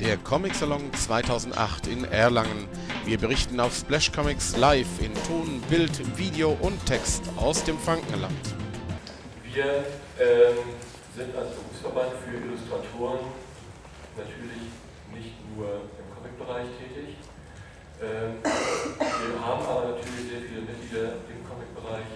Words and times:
der 0.00 0.16
Comic 0.16 0.54
Salon 0.54 0.92
2008 0.94 1.88
in 1.88 2.04
Erlangen. 2.04 2.68
Wir 3.04 3.18
berichten 3.18 3.58
auf 3.58 3.74
Splash 3.74 4.12
Comics 4.12 4.56
live 4.56 4.86
in 5.00 5.12
Ton, 5.26 5.60
Bild, 5.68 6.16
Video 6.16 6.56
und 6.60 6.84
Text 6.86 7.24
aus 7.36 7.64
dem 7.64 7.76
Frankenland. 7.78 8.32
Wir 9.52 9.84
ähm, 10.20 10.70
sind 11.16 11.34
als 11.34 11.50
Berufsverband 11.50 12.12
für 12.22 12.36
Illustratoren 12.36 13.26
natürlich 14.16 14.70
nicht 15.10 15.34
nur 15.56 15.66
im 15.98 16.06
Comicbereich 16.14 16.68
tätig. 16.78 17.16
Ähm, 17.98 18.38
wir 18.44 19.40
haben 19.42 19.66
aber 19.66 19.98
natürlich 19.98 20.30
sehr 20.30 20.42
viele 20.46 20.62
Mitglieder 20.62 21.18
im 21.26 21.42
Comicbereich, 21.42 22.06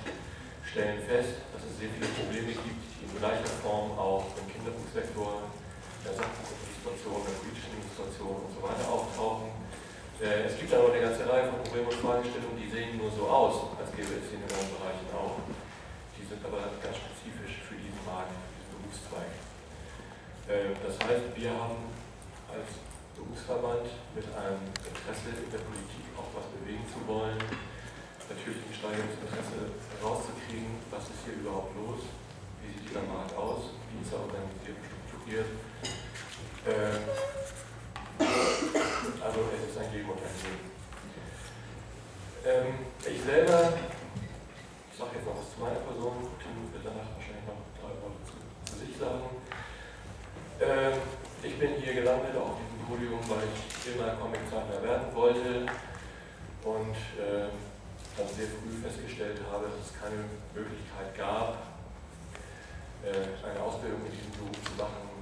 stellen 0.70 1.02
fest, 1.02 1.42
dass 1.50 1.66
es 1.66 1.78
sehr 1.82 1.90
viele 1.90 2.06
Probleme 2.14 2.54
gibt, 2.54 2.82
die 2.94 3.10
in 3.10 3.18
gleicher 3.18 3.50
Form 3.58 3.90
auch 3.98 4.30
im 4.38 4.46
Kinderbuchsektor, 4.46 5.50
Sachbuchillustration, 6.10 7.22
der 7.22 7.38
politischen 7.38 7.78
Illustration 7.78 8.36
und 8.42 8.50
so 8.50 8.60
weiter 8.66 8.86
auftauchen. 8.90 9.54
Es 10.18 10.54
gibt 10.58 10.70
aber 10.74 10.90
eine 10.94 11.02
ganze 11.02 11.26
Reihe 11.26 11.50
von 11.50 11.62
Problemen 11.66 11.90
und 11.90 11.98
Fragestellungen, 11.98 12.58
die 12.58 12.70
sehen 12.70 12.98
nur 12.98 13.10
so 13.10 13.26
aus, 13.26 13.74
als 13.78 13.90
gäbe 13.90 14.18
es 14.18 14.30
sie 14.30 14.38
in 14.38 14.46
anderen 14.46 14.70
Bereichen 14.78 15.06
auch. 15.14 15.38
Die 16.14 16.22
sind 16.22 16.38
aber 16.46 16.62
ganz 16.78 16.94
spezifisch 16.94 17.62
für 17.66 17.74
diesen 17.74 17.98
Markt, 18.06 18.30
für 18.30 18.54
diesen 18.54 18.70
Berufszweig. 18.78 19.30
Äh, 20.46 20.78
das 20.78 20.94
heißt, 21.02 21.26
wir 21.34 21.50
haben 21.50 21.90
als 22.50 22.70
Berufsverband 23.18 23.86
mit 24.14 24.26
einem 24.30 24.62
Interesse 24.78 25.30
in 25.42 25.50
der 25.50 25.62
Politik 25.62 26.06
auch 26.14 26.30
was 26.38 26.46
bewegen 26.54 26.86
zu 26.86 27.02
wollen, 27.10 27.38
natürlich 28.30 28.62
ein 28.62 28.74
steigendes 28.78 29.18
Interesse 29.26 29.74
herauszukriegen, 29.98 30.78
was 30.90 31.02
ist 31.10 31.22
hier 31.26 31.42
überhaupt 31.42 31.74
los, 31.76 32.06
wie 32.62 32.70
sieht 32.72 32.94
dieser 32.94 33.04
Markt 33.10 33.34
aus, 33.34 33.74
wie 33.90 34.00
ist 34.00 34.14
er 34.14 34.22
organisiert 34.22 34.78
und 34.78 34.86
strukturiert. 34.86 35.50
Ähm, 36.64 37.02
also 39.18 39.40
es 39.50 39.70
ist 39.70 39.78
ein 39.78 39.90
Geben 39.90 40.10
und 40.10 40.18
ein. 40.18 40.62
Ähm, 42.46 42.74
ich 43.02 43.20
selber, 43.22 43.72
ich 44.92 44.98
sage 44.98 45.10
jetzt 45.16 45.26
noch 45.26 45.42
was 45.42 45.54
zu 45.54 45.58
meiner 45.58 45.82
Person, 45.82 46.30
Tim 46.38 46.70
wird 46.70 46.86
danach 46.86 47.10
wahrscheinlich 47.18 47.42
noch 47.50 47.66
drei 47.74 47.90
Worte 47.98 48.22
zu, 48.22 48.38
zu 48.62 48.78
sich 48.78 48.94
sagen. 48.94 49.26
Ähm, 50.62 51.02
ich 51.42 51.58
bin 51.58 51.82
hier 51.82 51.94
gelandet 51.94 52.36
auf 52.38 52.54
diesem 52.62 52.78
Podium, 52.86 53.18
weil 53.26 53.42
ich 53.50 53.94
immer 53.98 54.14
Comiczeichner 54.22 54.78
werden 54.86 55.10
wollte 55.18 55.66
und 56.62 56.94
äh, 57.18 57.50
dann 58.14 58.28
sehr 58.30 58.46
früh 58.46 58.78
festgestellt 58.78 59.42
habe, 59.50 59.66
dass 59.66 59.90
es 59.90 59.98
keine 59.98 60.30
Möglichkeit 60.54 61.10
gab, 61.18 61.58
äh, 63.02 63.34
eine 63.42 63.58
Ausbildung 63.58 64.06
in 64.06 64.14
diesem 64.14 64.30
Beruf 64.38 64.62
zu 64.62 64.78
machen, 64.78 65.21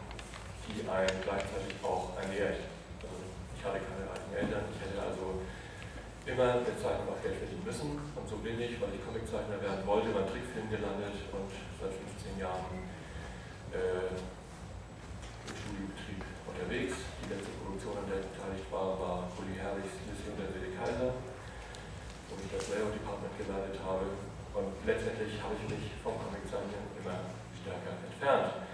die 0.68 0.84
einen 0.84 1.18
gleichzeitig 1.22 1.72
auch 1.82 2.16
ernährt. 2.20 2.60
Also 3.00 3.20
ich 3.56 3.62
hatte 3.64 3.80
keine 3.80 4.04
reichen 4.08 4.32
Eltern, 4.34 4.64
ich 4.68 4.80
hätte 4.80 4.98
also 5.00 5.40
immer 6.26 6.60
mit 6.60 6.76
Zeichnen 6.76 7.08
auch 7.08 7.20
Geld 7.24 7.40
verdienen 7.40 7.64
müssen 7.64 7.96
und 7.96 8.26
so 8.28 8.36
bin 8.44 8.60
ich, 8.60 8.76
weil 8.80 8.92
ich 8.92 9.02
Comiczeichner 9.02 9.58
werden 9.60 9.82
wollte, 9.88 10.12
beim 10.12 10.28
Trickfilm 10.28 10.68
gelandet 10.68 11.16
und 11.32 11.50
seit 11.80 11.96
15 11.96 12.38
Jahren 12.38 12.84
äh, 13.72 14.14
im 15.48 15.54
Studiobetrieb 15.56 16.20
unterwegs. 16.44 16.94
Die 17.24 17.28
letzte 17.32 17.50
Produktion, 17.58 17.96
an 17.98 18.06
der 18.06 18.20
ich 18.20 18.28
beteiligt 18.30 18.68
war, 18.68 19.00
war 19.00 19.16
Uli 19.40 19.56
Herrichs 19.56 19.96
Lissy 20.06 20.28
und 20.30 20.38
der 20.38 20.50
Wilde 20.52 20.76
Kaiser 20.76 21.16
wo 22.30 22.38
ich 22.38 22.50
das 22.54 22.70
Layout 22.70 22.94
Department 22.94 23.34
geleitet 23.34 23.76
habe. 23.82 24.06
Und 24.54 24.70
letztendlich 24.86 25.34
habe 25.42 25.54
ich 25.58 25.66
mich 25.66 25.90
vom 26.02 26.14
Comiczeichnen 26.14 26.86
immer 26.94 27.26
stärker 27.58 27.98
entfernt. 28.06 28.69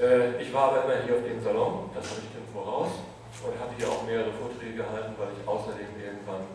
Äh, 0.00 0.40
ich 0.40 0.52
war 0.52 0.72
aber 0.72 0.84
immer 0.84 1.04
hier 1.04 1.16
auf 1.16 1.24
dem 1.24 1.40
Salon, 1.42 1.90
das 1.94 2.08
habe 2.08 2.20
ich 2.24 2.32
dem 2.32 2.48
voraus, 2.48 3.04
und 3.44 3.54
hatte 3.58 3.74
hier 3.76 3.88
auch 3.88 4.04
mehrere 4.06 4.32
Vorträge 4.32 4.80
gehalten, 4.80 5.12
weil 5.18 5.34
ich 5.36 5.42
außerdem 5.44 5.92
irgendwann 6.00 6.46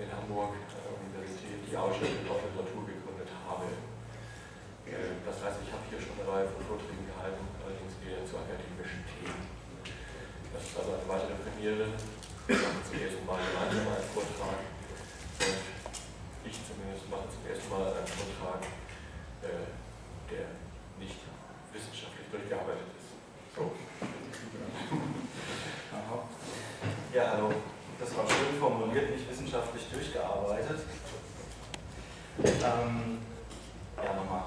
in 0.00 0.08
Hamburg 0.08 0.56
an 0.56 0.80
der 0.84 0.94
Universität 0.96 1.60
die 1.64 1.76
Ausstellung 1.76 2.24
auf 2.28 2.40
Literatur 2.40 2.84
gegründet 2.84 3.30
habe. 3.44 3.68
Äh, 4.88 5.20
das 5.24 5.36
heißt, 5.42 5.60
ich 5.64 5.70
habe 5.72 5.84
hier 5.90 6.00
schon 6.00 6.16
eine 6.16 6.24
Reihe 6.28 6.48
von 6.48 6.62
Vorträgen 6.64 7.04
gehalten, 7.04 7.44
allerdings 7.60 7.92
eher 8.00 8.24
zu 8.24 8.40
akademischen 8.40 9.04
Themen. 9.04 9.42
Das 10.54 10.62
ist 10.64 10.76
also 10.80 10.96
eine 10.96 11.06
weitere 11.10 11.36
Premiere. 11.36 11.92
Wir 12.46 12.56
machen 12.56 12.80
zum 12.86 12.96
ersten 12.96 13.26
Mal 13.26 13.42
gemeinsam 13.42 13.90
einen 13.90 14.10
Vortrag 14.14 14.60
und 15.42 16.46
ich 16.46 16.56
zumindest 16.62 17.04
mache 17.10 17.26
zum 17.26 17.42
ersten 17.44 17.68
Mal 17.68 17.90
einen 17.90 18.06
Vortrag, 18.06 18.62
äh, 19.44 19.66
der 20.30 20.46
nicht 20.96 21.20
wissenschaftlich 21.74 22.15
durchgearbeitet 22.30 22.88
ist. 22.96 23.56
So. 23.56 23.72
Ja, 27.14 27.32
hallo. 27.32 27.52
Das 27.98 28.14
war 28.16 28.28
schön 28.28 28.60
formuliert, 28.60 29.10
nicht 29.10 29.30
wissenschaftlich 29.30 29.88
durchgearbeitet. 29.90 30.80
Ähm, 32.44 33.18
ja, 33.96 34.12
nochmal 34.12 34.44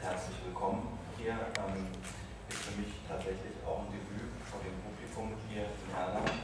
herzlich 0.00 0.36
willkommen 0.46 0.96
hier. 1.18 1.34
Ähm, 1.58 1.90
ist 2.48 2.62
für 2.62 2.80
mich 2.80 2.94
tatsächlich 3.08 3.58
auch 3.66 3.82
ein 3.82 3.90
Debüt 3.90 4.30
vor 4.46 4.62
dem 4.62 4.78
Publikum 4.86 5.34
hier 5.50 5.66
in 5.66 5.90
Erlangen. 5.90 6.38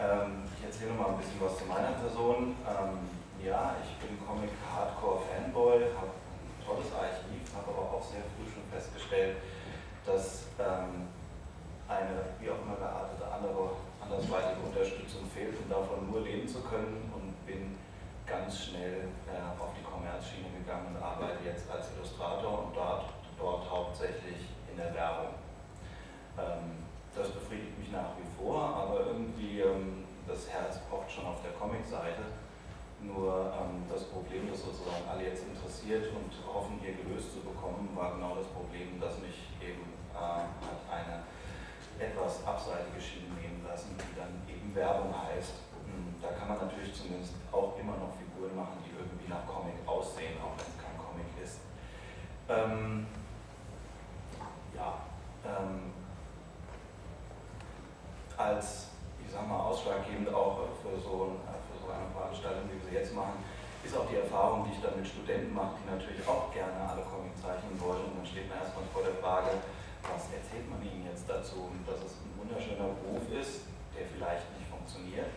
Ähm, 0.00 0.48
ich 0.56 0.64
erzähle 0.64 0.96
mal 0.96 1.12
ein 1.12 1.18
bisschen 1.20 1.36
was 1.40 1.58
zu 1.58 1.66
meiner 1.66 1.92
Person. 2.00 2.56
Ähm, 2.64 3.04
ja, 3.44 3.76
ich 3.84 3.92
bin 4.00 4.16
Comic-Hardcore-Fanboy, 4.24 5.92
habe 6.00 6.16
ein 6.16 6.60
tolles 6.64 6.88
Archiv, 6.96 7.44
habe 7.52 7.68
aber 7.68 8.00
auch 8.00 8.04
sehr 8.08 8.24
früh 8.32 8.48
schon 8.48 8.64
festgestellt, 8.72 9.36
dass 10.06 10.46
ähm, 10.58 11.08
eine 11.88 12.24
wie 12.40 12.50
auch 12.50 12.60
immer 12.62 12.76
geartete 12.76 13.24
andere, 13.24 13.76
andersweitige 14.00 14.60
Unterstützung 14.60 15.24
fehlt, 15.32 15.56
um 15.62 15.68
davon 15.68 16.10
nur 16.10 16.20
leben 16.20 16.48
zu 16.48 16.60
können 16.60 17.12
und 17.14 17.34
bin 17.46 17.76
ganz 18.26 18.68
schnell 18.68 19.08
äh, 19.28 19.60
auf 19.60 19.72
die 19.76 19.84
Kommerzschiene 19.84 20.48
gegangen 20.58 20.96
und 20.96 21.02
arbeite 21.02 21.44
jetzt 21.44 21.70
als 21.70 21.92
Illustrator 21.96 22.64
und 22.64 22.76
dort, 22.76 23.12
dort 23.38 23.70
hauptsächlich 23.70 24.48
in 24.70 24.76
der 24.76 24.94
Werbung. 24.94 25.34
Ähm, 26.38 26.84
das 27.14 27.30
befriedigt 27.30 27.78
mich 27.78 27.92
nach 27.92 28.16
wie 28.18 28.26
vor, 28.36 28.58
aber 28.58 29.06
irgendwie 29.06 29.60
ähm, 29.60 30.04
das 30.26 30.48
Herz 30.48 30.80
pocht 30.90 31.10
schon 31.10 31.26
auf 31.26 31.40
der 31.42 31.52
Comic-Seite. 31.52 32.24
Nur 33.00 33.52
ähm, 33.52 33.84
das 33.92 34.04
Problem, 34.04 34.48
das 34.50 34.64
sozusagen 34.64 35.04
alle 35.06 35.24
jetzt 35.24 35.44
interessiert 35.44 36.08
und 36.16 36.32
hoffen, 36.48 36.80
hier 36.80 36.96
gelöst 36.96 37.32
zu 37.32 37.40
bekommen, 37.40 37.92
war 37.94 38.14
genau 38.14 38.34
das 38.34 38.46
Problem, 38.48 38.98
dass 38.98 39.20
mich 39.20 39.36
eben 39.60 39.93
hat 40.14 40.80
eine 40.90 41.22
etwas 41.98 42.44
abseitige 42.46 43.00
Schiene 43.00 43.34
nehmen 43.40 43.64
lassen, 43.66 43.96
die 43.98 44.14
dann 44.18 44.42
eben 44.48 44.74
Werbung 44.74 45.14
heißt. 45.14 45.54
Hm, 45.86 46.16
da 46.20 46.34
kann 46.34 46.48
man 46.48 46.58
natürlich 46.66 46.94
zumindest 46.94 47.34
auch 47.52 47.78
immer 47.78 47.96
noch 47.96 48.14
Figuren 48.18 48.56
machen, 48.56 48.82
die 48.82 48.94
irgendwie 48.96 49.28
nach 49.28 49.46
Comic 49.46 49.74
aussehen, 49.86 50.38
auch 50.42 50.58
wenn 50.58 50.66
es 50.66 50.78
kein 50.78 50.96
Comic 50.98 51.30
ist. 51.38 51.60
Ähm, 52.48 53.06
ja, 54.74 55.06
ähm, 55.46 55.94
als, 58.36 58.90
ich 59.24 59.30
sag 59.30 59.46
mal, 59.46 59.60
ausschlaggebend 59.70 60.34
auch 60.34 60.66
für 60.82 60.98
so, 60.98 61.38
für 61.38 61.76
so 61.78 61.88
eine 61.92 62.10
Veranstaltung, 62.10 62.68
wie 62.68 62.82
wir 62.82 62.90
sie 62.90 62.96
jetzt 62.96 63.14
machen, 63.14 63.38
ist 63.84 63.96
auch 63.96 64.08
die 64.08 64.16
Erfahrung, 64.16 64.64
die 64.66 64.72
ich 64.74 64.82
dann 64.82 64.96
mit 64.96 65.06
Studenten 65.06 65.52
mache, 65.54 65.76
die 65.78 65.90
natürlich 65.92 66.26
auch 66.26 66.50
gerne 66.52 66.74
alle 66.88 67.04
Comic 67.04 67.36
zeichnen 67.36 67.76
wollen. 67.78 68.02
Und 68.10 68.18
dann 68.18 68.26
steht 68.26 68.48
man 68.48 68.58
erstmal 68.58 68.84
vor 68.92 69.04
der 69.04 69.14
Frage, 69.20 69.60
was 70.10 70.28
erzählt 70.32 70.68
man 70.68 70.80
ihnen 70.84 71.08
jetzt 71.08 71.28
dazu? 71.28 71.72
Dass 71.86 72.00
es 72.04 72.20
ein 72.20 72.32
wunderschöner 72.36 72.92
Beruf 73.00 73.24
ist, 73.32 73.68
der 73.96 74.04
vielleicht 74.08 74.46
nicht 74.58 74.68
funktioniert. 74.68 75.30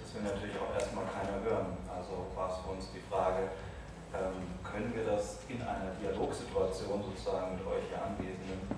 Das 0.00 0.14
will 0.14 0.24
natürlich 0.24 0.56
auch 0.56 0.72
erstmal 0.72 1.04
keiner 1.10 1.42
hören. 1.44 1.76
Also 1.84 2.30
war 2.32 2.48
es 2.48 2.56
für 2.64 2.70
uns 2.72 2.88
die 2.94 3.04
Frage, 3.04 3.52
ähm, 4.14 4.56
können 4.62 4.94
wir 4.94 5.04
das 5.04 5.42
in 5.48 5.60
einer 5.60 5.92
Dialogsituation 6.00 7.02
sozusagen 7.02 7.58
mit 7.58 7.66
euch 7.66 7.84
hier 7.90 8.00
Anwesenden 8.00 8.70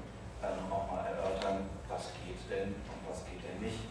ähm, 0.42 0.72
auch 0.72 0.90
mal 0.90 1.04
erörtern, 1.04 1.68
was 1.88 2.10
geht 2.24 2.40
denn 2.50 2.74
und 2.74 3.00
was 3.06 3.22
geht 3.26 3.42
denn 3.44 3.60
nicht? 3.60 3.86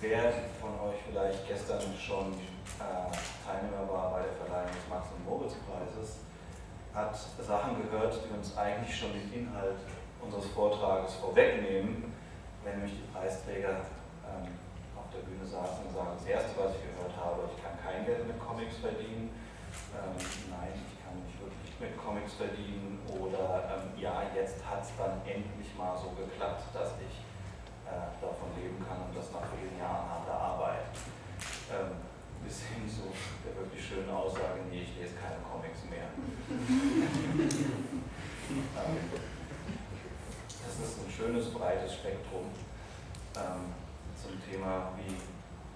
Wer 0.00 0.30
von 0.60 0.78
euch 0.86 1.02
vielleicht 1.10 1.48
gestern 1.48 1.82
schon 1.98 2.32
äh, 2.78 3.10
Teilnehmer 3.42 3.88
war 3.90 4.12
bei 4.12 4.22
der 4.22 4.34
Verleihung 4.38 4.70
des 4.70 4.86
Max- 4.88 5.10
und 5.10 5.24
Moritz-Preises, 5.26 6.22
hat 6.94 7.16
Sachen 7.16 7.82
gehört, 7.82 8.14
die 8.24 8.34
uns 8.34 8.56
eigentlich 8.56 8.94
schon 8.96 9.12
den 9.12 9.32
Inhalt 9.32 9.78
unseres 10.28 10.52
Vortrages 10.52 11.14
vorwegnehmen, 11.14 12.12
wenn 12.62 12.76
nämlich 12.76 13.00
die 13.00 13.08
Preisträger 13.08 13.80
ähm, 14.28 14.52
auf 14.92 15.08
der 15.08 15.24
Bühne 15.24 15.40
saßen 15.40 15.88
und 15.88 15.92
sagen, 15.96 16.12
das 16.20 16.28
Erste, 16.28 16.52
was 16.60 16.76
ich 16.76 16.84
gehört 16.84 17.16
habe, 17.16 17.48
ich 17.48 17.56
kann 17.64 17.72
kein 17.80 18.04
Geld 18.04 18.28
mit 18.28 18.36
Comics 18.36 18.76
verdienen, 18.76 19.32
ähm, 19.96 20.12
nein, 20.52 20.76
ich 20.76 21.00
kann 21.00 21.16
nicht 21.24 21.40
wirklich 21.40 21.72
mit 21.80 21.96
Comics 21.96 22.36
verdienen 22.36 23.00
oder 23.08 23.72
ähm, 23.72 23.96
ja, 23.96 24.28
jetzt 24.36 24.60
hat 24.60 24.84
es 24.84 24.92
dann 25.00 25.24
endlich 25.24 25.72
mal 25.80 25.96
so 25.96 26.12
geklappt, 26.12 26.68
dass 26.76 26.92
ich 27.00 27.24
äh, 27.88 28.12
davon 28.20 28.52
leben 28.60 28.84
kann 28.84 29.08
und 29.08 29.16
das 29.16 29.32
nach 29.32 29.48
vielen 29.56 29.80
Jahren 29.80 30.04
harter 30.12 30.36
Arbeit. 30.36 30.92
Ähm, 31.72 32.04
bis 32.44 32.68
hin 32.68 32.84
zu 32.84 33.08
der 33.44 33.56
wirklich 33.56 33.80
schönen 33.80 34.12
Aussage, 34.12 34.60
nee, 34.70 34.84
ich 34.84 34.92
lese 35.00 35.16
keine 35.16 35.40
Comics 35.40 35.88
mehr. 35.88 36.12
ähm, 38.76 39.27
ist 40.80 40.98
ein 41.02 41.10
schönes, 41.10 41.50
breites 41.50 41.94
Spektrum. 41.94 42.46
Ähm, 43.36 43.74
zum 44.18 44.34
Thema, 44.42 44.92
wie 44.98 45.14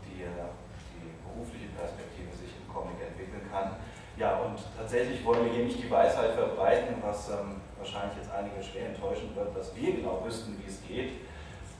die, 0.05 0.27
die 0.27 1.11
berufliche 1.23 1.71
Perspektive 1.79 2.35
sich 2.35 2.59
im 2.59 2.67
Comic 2.67 2.99
entwickeln 2.99 3.47
kann. 3.51 3.77
Ja, 4.17 4.39
und 4.41 4.59
tatsächlich 4.77 5.25
wollen 5.25 5.47
wir 5.47 5.53
hier 5.53 5.65
nicht 5.65 5.83
die 5.83 5.91
Weisheit 5.91 6.35
verbreiten, 6.35 6.97
was 7.01 7.31
ähm, 7.31 7.63
wahrscheinlich 7.79 8.19
jetzt 8.19 8.31
einige 8.31 8.63
schwer 8.63 8.89
enttäuschen 8.91 9.35
wird, 9.35 9.57
dass 9.57 9.75
wir 9.75 9.97
genau 9.97 10.23
wüssten, 10.25 10.59
wie 10.59 10.69
es 10.69 10.83
geht. 10.87 11.23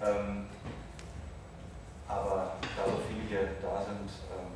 Ähm, 0.01 0.47
aber 2.09 2.57
da 2.77 2.85
so 2.87 2.99
viele 3.09 3.29
hier 3.29 3.49
da 3.61 3.83
sind, 3.83 4.09
ähm, 4.33 4.53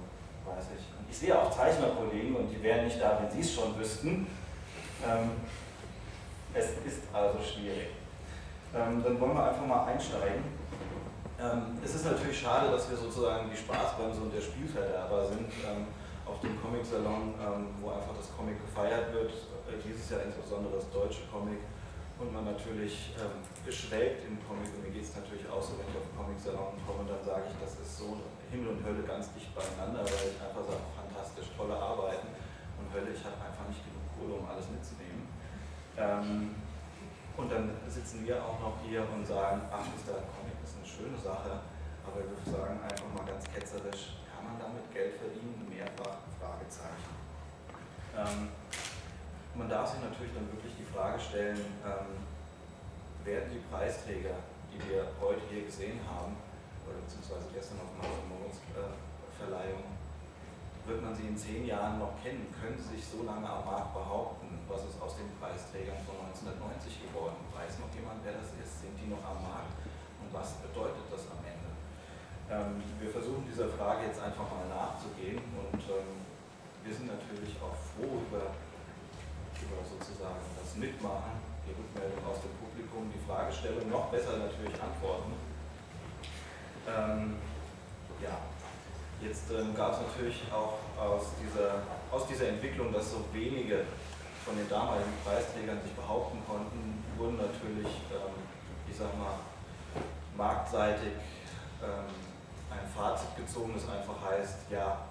weiß 0.46 0.64
ich. 0.76 0.84
Und 0.98 1.10
ich 1.10 1.16
sehe 1.16 1.36
auch 1.36 1.50
Zeichnerkollegen 1.50 2.36
und 2.36 2.48
die 2.48 2.62
wären 2.62 2.84
nicht 2.84 3.00
da, 3.00 3.20
wenn 3.20 3.30
sie 3.30 3.40
es 3.40 3.54
schon 3.54 3.78
wüssten. 3.78 4.26
Ähm, 5.04 5.30
es 6.54 6.70
ist 6.86 7.02
also 7.12 7.38
schwierig. 7.42 7.88
Ähm, 8.74 9.02
dann 9.02 9.20
wollen 9.20 9.34
wir 9.34 9.44
einfach 9.44 9.66
mal 9.66 9.84
einsteigen. 9.84 10.42
Ähm, 11.36 11.76
es 11.84 11.94
ist 11.94 12.04
natürlich 12.06 12.40
schade, 12.40 12.70
dass 12.70 12.88
wir 12.88 12.96
sozusagen 12.96 13.50
die 13.52 13.56
Spaßbremse 13.56 14.20
und 14.24 14.32
der 14.32 14.40
Spielverderber 14.40 15.28
sind 15.28 15.52
ähm, 15.68 15.84
auf 16.24 16.40
dem 16.40 16.56
Comic-Salon, 16.60 17.36
ähm, 17.36 17.76
wo 17.80 17.92
einfach 17.92 18.16
das 18.16 18.32
Comic 18.32 18.56
gefeiert 18.64 19.12
wird. 19.12 19.30
Äh, 19.68 19.76
dieses 19.84 20.08
Jahr 20.08 20.24
insbesondere 20.24 20.80
das 20.80 20.88
deutsche 20.90 21.28
Comic 21.28 21.60
und 22.16 22.32
man 22.32 22.48
natürlich 22.48 23.12
ähm, 23.20 23.44
geschwelgt 23.60 24.24
im 24.24 24.40
Comic. 24.48 24.72
Und 24.72 24.88
mir 24.88 24.92
geht 24.96 25.04
es 25.04 25.12
natürlich 25.12 25.44
auch 25.44 25.60
so, 25.60 25.76
wenn 25.76 25.84
ich 25.92 25.96
auf 26.00 26.08
den 26.08 26.16
Comic-Salon 26.16 26.72
komme, 26.88 27.04
dann 27.04 27.20
sage 27.20 27.52
ich, 27.52 27.56
das 27.60 27.76
ist 27.76 28.00
so 28.00 28.16
Himmel 28.48 28.72
und 28.72 28.80
Hölle 28.80 29.04
ganz 29.04 29.28
dicht 29.36 29.52
beieinander, 29.52 30.00
weil 30.08 30.32
ich 30.32 30.40
einfach 30.40 30.64
sage, 30.64 30.84
fantastisch, 30.96 31.52
tolle 31.52 31.76
Arbeiten. 31.76 32.32
Und 32.80 32.88
Hölle, 32.96 33.12
ich 33.12 33.20
habe 33.20 33.36
einfach 33.36 33.68
nicht 33.68 33.84
genug 33.84 34.08
Kohle, 34.16 34.40
um 34.40 34.48
alles 34.48 34.72
mitzunehmen. 34.72 35.28
Und 37.36 37.52
dann 37.52 37.70
sitzen 37.86 38.26
wir 38.26 38.42
auch 38.42 38.58
noch 38.60 38.80
hier 38.82 39.04
und 39.12 39.26
sagen, 39.26 39.60
ach, 39.70 39.84
der 40.08 40.24
Comic 40.32 40.56
ist 40.64 40.76
eine 40.80 40.88
schöne 40.88 41.18
Sache, 41.18 41.60
aber 42.06 42.24
wir 42.24 42.52
sagen 42.52 42.80
einfach 42.80 43.08
mal 43.12 43.28
ganz 43.28 43.44
ketzerisch, 43.52 44.24
kann 44.32 44.44
man 44.48 44.56
damit 44.56 44.88
Geld 44.92 45.20
verdienen? 45.20 45.68
Mehrfach 45.68 46.24
Fragezeichen. 46.40 47.12
Ähm, 48.16 48.48
man 49.54 49.68
darf 49.68 49.92
sich 49.92 50.00
natürlich 50.00 50.32
dann 50.32 50.48
wirklich 50.52 50.72
die 50.80 50.88
Frage 50.88 51.20
stellen, 51.20 51.60
ähm, 51.84 52.24
werden 53.24 53.52
die 53.52 53.60
Preisträger, 53.68 54.40
die 54.72 54.80
wir 54.88 55.04
heute 55.20 55.40
hier 55.50 55.64
gesehen 55.64 56.00
haben, 56.08 56.36
oder 56.88 56.96
beziehungsweise 57.04 57.52
gestern 57.52 57.84
auf 57.84 57.92
der 58.00 58.92
Verleihung, 59.36 59.82
wird 60.86 61.02
man 61.02 61.14
sie 61.14 61.26
in 61.26 61.36
zehn 61.36 61.66
Jahren 61.66 61.98
noch 61.98 62.14
kennen? 62.22 62.46
Können 62.54 62.78
sie 62.78 62.96
sich 62.96 63.04
so 63.04 63.24
lange 63.24 63.48
am 63.48 63.64
Markt 63.64 63.92
behaupten? 63.92 64.45
Was 64.66 64.82
ist 64.82 64.98
aus 64.98 65.14
den 65.14 65.30
Preisträgern 65.38 65.98
von 66.02 66.18
1990 66.26 67.06
geworden? 67.06 67.38
Weiß 67.54 67.78
noch 67.78 67.90
jemand, 67.94 68.18
wer 68.26 68.34
das 68.34 68.50
ist? 68.58 68.82
Sind 68.82 68.98
die 68.98 69.06
noch 69.06 69.22
am 69.22 69.38
Markt? 69.46 69.78
Und 70.18 70.28
was 70.34 70.58
bedeutet 70.58 71.06
das 71.06 71.30
am 71.30 71.38
Ende? 71.46 71.70
Ähm, 72.50 72.82
wir 72.98 73.10
versuchen 73.10 73.46
dieser 73.46 73.70
Frage 73.78 74.10
jetzt 74.10 74.18
einfach 74.18 74.46
mal 74.50 74.66
nachzugehen 74.66 75.38
und 75.38 75.82
ähm, 75.86 76.18
wir 76.82 76.94
sind 76.94 77.06
natürlich 77.06 77.54
auch 77.62 77.78
froh 77.94 78.22
über, 78.26 78.54
über 79.62 79.78
sozusagen 79.86 80.42
das 80.58 80.74
Mitmachen, 80.74 81.38
die 81.62 81.74
Rückmeldung 81.74 82.22
aus 82.26 82.42
dem 82.42 82.54
Publikum, 82.58 83.10
die 83.10 83.22
Fragestellung, 83.22 83.86
noch 83.90 84.10
besser 84.10 84.38
natürlich 84.38 84.74
antworten. 84.82 85.34
Ähm, 86.86 87.38
ja, 88.22 88.38
Jetzt 89.22 89.50
ähm, 89.50 89.74
gab 89.74 89.92
es 89.92 90.00
natürlich 90.00 90.42
auch 90.52 90.76
aus 91.00 91.32
dieser, 91.40 91.80
aus 92.12 92.26
dieser 92.26 92.48
Entwicklung, 92.48 92.92
dass 92.92 93.12
so 93.12 93.24
wenige 93.32 93.84
von 94.46 94.54
den 94.54 94.70
damaligen 94.70 95.10
Preisträgern 95.26 95.82
sich 95.82 95.90
behaupten 95.98 96.38
konnten, 96.46 97.02
wurden 97.18 97.34
natürlich, 97.34 98.06
ähm, 98.14 98.38
ich 98.86 98.94
sag 98.94 99.10
mal, 99.18 99.42
marktseitig 100.38 101.18
ähm, 101.82 102.06
ein 102.70 102.86
Fazit 102.94 103.34
gezogen, 103.34 103.74
das 103.74 103.90
einfach 103.90 104.14
heißt, 104.22 104.70
ja, 104.70 105.02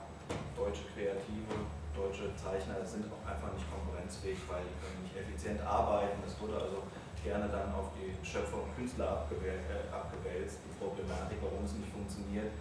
deutsche 0.56 0.88
Kreative, 0.96 1.68
deutsche 1.92 2.32
Zeichner 2.40 2.80
sind 2.88 3.12
auch 3.12 3.24
einfach 3.28 3.52
nicht 3.52 3.68
konkurrenzfähig, 3.68 4.40
weil 4.48 4.64
die 4.64 4.76
können 4.80 5.04
nicht 5.04 5.20
effizient 5.20 5.60
arbeiten. 5.68 6.24
Es 6.24 6.40
wurde 6.40 6.56
also 6.56 6.88
gerne 7.20 7.52
dann 7.52 7.76
auf 7.76 7.92
die 8.00 8.16
Schöpfer 8.24 8.64
und 8.64 8.72
Künstler 8.80 9.28
äh, 9.36 9.84
abgewälzt, 9.92 10.64
die 10.64 10.72
Problematik, 10.80 11.44
warum 11.44 11.68
es 11.68 11.76
nicht 11.76 11.92
funktioniert 11.92 12.56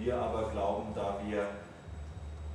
wir 0.00 0.16
aber 0.16 0.50
glauben, 0.50 0.94
da 0.94 1.18
wir 1.24 1.46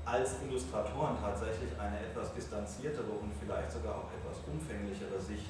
als 0.05 0.37
Illustratoren 0.45 1.17
tatsächlich 1.17 1.73
eine 1.81 1.97
etwas 1.97 2.31
distanziertere 2.33 3.09
und 3.09 3.33
vielleicht 3.41 3.71
sogar 3.73 4.05
auch 4.05 4.09
etwas 4.13 4.37
umfänglichere 4.45 5.17
Sicht 5.17 5.49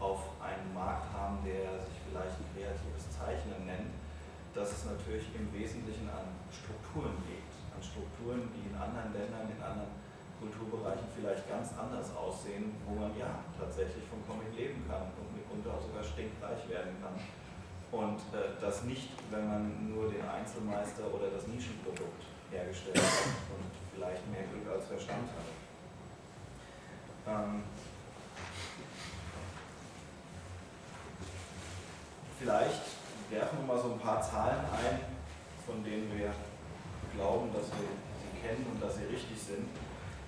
auf 0.00 0.32
einen 0.40 0.72
Markt 0.72 1.12
haben, 1.12 1.44
der 1.44 1.84
sich 1.84 2.00
vielleicht 2.08 2.40
kreatives 2.56 3.04
Zeichnen 3.12 3.68
nennt, 3.68 3.92
dass 4.56 4.72
es 4.72 4.88
natürlich 4.88 5.28
im 5.36 5.52
Wesentlichen 5.52 6.08
an 6.08 6.32
Strukturen 6.48 7.20
liegt. 7.28 7.52
An 7.76 7.84
Strukturen, 7.84 8.48
die 8.56 8.72
in 8.72 8.74
anderen 8.76 9.12
Ländern, 9.12 9.44
in 9.52 9.60
anderen 9.60 9.92
Kulturbereichen 10.40 11.04
vielleicht 11.12 11.44
ganz 11.44 11.76
anders 11.76 12.08
aussehen, 12.16 12.72
wo 12.88 12.96
man 12.96 13.12
ja 13.16 13.44
tatsächlich 13.60 14.04
vom 14.08 14.24
Comic 14.24 14.56
leben 14.56 14.84
kann 14.88 15.12
und 15.20 15.28
mitunter 15.36 15.76
auch 15.76 15.84
sogar 15.84 16.04
stinkreich 16.04 16.64
werden 16.72 16.96
kann. 17.04 17.16
Und 17.92 18.20
äh, 18.32 18.56
das 18.60 18.84
nicht, 18.84 19.12
wenn 19.28 19.44
man 19.44 19.92
nur 19.92 20.08
den 20.08 20.24
Einzelmeister 20.24 21.04
oder 21.12 21.28
das 21.28 21.46
Nischenprodukt 21.48 22.35
hergestellt 22.50 22.96
und 22.96 23.70
vielleicht 23.94 24.26
mehr 24.30 24.44
Glück 24.52 24.72
als 24.74 24.86
Verstand 24.86 25.28
hat. 25.28 25.46
Ähm, 27.26 27.64
vielleicht 32.38 32.82
werfen 33.30 33.58
wir 33.58 33.74
mal 33.74 33.82
so 33.82 33.92
ein 33.92 33.98
paar 33.98 34.22
Zahlen 34.22 34.60
ein, 34.70 35.00
von 35.66 35.82
denen 35.82 36.16
wir 36.16 36.32
glauben, 37.14 37.52
dass 37.52 37.66
wir 37.74 37.88
sie 38.20 38.40
kennen 38.40 38.66
und 38.72 38.82
dass 38.82 38.96
sie 38.96 39.04
richtig 39.04 39.40
sind. 39.40 39.68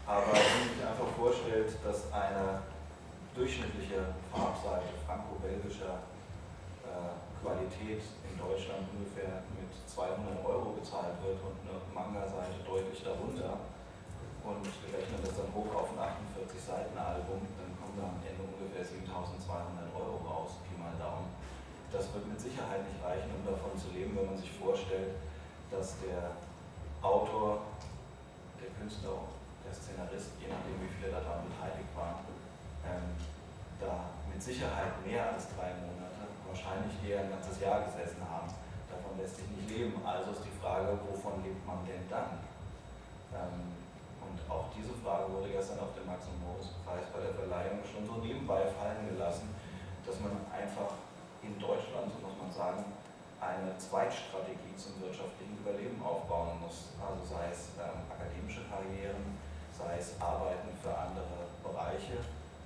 Aber 0.06 0.26
wenn 0.26 0.32
man 0.32 0.68
sich 0.74 0.82
einfach 0.82 1.08
vorstellt, 1.16 1.70
dass 1.84 2.10
eine 2.12 2.62
durchschnittliche 3.34 4.16
Farbseite 4.32 4.96
franco-belgischer 5.06 6.02
äh, 6.82 7.14
Qualität 7.44 8.02
in 8.24 8.34
Deutschland 8.40 8.88
ungefähr 8.96 9.44
mit 9.68 9.84
200 9.84 10.40
Euro 10.44 10.72
bezahlt 10.72 11.20
wird 11.20 11.36
und 11.44 11.56
eine 11.68 11.76
Manga-Seite 11.92 12.64
deutlich 12.64 13.04
darunter 13.04 13.60
und 14.48 14.64
wir 14.64 15.20
das 15.20 15.36
dann 15.36 15.52
hoch 15.52 15.68
auf 15.76 15.92
ein 15.92 16.00
48 16.00 16.56
Seiten 16.56 16.96
Album, 16.96 17.44
dann 17.60 17.68
kommen 17.76 18.00
da 18.00 18.08
am 18.08 18.20
Ende 18.24 18.40
ungefähr 18.48 18.80
7200 18.80 19.92
Euro 19.92 20.16
raus, 20.24 20.64
Pi 20.64 20.72
mal 20.80 20.96
Daumen. 20.96 21.28
Das 21.92 22.08
wird 22.16 22.24
mit 22.24 22.40
Sicherheit 22.40 22.80
nicht 22.88 23.00
reichen, 23.04 23.28
um 23.28 23.44
davon 23.44 23.76
zu 23.76 23.92
leben, 23.92 24.16
wenn 24.16 24.32
man 24.32 24.40
sich 24.40 24.52
vorstellt, 24.56 25.20
dass 25.68 26.00
der 26.00 26.32
Autor, 27.04 27.68
der 28.56 28.72
Künstler, 28.80 29.28
der 29.60 29.72
Szenarist, 29.76 30.32
je 30.40 30.48
nachdem 30.48 30.80
wie 30.80 30.92
viele 30.96 31.12
daran 31.12 31.44
beteiligt 31.44 31.92
waren, 31.92 32.24
ähm, 32.88 33.12
da 33.76 34.16
mit 34.32 34.40
Sicherheit 34.40 34.96
mehr 35.04 35.28
als 35.28 35.52
drei 35.52 35.76
Monate 35.76 36.24
wahrscheinlich 36.48 36.96
eher 37.04 37.28
ein 37.28 37.30
ganzes 37.36 37.60
Jahr 37.60 37.84
gesessen 37.84 38.24
haben. 38.24 38.48
Lässt 39.18 39.36
sich 39.36 39.50
nicht 39.50 39.68
leben. 39.68 39.98
Also 40.06 40.30
ist 40.30 40.46
die 40.46 40.56
Frage, 40.62 40.94
wovon 41.10 41.42
lebt 41.42 41.66
man 41.66 41.82
denn 41.84 42.06
dann? 42.08 42.38
Ähm, 43.34 43.74
und 44.22 44.38
auch 44.46 44.70
diese 44.70 44.94
Frage 45.02 45.26
wurde 45.32 45.50
gestern 45.50 45.82
auf 45.82 45.92
dem 45.98 46.06
Max- 46.06 46.30
und 46.30 46.38
Moritz-Preis 46.38 47.10
bei 47.10 47.20
der 47.26 47.34
Verleihung 47.34 47.82
schon 47.82 48.06
so 48.06 48.22
nebenbei 48.22 48.70
fallen 48.78 49.10
gelassen, 49.10 49.50
dass 50.06 50.16
man 50.22 50.38
einfach 50.54 50.94
in 51.42 51.58
Deutschland, 51.58 52.08
so 52.14 52.22
muss 52.22 52.36
man 52.38 52.52
sagen, 52.52 52.84
eine 53.40 53.74
Zweitstrategie 53.78 54.74
zum 54.74 54.98
wirtschaftlichen 55.02 55.58
Überleben 55.58 56.02
aufbauen 56.02 56.58
muss. 56.62 56.90
Also 56.98 57.22
sei 57.22 57.50
es 57.50 57.74
ähm, 57.78 58.02
akademische 58.10 58.66
Karrieren, 58.66 59.38
sei 59.70 59.98
es 59.98 60.18
Arbeiten 60.18 60.74
für 60.82 60.90
andere 60.90 61.46
Bereiche 61.62 62.18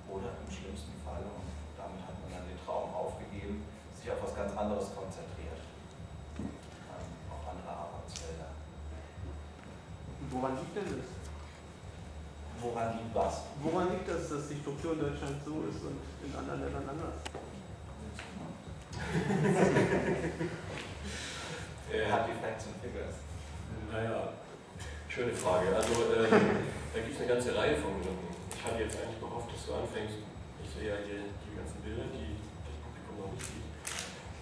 oder 0.09 0.33
im 0.41 0.49
schlimmsten 0.49 0.97
Fall, 1.05 1.21
und 1.21 1.49
damit 1.77 2.01
hat 2.01 2.17
man 2.25 2.29
dann 2.33 2.45
den 2.49 2.57
Traum 2.65 2.89
aufgegeben, 2.93 3.65
sich 3.93 4.09
auf 4.09 4.21
was 4.21 4.33
ganz 4.33 4.57
anderes 4.57 4.89
konzentriert. 4.97 5.61
Ähm, 6.41 7.09
auf 7.29 7.43
andere 7.45 7.69
Arbeitsfelder. 7.69 8.49
Woran 10.33 10.57
liegt 10.57 10.75
denn 10.75 10.97
das? 10.97 11.05
Woran 12.59 12.97
liegt 12.97 13.13
was? 13.13 13.41
Woran 13.61 13.91
liegt 13.91 14.09
das, 14.09 14.29
dass 14.29 14.49
die 14.49 14.57
Struktur 14.57 14.93
in 14.93 14.99
Deutschland 14.99 15.37
so 15.45 15.61
ist 15.69 15.85
und 15.85 16.01
in 16.25 16.33
anderen 16.33 16.61
Ländern 16.61 16.89
anders? 16.89 17.21
Hat 22.09 22.25
die 22.27 22.33
Facts 22.41 22.65
and 22.65 22.81
Figures. 22.81 23.15
Naja, 23.91 24.33
schöne 25.07 25.33
Frage. 25.33 25.75
Also 25.75 25.93
ähm, 25.93 26.65
da 26.93 26.99
gibt 26.99 27.13
es 27.13 27.21
eine 27.21 27.29
ganze 27.29 27.55
Reihe 27.55 27.75
von 27.77 28.01
Gründen. 28.01 28.33
Ich 28.49 28.63
hatte 28.65 28.81
jetzt 28.81 28.97
eigentlich 28.97 29.19
gehofft, 29.19 29.53
dass 29.53 29.65
du 29.67 29.73
anfängst. 29.75 30.17
Ich 30.63 30.69
sehe 30.73 30.89
ja 30.89 30.97
hier 31.05 31.29
die 31.45 31.53
ganzen 31.53 31.81
Bilder, 31.85 32.09
die 32.09 32.41
das 32.65 32.73
Publikum 32.81 33.21
noch 33.21 33.29
nicht 33.33 33.45
sieht 33.45 33.63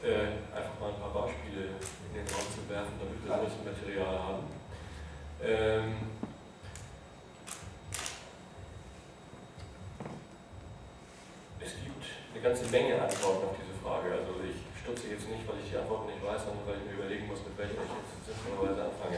äh, 0.04 0.42
einfach 0.50 0.76
mal 0.82 0.90
ein 0.90 1.00
paar 1.00 1.14
Beispiele 1.14 1.78
in 1.78 2.12
den 2.14 2.26
Raum 2.26 2.48
zu 2.50 2.66
werfen, 2.70 2.98
damit 2.98 3.22
wir 3.22 3.34
ein 3.34 3.66
Material 3.66 4.18
haben. 4.18 4.61
Ähm, 5.44 5.98
es 11.60 11.74
gibt 11.82 12.06
eine 12.34 12.44
ganze 12.44 12.70
Menge 12.70 13.02
Antworten 13.02 13.50
auf 13.50 13.56
diese 13.58 13.74
Frage. 13.82 14.14
Also 14.14 14.38
ich 14.46 14.62
stutze 14.78 15.10
jetzt 15.10 15.26
nicht, 15.30 15.42
weil 15.50 15.58
ich 15.66 15.72
die 15.74 15.78
Antwort 15.78 16.06
nicht 16.06 16.22
weiß, 16.22 16.46
sondern 16.46 16.62
weil 16.70 16.78
ich 16.78 16.86
mir 16.86 17.02
überlegen 17.02 17.26
muss, 17.26 17.42
mit 17.42 17.58
welcher 17.58 17.82
ich 17.82 17.90
jetzt 17.90 18.38
sinnvollerweise 18.38 18.86
anfange. 18.86 19.18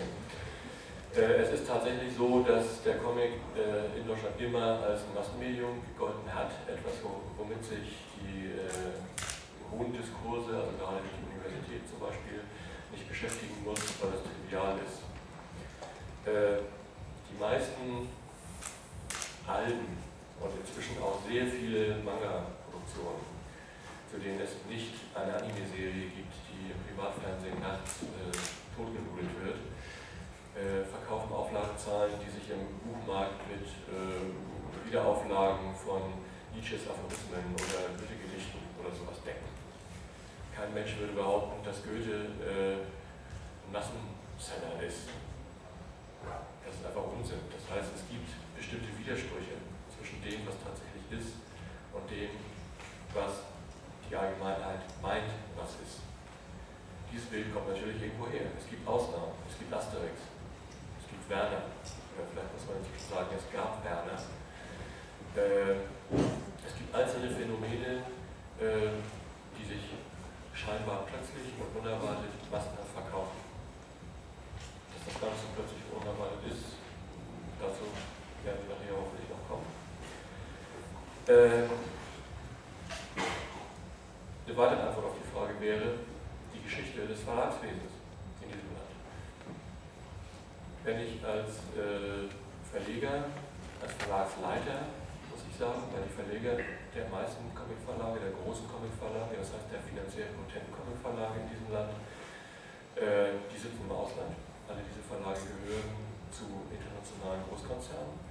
Äh, 1.12 1.44
es 1.44 1.60
ist 1.60 1.68
tatsächlich 1.68 2.16
so, 2.16 2.40
dass 2.42 2.82
der 2.88 3.04
Comic 3.04 3.44
äh, 3.60 4.00
in 4.00 4.08
Deutschland 4.08 4.40
immer 4.40 4.80
als 4.80 5.04
Massenmedium 5.14 5.84
gegolten 5.92 6.26
hat, 6.32 6.56
etwas, 6.72 7.04
womit 7.04 7.60
sich 7.68 8.00
die 8.24 8.48
äh, 8.64 8.96
hohen 9.76 9.92
Diskurse, 9.92 10.56
also 10.56 10.72
gerade 10.80 11.04
die 11.04 11.20
Universität 11.20 11.84
zum 11.84 12.00
Beispiel, 12.00 12.48
nicht 12.96 13.10
beschäftigen 13.12 13.60
muss, 13.68 13.84
weil 14.00 14.16
es 14.16 14.24
trivial 14.24 14.80
ist. 14.80 15.13
Die 16.26 17.38
meisten 17.38 18.08
Alben 19.46 19.98
und 20.40 20.52
inzwischen 20.56 20.96
auch 21.04 21.20
sehr 21.28 21.46
viele 21.46 22.00
Manga-Produktionen, 22.00 23.28
zu 24.10 24.20
denen 24.20 24.40
es 24.40 24.56
nicht 24.72 25.04
eine 25.12 25.36
Anime-Serie 25.36 26.08
gibt, 26.16 26.32
die 26.48 26.72
im 26.72 26.80
Privatfernsehen 26.88 27.60
nachts 27.60 28.08
äh, 28.08 28.32
totgenudelt 28.72 29.36
wird, 29.44 29.60
äh, 30.56 30.88
verkaufen 30.88 31.34
Auflagezahlen, 31.34 32.16
die 32.24 32.32
sich 32.32 32.56
im 32.56 32.72
Buchmarkt 32.88 33.44
mit 33.52 33.68
äh, 33.92 34.32
Wiederauflagen 34.88 35.76
von 35.76 36.24
Nietzsches 36.56 36.88
Aphorismen 36.88 37.52
oder 37.52 37.92
Goethe-Gedichten 38.00 38.64
oder 38.80 38.96
sowas 38.96 39.20
decken. 39.26 39.50
Kein 40.56 40.74
Mensch 40.74 40.96
würde 40.96 41.20
behaupten, 41.20 41.66
dass 41.66 41.84
Goethe 41.84 42.32
äh, 42.40 42.80
Massenseller 43.74 44.80
ist. 44.86 45.10
Das 46.66 46.76
ist 46.76 46.86
einfach 46.86 47.06
Unsinn. 47.08 47.44
Das 47.52 47.64
heißt, 47.68 47.92
es 47.96 48.04
gibt 48.08 48.30
bestimmte 48.56 48.90
Widersprüche 48.98 49.60
zwischen 49.92 50.20
dem, 50.24 50.48
was 50.48 50.56
tatsächlich 50.64 51.06
ist 51.12 51.40
und 51.94 52.06
dem, 52.10 52.32
was 53.14 53.46
die 54.10 54.16
Allgemeinheit 54.16 54.82
meint, 55.02 55.32
was 55.56 55.78
ist. 55.84 56.02
Dieses 57.14 57.30
Bild 57.30 57.54
kommt 57.54 57.70
natürlich 57.70 58.02
irgendwo 58.02 58.26
her. 58.26 58.50
Es 58.58 58.66
gibt 58.66 58.82
Ausnahmen. 58.88 59.38
Es 59.46 59.58
gibt 59.58 59.70
Asterix. 59.70 60.18
Es 60.98 61.06
gibt 61.10 61.30
Werner. 61.30 61.70
Oder 62.18 62.26
vielleicht 62.30 62.52
muss 62.58 62.66
man 62.66 62.82
inzwischen 62.82 63.10
sagen, 63.10 63.30
es 63.38 63.46
gab 63.54 63.86
Werner. 63.86 64.18
Äh, 65.38 65.86
es 66.66 66.74
gibt 66.78 66.90
einzelne 66.94 67.30
Phänomene, 67.30 68.06
äh, 68.58 68.98
die 69.58 69.66
sich 69.66 69.94
scheinbar 70.54 71.06
plötzlich 71.10 71.54
und 71.58 71.70
unerwartet 71.74 72.34
massenhaft 72.50 72.94
verkaufen. 72.94 73.42
Dass 74.94 75.14
das 75.14 75.18
Ganze 75.22 75.46
plötzlich 75.58 75.86
unerwartet 75.90 76.50
ist, 76.50 76.82
dazu 77.58 77.90
werden 78.46 78.62
wir 78.66 78.74
nachher 78.74 78.94
hoffentlich 78.94 79.30
noch 79.30 79.42
kommen. 79.50 79.70
Äh, 81.34 81.66
eine 84.46 84.54
weitere 84.54 84.86
Antwort 84.86 85.06
auf 85.10 85.18
die 85.18 85.26
Frage 85.34 85.58
wäre 85.58 85.98
die 86.54 86.62
Geschichte 86.62 87.10
des 87.10 87.26
Verlagswesens 87.26 87.90
in 88.38 88.54
diesem 88.54 88.70
Land. 88.78 88.94
Wenn 90.86 91.02
ich 91.02 91.18
als 91.26 91.74
äh, 91.74 92.30
Verleger, 92.70 93.34
als 93.82 93.94
Verlagsleiter, 93.98 94.94
muss 95.34 95.42
ich 95.50 95.58
sagen, 95.58 95.90
weil 95.90 96.06
die 96.06 96.14
Verleger 96.14 96.54
der 96.94 97.10
meisten 97.10 97.50
Comicverlage, 97.58 98.30
der 98.30 98.38
großen 98.38 98.70
Comicverlage, 98.70 99.34
das 99.34 99.58
heißt 99.58 99.74
der 99.74 99.82
finanziell 99.82 100.38
potenten 100.38 100.70
Comicverlage 100.70 101.42
in 101.42 101.50
diesem 101.50 101.74
Land, 101.74 101.98
äh, 102.94 103.42
die 103.50 103.58
sitzen 103.58 103.82
im 103.82 103.90
Ausland. 103.90 104.38
Alle 104.70 104.86
diese 104.86 105.02
Verlage 105.02 105.50
gehören 105.50 105.98
zu 106.30 106.70
internationalen 106.70 107.42
Großkonzernen. 107.50 108.22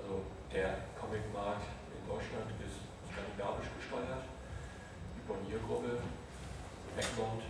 Also 0.00 0.24
der 0.48 0.88
Comicmarkt 0.96 1.81
Deutschland 2.12 2.44
ist 2.60 2.84
skandinavisch 3.08 3.72
gesteuert. 3.72 4.28
Die 5.16 5.24
Bonnier-Gruppe, 5.24 6.04
Egmont, 6.92 7.40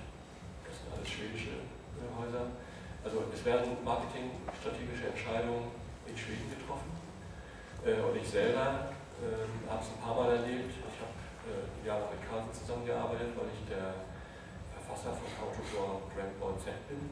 das 0.62 0.75
sind 0.78 0.87
alles 0.95 1.09
schwedische 1.11 1.66
Häuser. 1.99 2.47
Also 3.02 3.26
es 3.35 3.42
werden 3.42 3.75
marketingstrategische 3.83 5.11
Entscheidungen 5.11 5.75
in 6.07 6.14
Schweden 6.14 6.47
getroffen. 6.47 6.95
Äh, 7.83 7.99
und 8.07 8.14
ich 8.14 8.31
selber 8.31 8.95
äh, 9.19 9.50
habe 9.66 9.83
es 9.83 9.90
ein 9.90 9.99
paar 9.99 10.14
Mal 10.14 10.38
erlebt. 10.38 10.71
Ich 10.71 10.99
habe 11.02 11.19
äh, 11.50 11.66
Jahre 11.83 12.07
mit 12.14 12.23
Carlsen 12.23 12.54
zusammengearbeitet, 12.54 13.35
weil 13.35 13.50
ich 13.50 13.66
der 13.66 14.07
Verfasser 14.78 15.11
von 15.11 15.26
How 15.42 15.50
to 15.50 15.62
Draw 15.75 16.07
Grand 16.14 16.38
Ball 16.38 16.54
Z 16.62 16.71
bin. 16.87 17.11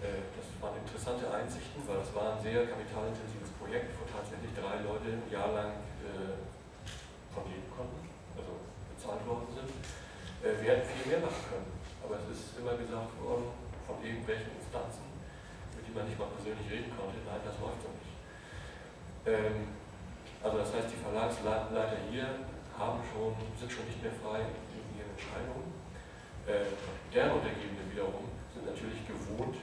Äh, 0.00 0.32
das 0.32 0.48
waren 0.64 0.80
interessante 0.80 1.28
Einsichten, 1.28 1.84
weil 1.84 2.00
es 2.00 2.08
war 2.16 2.40
ein 2.40 2.40
sehr 2.40 2.64
kapitalintensives 2.64 3.52
Projekt, 3.60 3.92
wo 4.00 4.08
tatsächlich 4.08 4.56
drei 4.56 4.80
Leute 4.80 5.12
ein 5.12 5.28
Jahr 5.28 5.52
lang 5.52 5.76
äh, 6.16 6.40
von 7.32 7.44
leben 7.52 7.68
konnten, 7.68 8.08
also 8.32 8.56
bezahlt 8.88 9.22
worden 9.28 9.48
sind. 9.52 9.70
Äh, 10.40 10.56
wir 10.64 10.68
hätten 10.72 10.88
viel 10.88 11.12
mehr 11.12 11.20
machen 11.20 11.44
können, 11.52 11.70
aber 12.00 12.16
es 12.24 12.26
ist 12.32 12.56
immer 12.56 12.74
gesagt 12.80 13.12
worden 13.20 13.52
von 13.84 14.00
irgendwelchen 14.00 14.56
Instanzen, 14.56 15.04
mit 15.76 15.84
denen 15.86 15.96
man 15.96 16.08
nicht 16.08 16.18
mal 16.18 16.32
persönlich 16.32 16.66
reden 16.72 16.90
konnte, 16.96 17.20
nein, 17.22 17.44
das 17.44 17.56
läuft 17.60 17.84
so 17.84 17.90
nicht. 17.92 18.16
Ähm, 19.28 19.76
also 20.42 20.58
das 20.58 20.70
heißt, 20.74 20.88
die 20.92 21.00
Verlagsleiter 21.02 21.98
hier 22.10 22.46
haben 22.76 23.00
schon, 23.10 23.34
sind 23.58 23.72
schon 23.72 23.86
nicht 23.86 24.02
mehr 24.02 24.12
frei 24.20 24.44
in 24.46 24.84
ihren 24.94 25.10
Entscheidungen. 25.10 25.72
Äh, 26.46 26.70
deren 27.10 27.40
Untergebenen 27.40 27.90
wiederum 27.90 28.30
sind 28.54 28.66
natürlich 28.66 29.02
gewohnt, 29.08 29.56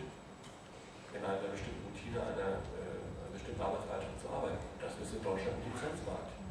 in 1.14 1.22
einer 1.24 1.48
bestimmten 1.48 1.88
Routine 1.88 2.20
einer, 2.20 2.60
äh, 2.74 3.00
einer 3.00 3.32
bestimmten 3.32 3.62
Arbeitseinstellung 3.62 4.20
zu 4.20 4.28
arbeiten. 4.28 4.66
Das 4.82 4.92
ist 5.00 5.14
in 5.14 5.24
Deutschland 5.24 5.56
ein 5.62 5.66
Lizenzmarkt. 5.72 6.43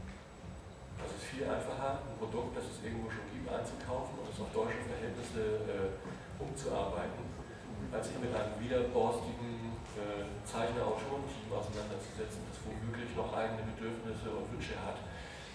Das 1.02 1.18
ist 1.18 1.26
viel 1.26 1.44
einfacher, 1.44 1.98
ein 2.06 2.16
Produkt, 2.22 2.54
das 2.54 2.70
es 2.70 2.78
irgendwo 2.86 3.10
schon 3.10 3.26
gibt, 3.34 3.50
einzukaufen 3.50 4.22
und 4.22 4.30
es 4.30 4.38
auf 4.38 4.50
deutsche 4.54 4.86
Verhältnisse 4.86 5.66
äh, 5.66 5.90
umzuarbeiten, 6.38 7.26
als 7.90 8.06
sich 8.06 8.18
mit 8.22 8.30
einem 8.30 8.54
widerborstigen 8.62 9.74
äh, 9.98 10.24
Zeichner-Autorenteam 10.46 11.50
auseinanderzusetzen, 11.50 12.46
das 12.46 12.58
womöglich 12.62 13.10
noch 13.18 13.34
eigene 13.34 13.66
Bedürfnisse 13.74 14.30
und 14.30 14.46
Wünsche 14.54 14.78
hat, 14.78 15.02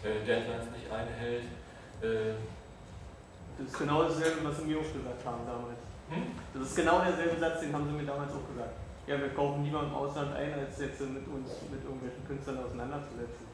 äh, 0.04 0.20
Deadlines 0.27 0.68
nicht 0.75 0.92
einhält. 0.92 1.48
Äh, 2.04 2.36
das 3.58 3.74
ist 3.74 3.80
genau 3.80 4.04
dasselbe, 4.04 4.44
was 4.44 4.60
Sie 4.60 4.70
mir 4.70 4.77
auch 4.77 4.92
gesagt 4.92 5.24
haben 5.25 5.42
damals. 5.48 5.82
Hm? 6.12 6.38
Das 6.54 6.70
ist 6.70 6.75
genau 6.75 7.01
derselbe 7.01 7.39
Satz, 7.39 7.63
den 7.63 7.74
haben 7.74 7.88
Sie 7.88 7.96
mir 7.96 8.06
damals 8.06 8.32
auch 8.36 8.46
gesagt. 8.46 8.75
Ja, 9.08 9.18
wir 9.18 9.32
kaufen 9.34 9.63
lieber 9.63 9.82
im 9.82 9.96
Ausland 9.96 10.36
ein, 10.36 10.54
als 10.54 10.77
jetzt 10.77 11.00
mit 11.00 11.25
uns, 11.25 11.50
mit 11.72 11.80
irgendwelchen 11.80 12.27
Künstlern 12.27 12.60
auseinanderzusetzen. 12.60 13.47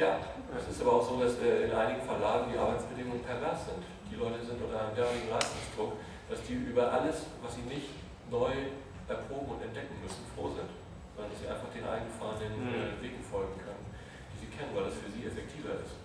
Ja, 0.00 0.16
es 0.56 0.64
ist 0.64 0.80
aber 0.80 0.96
auch 0.96 1.04
so, 1.04 1.20
dass 1.20 1.36
in 1.44 1.68
einigen 1.76 2.00
Verlagen 2.00 2.48
die 2.48 2.56
Arbeitsbedingungen 2.56 3.20
pervers 3.20 3.68
sind. 3.68 3.84
Die 4.08 4.16
Leute 4.16 4.40
sind 4.40 4.56
unter 4.56 4.80
einem 4.80 4.96
derartigen 4.96 5.28
Leistungsdruck, 5.28 6.00
dass 6.24 6.40
die 6.48 6.56
über 6.56 6.88
alles, 6.88 7.28
was 7.44 7.52
sie 7.60 7.68
nicht 7.68 8.00
neu 8.32 8.72
erproben 9.04 9.52
und 9.52 9.60
entdecken 9.60 10.00
müssen, 10.00 10.24
froh 10.32 10.48
sind. 10.56 10.72
Sondern 11.12 11.28
dass 11.28 11.44
sie 11.44 11.52
einfach 11.52 11.68
den 11.68 11.84
eingefahrenen 11.84 12.64
mhm. 12.64 12.96
Wegen 13.04 13.20
folgen 13.20 13.60
können, 13.60 13.92
die 14.32 14.48
sie 14.48 14.48
kennen, 14.48 14.72
weil 14.72 14.88
das 14.88 14.96
für 14.96 15.12
sie 15.12 15.28
effektiver 15.28 15.76
ist. 15.84 16.00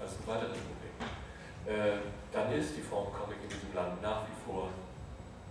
Als 0.00 0.16
ein 0.16 0.24
weiteres 0.24 0.56
Problem. 0.56 0.96
Äh, 1.68 2.00
dann 2.32 2.48
ist 2.56 2.72
die 2.72 2.80
Form 2.88 3.12
Comic 3.12 3.36
in 3.44 3.52
diesem 3.52 3.68
Land 3.76 4.00
nach 4.00 4.24
wie 4.24 4.38
vor 4.48 4.72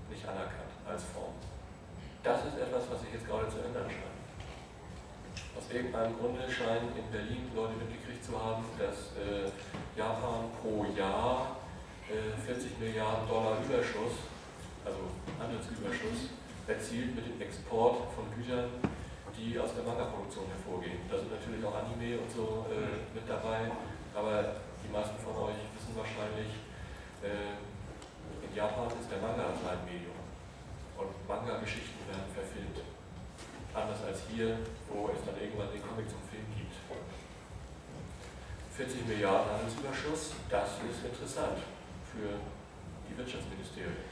nicht 0.10 0.26
anerkannt 0.26 0.74
als 0.90 1.06
Form. 1.14 1.38
Das 2.26 2.50
ist 2.50 2.58
etwas, 2.58 2.90
was 2.90 2.98
sich 3.06 3.14
jetzt 3.14 3.30
gerade 3.30 3.46
zu 3.46 3.62
ändern 3.62 3.86
scheint. 3.86 4.17
Aus 5.58 5.74
irgendeinem 5.74 6.14
Grunde 6.22 6.46
scheinen 6.46 6.94
in 6.94 7.10
Berlin 7.10 7.50
Leute 7.58 7.74
mitgekriegt 7.82 8.22
zu 8.22 8.38
haben, 8.38 8.62
dass 8.78 9.18
äh, 9.18 9.50
Japan 9.98 10.54
pro 10.62 10.86
Jahr 10.94 11.58
äh, 12.06 12.38
40 12.46 12.78
Milliarden 12.78 13.26
Dollar 13.26 13.58
Überschuss, 13.66 14.30
also 14.86 15.10
Handelsüberschuss, 15.42 16.30
erzielt 16.70 17.18
mit 17.18 17.26
dem 17.26 17.42
Export 17.42 18.06
von 18.14 18.30
Gütern, 18.38 18.70
die 19.34 19.58
aus 19.58 19.74
der 19.74 19.82
Manga-Produktion 19.82 20.46
hervorgehen. 20.46 21.10
Da 21.10 21.18
sind 21.18 21.34
natürlich 21.34 21.66
auch 21.66 21.74
Anime 21.74 22.22
und 22.22 22.30
so 22.30 22.70
äh, 22.70 23.02
mit 23.18 23.26
dabei, 23.26 23.74
aber 24.14 24.62
die 24.86 24.94
meisten 24.94 25.18
von 25.18 25.50
euch 25.50 25.58
wissen 25.74 25.98
wahrscheinlich, 25.98 26.54
äh, 27.26 27.58
in 28.46 28.52
Japan 28.54 28.94
ist 28.94 29.10
der 29.10 29.26
Manga 29.26 29.58
das 29.58 29.66
Leitmedium. 29.66 30.22
Und 31.02 31.18
Manga-Geschichten 31.26 32.06
werden 32.06 32.30
verfilmt. 32.30 32.87
Anders 33.74 34.04
als 34.04 34.22
hier, 34.30 34.58
wo 34.90 35.10
es 35.10 35.24
dann 35.26 35.36
irgendwann 35.40 35.72
den 35.72 35.82
Comic 35.82 36.10
zum 36.10 36.22
Film 36.30 36.46
gibt. 36.56 36.68
40 38.78 39.08
Milliarden 39.08 39.58
Handelsüberschuss, 39.58 40.38
das 40.54 40.78
ist 40.86 41.02
interessant 41.02 41.58
für 42.06 42.38
die 43.10 43.18
Wirtschaftsministerien. 43.18 44.06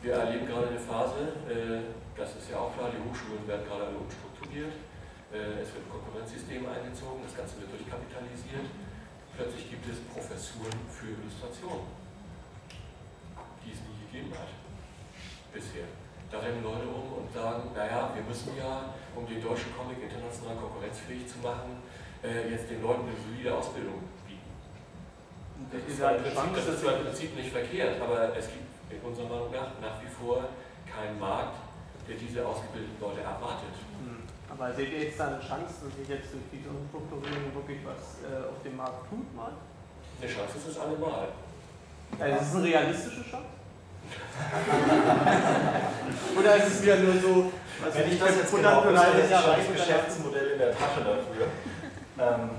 Wir 0.00 0.12
erleben 0.14 0.46
gerade 0.46 0.68
eine 0.72 0.80
Phase, 0.80 1.36
äh, 1.52 1.84
das 2.16 2.32
ist 2.40 2.48
ja 2.48 2.56
auch 2.56 2.72
klar, 2.72 2.88
die 2.88 2.96
Hochschulen 2.96 3.44
werden 3.46 3.68
gerade 3.68 3.92
umstrukturiert. 3.92 4.72
Äh, 5.28 5.60
es 5.60 5.68
wird 5.76 5.84
ein 5.84 5.92
Konkurrenzsystem 6.00 6.64
eingezogen, 6.64 7.20
das 7.28 7.36
Ganze 7.36 7.60
wird 7.60 7.76
durchkapitalisiert. 7.76 8.72
Plötzlich 9.36 9.68
gibt 9.68 9.84
es 9.92 10.00
Professuren 10.08 10.80
für 10.88 11.12
Illustration, 11.12 11.92
die 13.60 13.72
es 13.76 13.84
nie 13.84 14.00
gegeben 14.08 14.32
hat 14.32 14.48
bisher. 15.52 16.05
Da 16.30 16.38
rennen 16.38 16.62
Leute 16.62 16.86
um 16.90 17.22
und 17.22 17.32
sagen, 17.32 17.70
naja, 17.74 18.10
wir 18.14 18.22
müssen 18.22 18.56
ja, 18.58 18.94
um 19.14 19.26
den 19.26 19.38
deutschen 19.38 19.70
Comic 19.76 20.02
international 20.02 20.56
konkurrenzfähig 20.58 21.26
zu 21.28 21.38
machen, 21.38 21.82
äh, 22.22 22.50
jetzt 22.50 22.70
den 22.70 22.82
Leuten 22.82 23.06
eine 23.06 23.14
solide 23.14 23.54
Ausbildung 23.54 24.02
bieten. 24.26 24.50
Das 25.70 25.82
ist, 25.86 25.98
ja 26.00 26.18
Prinzip, 26.18 26.50
das 26.54 26.66
ist 26.66 26.82
im 26.82 27.04
Prinzip 27.06 27.30
nicht 27.36 27.50
verkehrt, 27.50 28.00
aber 28.02 28.34
es 28.36 28.50
gibt 28.50 28.66
in 28.90 29.00
unserer 29.00 29.28
Meinung 29.28 29.50
nach 29.52 29.70
nach 29.80 30.02
wie 30.02 30.10
vor 30.10 30.50
keinen 30.86 31.18
Markt, 31.18 31.56
der 32.08 32.16
diese 32.16 32.46
ausgebildeten 32.46 32.98
Leute 33.00 33.20
erwartet. 33.20 33.74
Hm. 34.02 34.22
Aber 34.50 34.72
seht 34.72 34.92
ihr 34.92 35.10
jetzt 35.10 35.18
da 35.18 35.28
eine 35.28 35.40
Chance, 35.40 35.86
dass 35.86 35.94
sich 35.94 36.08
jetzt 36.08 36.32
durch 36.32 36.46
diese 36.50 36.70
Umstrukturierung 36.70 37.54
wirklich 37.54 37.78
was 37.86 38.22
äh, 38.22 38.46
auf 38.46 38.62
dem 38.62 38.76
Markt 38.76 39.10
tut 39.10 39.34
mal? 39.34 39.52
Eine 40.20 40.30
Chance 40.30 40.58
ist 40.58 40.68
es 40.68 40.78
allemal. 40.78 41.28
Also 42.18 42.36
ist 42.36 42.48
es 42.48 42.54
eine 42.54 42.64
realistische 42.64 43.22
Chance? 43.22 43.55
Oder 46.38 46.56
ist 46.56 46.66
es 46.66 46.82
wieder 46.82 46.96
nur 46.96 47.14
so, 47.20 47.52
also 47.84 47.98
Wenn 47.98 48.12
ich 48.12 48.18
das 48.18 48.36
jetzt 48.36 48.54
genau 48.54 48.84
wüsste, 48.84 49.06
hätte 49.06 49.28
ich 49.28 49.40
schon 49.40 49.54
ein 49.54 49.72
Geschäftsmodell 49.72 50.50
in 50.52 50.58
der 50.58 50.72
Tasche 50.72 51.00
dafür. 51.00 51.46
ähm, 52.18 52.50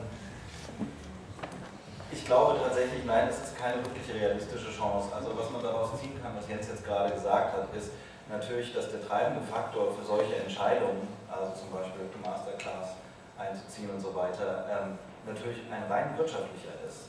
ich 2.12 2.26
glaube 2.26 2.60
tatsächlich, 2.62 3.06
nein, 3.06 3.28
es 3.30 3.38
ist 3.38 3.58
keine 3.58 3.84
wirklich 3.84 4.14
realistische 4.14 4.72
Chance. 4.72 5.10
Also 5.16 5.32
was 5.38 5.50
man 5.52 5.64
daraus 5.64 6.00
ziehen 6.00 6.20
kann, 6.22 6.36
was 6.36 6.48
Jens 6.48 6.68
jetzt 6.68 6.86
gerade 6.86 7.14
gesagt 7.14 7.54
hat, 7.54 7.74
ist 7.76 7.92
natürlich, 8.30 8.74
dass 8.74 8.92
der 8.92 9.08
treibende 9.08 9.42
Faktor 9.48 9.96
für 9.96 10.06
solche 10.06 10.36
Entscheidungen, 10.36 11.08
also 11.30 11.54
zum 11.54 11.72
Beispiel 11.72 12.08
Masterclass 12.28 13.00
einzuziehen 13.38 13.90
und 13.90 14.02
so 14.02 14.14
weiter, 14.14 14.66
ähm, 14.68 15.00
natürlich 15.26 15.64
ein 15.72 15.90
rein 15.90 16.18
wirtschaftlicher 16.18 16.76
ist. 16.86 17.08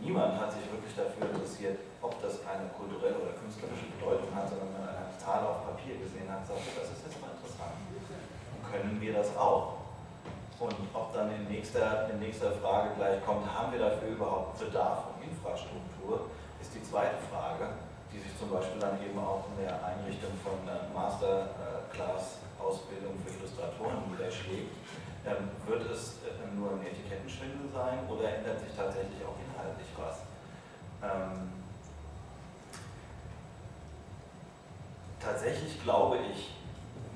Niemand 0.00 0.40
hat 0.40 0.52
sich 0.52 0.64
wirklich 0.70 0.94
dafür 0.96 1.28
interessiert, 1.28 1.78
ob 2.02 2.20
das 2.22 2.46
eine 2.46 2.68
kulturelle 2.76 3.16
oder 3.16 3.32
künstlerische 3.40 3.86
Bedeutung 3.96 4.34
hat, 4.34 4.48
sondern 4.48 4.72
man 4.72 4.88
eine 4.88 5.16
Zahl 5.16 5.44
auf 5.44 5.66
Papier 5.66 5.98
gesehen 5.98 6.28
hat, 6.28 6.46
sagt, 6.46 6.60
das 6.76 6.90
ist 6.92 7.06
jetzt 7.08 7.20
mal 7.20 7.30
interessant. 7.32 7.72
Und 7.80 8.62
können 8.68 9.00
wir 9.00 9.14
das 9.14 9.36
auch? 9.36 9.76
Und 10.58 10.74
ob 10.94 11.12
dann 11.12 11.30
in 11.34 11.46
nächster, 11.48 12.08
in 12.08 12.18
nächster 12.18 12.52
Frage 12.64 12.94
gleich 12.96 13.22
kommt, 13.24 13.44
haben 13.44 13.70
wir 13.72 13.80
dafür 13.80 14.08
überhaupt 14.08 14.58
Bedarf 14.58 15.04
und 15.12 15.22
Infrastruktur, 15.28 16.30
ist 16.60 16.74
die 16.74 16.82
zweite 16.82 17.18
Frage, 17.28 17.68
die 18.08 18.18
sich 18.18 18.32
zum 18.38 18.48
Beispiel 18.48 18.80
dann 18.80 18.96
eben 19.04 19.18
auch 19.20 19.44
in 19.52 19.58
der 19.64 19.84
Einrichtung 19.84 20.32
von 20.40 20.56
äh, 20.64 20.88
Masterclass-Ausbildung 20.96 23.20
für 23.20 23.36
Illustratoren 23.36 24.08
niederschlägt. 24.08 24.72
Ähm, 25.28 25.52
wird 25.66 25.84
es 25.90 26.22
äh, 26.24 26.32
nur 26.56 26.70
ein 26.72 26.80
Etikettenschwindel 26.86 27.68
sein 27.74 28.08
oder 28.08 28.32
ändert 28.32 28.60
sich 28.60 28.72
tatsächlich 28.72 29.20
auch 29.26 29.36
inhaltlich 29.36 29.88
was? 30.00 30.20
Ähm, 31.04 31.52
tatsächlich 35.20 35.82
glaube 35.82 36.18
ich, 36.30 36.54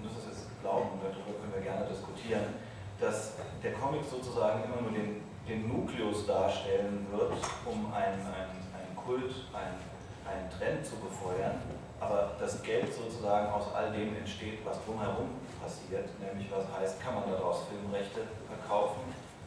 das 0.03 0.13
ist 0.13 0.27
jetzt 0.29 0.51
Glauben, 0.63 1.01
darüber 1.01 1.39
können 1.41 1.55
wir 1.55 1.63
gerne 1.63 1.87
diskutieren, 1.87 2.55
dass 3.01 3.33
der 3.63 3.73
Comic 3.73 4.05
sozusagen 4.05 4.65
immer 4.65 4.83
nur 4.83 4.93
den, 4.93 5.25
den 5.49 5.69
Nukleus 5.69 6.27
darstellen 6.27 7.07
wird, 7.11 7.33
um 7.65 7.93
einen, 7.93 8.21
einen, 8.21 8.61
einen 8.77 8.95
Kult, 8.95 9.33
einen, 9.57 9.81
einen 10.29 10.51
Trend 10.53 10.85
zu 10.85 10.97
befeuern, 10.97 11.63
aber 11.99 12.37
das 12.39 12.63
Geld 12.63 12.93
sozusagen 12.93 13.49
aus 13.53 13.73
all 13.75 13.93
dem 13.93 14.17
entsteht, 14.17 14.61
was 14.65 14.85
drumherum 14.85 15.41
passiert, 15.61 16.09
nämlich 16.21 16.51
was 16.53 16.65
heißt, 16.77 17.01
kann 17.01 17.15
man 17.15 17.25
daraus 17.31 17.65
Filmrechte 17.69 18.29
verkaufen, 18.49 19.01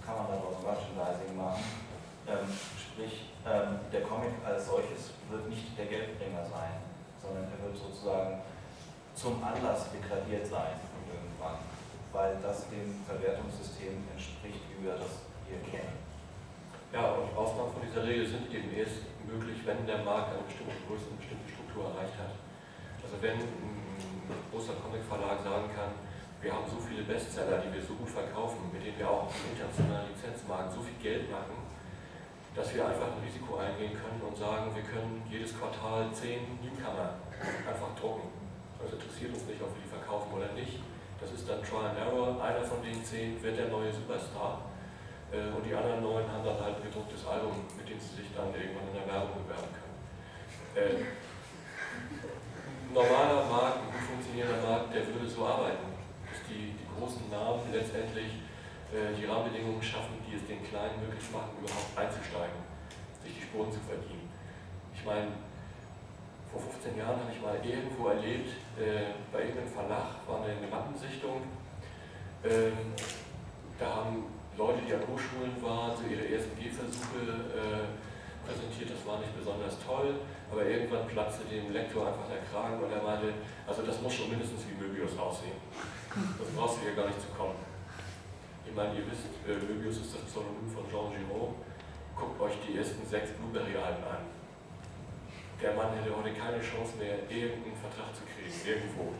kann 0.05 0.17
man 0.17 0.27
daraus 0.33 0.57
Merchandising 0.61 1.37
machen, 1.37 1.63
ähm, 2.27 2.49
sprich 2.77 3.29
ähm, 3.45 3.79
der 3.91 4.01
Comic 4.01 4.33
als 4.45 4.67
solches 4.67 5.13
wird 5.29 5.49
nicht 5.49 5.77
der 5.77 5.85
Geldbringer 5.85 6.45
sein, 6.45 6.82
sondern 7.23 7.47
er 7.47 7.59
wird 7.63 7.77
sozusagen 7.79 8.43
zum 9.15 9.41
Anlass 9.41 9.87
degradiert 9.95 10.45
sein 10.45 10.75
irgendwann 11.07 11.57
weil 12.13 12.37
das 12.45 12.69
dem 12.69 12.93
Verwertungssystem 13.09 14.05
entspricht, 14.13 14.61
wie 14.69 14.85
wir 14.85 14.93
das 14.93 15.25
hier 15.49 15.57
kennen. 15.65 15.97
Ja, 16.93 17.17
und 17.17 17.33
Ausnahmen 17.33 17.73
von 17.73 17.81
dieser 17.81 18.05
Regel 18.05 18.29
sind 18.29 18.45
eben 18.53 18.69
erst 18.69 19.09
möglich, 19.25 19.65
wenn 19.65 19.81
der 19.89 20.05
Markt 20.05 20.37
eine 20.37 20.45
bestimmte 20.45 20.77
Größe, 20.85 21.09
eine 21.09 21.17
bestimmte 21.17 21.49
Struktur 21.49 21.89
erreicht 21.89 22.13
hat. 22.21 22.37
Also 23.01 23.17
wenn 23.17 23.41
ein 23.41 24.29
großer 24.53 24.77
Comicverlag 24.77 25.41
sagen 25.41 25.73
kann, 25.73 25.97
wir 26.37 26.53
haben 26.53 26.69
so 26.69 26.77
viele 26.77 27.01
Bestseller, 27.01 27.65
die 27.65 27.73
wir 27.73 27.81
so 27.81 27.97
gut 27.97 28.13
verkaufen, 28.13 28.69
mit 28.69 28.85
denen 28.85 28.99
wir 29.01 29.09
auch 29.09 29.25
auf 29.25 29.33
dem 29.33 29.57
internationalen 29.57 30.13
Lizenzmarkt 30.13 30.69
so 30.69 30.85
viel 30.85 31.01
Geld 31.01 31.33
machen, 31.33 31.62
dass 32.55 32.73
wir 32.73 32.85
einfach 32.85 33.17
ein 33.17 33.23
Risiko 33.25 33.57
eingehen 33.57 33.97
können 33.97 34.21
und 34.21 34.37
sagen, 34.37 34.69
wir 34.73 34.83
können 34.83 35.25
jedes 35.29 35.57
Quartal 35.57 36.11
zehn 36.13 36.59
Newcomer 36.61 37.17
einfach 37.65 37.91
drucken. 37.99 38.29
Das 38.77 38.93
interessiert 38.93 39.33
uns 39.33 39.45
nicht, 39.49 39.61
ob 39.61 39.73
wir 39.73 39.81
die 39.81 39.89
verkaufen 39.89 40.29
oder 40.33 40.53
nicht. 40.53 40.79
Das 41.19 41.31
ist 41.31 41.49
dann 41.49 41.63
Trial 41.63 41.89
and 41.89 41.97
Error. 41.97 42.37
Einer 42.43 42.61
von 42.61 42.83
den 42.83 43.03
zehn 43.03 43.41
wird 43.41 43.57
der 43.57 43.69
neue 43.69 43.91
Superstar. 43.91 44.69
Äh, 45.31 45.49
und 45.49 45.65
die 45.65 45.73
anderen 45.73 46.03
neun 46.03 46.29
haben 46.29 46.45
dann 46.45 46.59
halt 46.61 46.77
ein 46.77 46.83
gedrucktes 46.83 47.25
Album, 47.25 47.65
mit 47.73 47.89
dem 47.89 47.97
sie 47.97 48.21
sich 48.21 48.29
dann 48.35 48.53
irgendwann 48.53 48.85
in 48.93 49.01
der 49.01 49.07
Werbung 49.09 49.41
bewerben 49.41 49.71
können. 49.73 49.97
Äh, 50.77 51.09
normaler 52.93 53.49
Markt, 53.49 53.81
ein 53.81 53.89
gut 53.89 54.05
funktionierender 54.13 54.61
Markt, 54.61 54.93
der 54.93 55.07
würde 55.09 55.25
so 55.25 55.41
arbeiten, 55.47 55.89
dass 56.29 56.45
die, 56.45 56.77
die 56.77 56.85
großen 56.85 57.25
Namen 57.33 57.65
letztendlich 57.73 58.45
die 58.93 59.25
Rahmenbedingungen 59.25 59.81
schaffen, 59.81 60.21
die 60.21 60.35
es 60.37 60.45
den 60.45 60.61
Kleinen 60.61 61.01
möglich 61.01 61.25
machen, 61.33 61.49
überhaupt 61.57 61.97
einzusteigen, 61.97 62.61
sich 63.23 63.33
die 63.33 63.41
Spuren 63.41 63.71
zu 63.71 63.79
verdienen. 63.81 64.29
Ich 64.93 65.03
meine, 65.03 65.33
vor 66.53 66.61
15 66.61 66.97
Jahren 66.97 67.17
habe 67.17 67.33
ich 67.33 67.41
mal 67.41 67.57
irgendwo 67.65 68.13
erlebt, 68.13 68.53
äh, 68.77 69.17
bei 69.33 69.49
irgendeinem 69.49 69.73
Verlag 69.73 70.21
war 70.29 70.45
eine 70.45 70.67
Mappensichtung. 70.69 71.41
Ähm, 72.45 72.93
da 73.79 74.05
haben 74.05 74.29
Leute, 74.55 74.85
die 74.85 74.93
an 74.93 75.01
Hochschulen 75.09 75.57
waren, 75.65 75.97
so 75.97 76.05
ihre 76.05 76.29
ersten 76.29 76.53
Gehversuche 76.53 77.49
äh, 77.57 77.89
präsentiert. 78.45 78.93
Das 78.93 79.01
war 79.09 79.17
nicht 79.17 79.33
besonders 79.33 79.73
toll, 79.81 80.21
aber 80.51 80.69
irgendwann 80.69 81.07
platzte 81.07 81.49
dem 81.49 81.73
Lektor 81.73 82.05
einfach 82.05 82.29
der 82.29 82.45
Kragen 82.45 82.77
und 82.77 82.91
er 82.93 83.01
meinte, 83.01 83.33
also 83.65 83.81
das 83.81 83.99
muss 84.01 84.13
schon 84.13 84.29
mindestens 84.29 84.61
wie 84.69 84.77
Möbius 84.77 85.17
aussehen. 85.17 85.57
Das 86.13 86.47
brauchst 86.53 86.77
du 86.77 86.81
hier 86.85 86.93
gar 86.93 87.07
nicht 87.07 87.19
zu 87.19 87.33
kommen. 87.33 87.72
Ich 88.73 88.77
meine, 88.77 88.97
ihr 88.97 89.05
wisst, 89.05 89.29
äh, 89.45 89.53
Möbius 89.53 90.01
ist 90.01 90.17
das 90.17 90.25
Pseudonym 90.25 90.65
von 90.65 90.89
Jean 90.89 91.13
Giraud. 91.13 91.53
Guckt 92.17 92.41
euch 92.41 92.57
die 92.65 92.77
ersten 92.77 93.05
sechs 93.05 93.29
Blueberry-Alben 93.37 94.03
an 94.03 94.33
der 95.63 95.73
Mann 95.79 95.95
hätte 95.95 96.11
heute 96.11 96.35
keine 96.35 96.59
Chance 96.59 96.99
mehr, 96.99 97.23
irgendeinen 97.31 97.79
Vertrag 97.79 98.11
zu 98.11 98.27
kriegen, 98.27 98.51
irgendwo, 98.67 99.15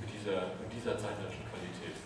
mit 0.00 0.08
dieser, 0.08 0.56
mit 0.56 0.72
dieser 0.72 0.96
zeichnerischen 0.96 1.44
Qualität. 1.52 2.00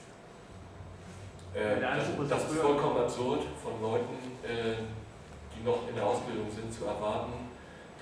Äh, 1.54 1.78
das, 1.78 2.10
das, 2.28 2.50
ist 2.50 2.58
vollkommen 2.58 2.98
absurd 2.98 3.46
von 3.62 3.78
Leuten, 3.78 4.18
äh, 4.42 4.82
die 5.54 5.62
noch 5.62 5.86
in 5.86 5.94
der 5.94 6.04
Ausbildung 6.04 6.50
sind, 6.50 6.66
zu 6.74 6.84
erwarten, 6.84 7.53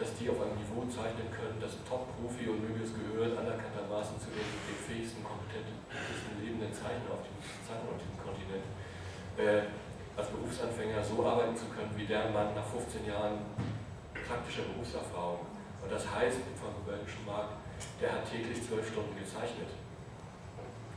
dass 0.02 0.18
die 0.18 0.26
auf 0.26 0.42
einem 0.42 0.58
Niveau 0.58 0.82
zeichnen 0.90 1.30
können, 1.30 1.62
das 1.62 1.78
Top-Profi 1.86 2.50
und 2.50 2.58
Möbius 2.58 2.90
gehört 2.90 3.38
anerkanntermaßen 3.38 4.18
zu 4.18 4.34
den, 4.34 4.42
fähigsten, 4.82 5.22
kompetentesten 5.22 6.42
lebenden 6.42 6.74
Zeichnern 6.74 7.14
auf, 7.14 7.22
auf 7.22 7.98
diesem 8.02 8.18
Kontinent. 8.18 8.66
Äh, 9.38 9.70
als 10.18 10.26
Berufsanfänger 10.34 10.98
so 11.06 11.22
arbeiten 11.22 11.54
zu 11.54 11.70
können, 11.70 11.94
wie 11.94 12.04
der 12.04 12.34
Mann 12.34 12.50
nach 12.50 12.66
15 12.66 13.06
Jahren 13.06 13.46
praktischer 14.26 14.66
Berufserfahrung. 14.74 15.46
Und 15.78 15.86
das 15.86 16.02
heißt 16.02 16.50
im 16.50 16.56
franco-belgischen 16.58 17.22
Markt, 17.22 17.62
der 18.02 18.10
hat 18.10 18.26
täglich 18.26 18.58
zwölf 18.58 18.82
Stunden 18.82 19.14
gezeichnet. 19.14 19.70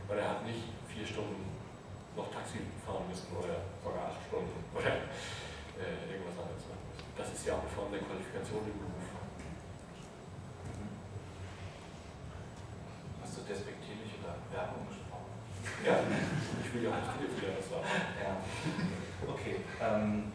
Weil 0.09 0.17
er 0.17 0.33
hat 0.33 0.41
nicht 0.49 0.65
vier 0.89 1.05
Stunden 1.05 1.45
noch 2.17 2.33
Taxi 2.33 2.57
fahren 2.81 3.05
müssen 3.05 3.29
oder 3.37 3.69
sogar 3.85 4.09
acht 4.09 4.21
Stunden 4.25 4.65
oder 4.73 4.97
äh, 5.77 6.09
irgendwas 6.09 6.41
anderes 6.41 6.65
machen 6.73 6.89
müssen. 6.89 7.05
Das 7.13 7.29
ist 7.29 7.45
ja 7.45 7.53
auch 7.53 7.63
eine 7.63 7.69
Form 7.69 7.93
der 7.93 8.01
Qualifikation 8.01 8.65
im 8.65 8.75
Beruf. 8.81 8.94
Hast 13.25 13.37
du 13.37 13.41
despektierlich 13.41 14.21
über 14.21 14.37
Werbung 14.53 14.85
gesprochen? 14.85 15.33
Ja, 15.81 15.97
ich 16.61 16.69
will 16.71 16.83
ja 16.83 16.91
auch 16.93 17.17
wieder 17.17 17.57
was 17.57 17.73
sagen. 17.73 17.89
Ja. 18.21 18.37
Okay. 19.25 19.65
Ähm, 19.81 20.31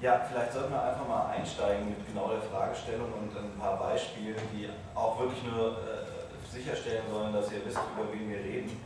ja, 0.00 0.26
vielleicht 0.26 0.52
sollten 0.52 0.72
wir 0.72 0.82
einfach 0.82 1.06
mal 1.06 1.30
einsteigen 1.30 1.90
mit 1.90 2.04
genau 2.04 2.26
der 2.26 2.42
Fragestellung 2.42 3.12
und 3.12 3.30
ein 3.30 3.56
paar 3.56 3.78
Beispielen, 3.78 4.34
die 4.52 4.68
auch 4.96 5.20
wirklich 5.20 5.44
nur 5.44 5.78
äh, 5.78 6.50
sicherstellen 6.50 7.04
sollen, 7.08 7.32
dass 7.32 7.52
ihr 7.52 7.64
wisst, 7.64 7.78
über 7.78 8.12
wen 8.12 8.30
wir 8.30 8.38
reden. 8.38 8.80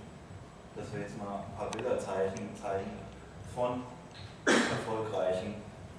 Dass 0.77 0.93
wir 0.93 1.01
jetzt 1.01 1.17
mal 1.17 1.41
ein 1.41 1.57
paar 1.57 1.71
Bilder 1.71 1.99
zeichnen, 1.99 2.55
zeigen 2.55 3.01
von 3.55 3.83
erfolgreichen 4.45 5.55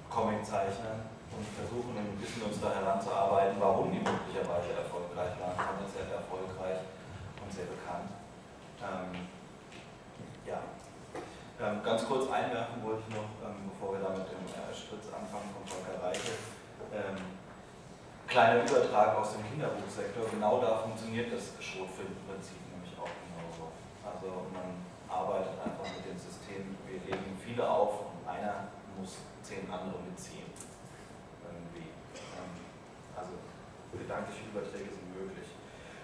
Comiczeichnern 0.08 1.02
und 1.36 1.46
versuchen 1.56 1.96
ein 1.96 2.16
bisschen 2.20 2.42
uns 2.44 2.60
da 2.60 2.72
heranzuarbeiten, 2.72 3.56
warum 3.60 3.90
die 3.90 4.00
möglicherweise 4.00 4.76
erfolgreich 4.76 5.32
waren, 5.40 5.56
kommerziell 5.56 6.08
erfolgreich 6.12 6.84
und 7.40 7.50
sehr 7.52 7.68
bekannt. 7.68 8.12
Ähm, 8.82 9.28
ja, 10.46 10.60
ähm, 11.62 11.78
ganz 11.82 12.02
kurz 12.06 12.26
einwerfen 12.26 12.82
wollte 12.82 13.06
ich 13.06 13.14
noch, 13.14 13.30
ähm, 13.46 13.70
bevor 13.70 13.94
wir 13.94 14.02
da 14.02 14.10
mit 14.10 14.26
dem 14.26 14.42
äh, 14.50 14.74
Schritt 14.74 15.06
anfangen 15.14 15.46
von 15.54 15.62
Volker 15.62 15.94
Reiche. 16.02 16.34
Ähm, 16.90 17.16
kleiner 18.26 18.66
Übertrag 18.66 19.14
aus 19.14 19.38
dem 19.38 19.46
Kinderbuchsektor. 19.46 20.26
Genau 20.26 20.58
da 20.58 20.82
funktioniert 20.82 21.30
das 21.30 21.54
Schrotfilmprinzip 21.62 22.58
nämlich 22.72 22.92
auch 22.98 23.14
genauso. 23.22 23.70
Also 24.02 24.50
man 24.50 24.82
arbeitet 25.06 25.54
einfach 25.62 25.86
mit 25.86 26.02
dem 26.02 26.18
System, 26.18 26.74
wir 26.88 26.98
legen 27.06 27.38
viele 27.38 27.62
auf 27.62 28.10
und 28.10 28.26
einer 28.26 28.72
muss 28.98 29.22
zehn 29.42 29.70
andere 29.70 30.02
mitziehen. 30.02 30.50
Gedankliche 33.98 34.48
Überträge 34.48 34.90
sind 34.92 35.08
möglich. 35.12 35.48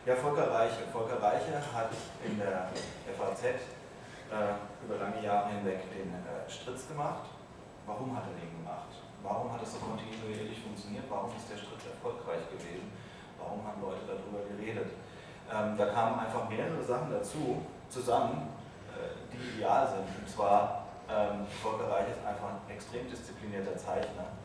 Ja, 0.07 0.17
Volker 0.17 0.51
Reiche. 0.51 0.89
Volker 0.93 1.21
Reiche 1.21 1.61
hat 1.73 1.93
in 2.25 2.39
der 2.39 2.71
FAZ 3.17 3.45
äh, 3.45 4.57
über 4.85 4.97
lange 4.97 5.21
Jahre 5.25 5.51
hinweg 5.51 5.85
den 5.93 6.13
äh, 6.13 6.49
Stritz 6.49 6.89
gemacht. 6.89 7.29
Warum 7.87 8.17
hat 8.17 8.25
er 8.29 8.37
den 8.41 8.53
gemacht? 8.57 8.93
Warum 9.23 9.53
hat 9.53 9.63
es 9.63 9.73
so 9.73 9.79
kontinuierlich 9.81 10.61
funktioniert? 10.61 11.05
Warum 11.09 11.33
ist 11.37 11.51
der 11.51 11.57
Schritt 11.57 11.83
erfolgreich 11.85 12.45
gewesen? 12.53 12.93
Warum 13.39 13.65
haben 13.67 13.81
Leute 13.83 14.05
darüber 14.07 14.45
geredet? 14.45 14.93
Ähm, 15.49 15.77
da 15.77 15.87
kamen 15.87 16.21
einfach 16.21 16.49
mehrere 16.49 16.83
Sachen 16.85 17.11
dazu, 17.11 17.65
zusammen, 17.89 18.53
äh, 18.93 19.17
die 19.33 19.57
ideal 19.57 19.89
sind. 19.89 20.05
Und 20.05 20.29
zwar, 20.29 20.85
ähm, 21.09 21.47
Volker 21.63 21.91
Reich 21.91 22.13
ist 22.13 22.21
einfach 22.21 22.53
ein 22.53 22.69
extrem 22.69 23.09
disziplinierter 23.09 23.77
Zeichner, 23.77 24.37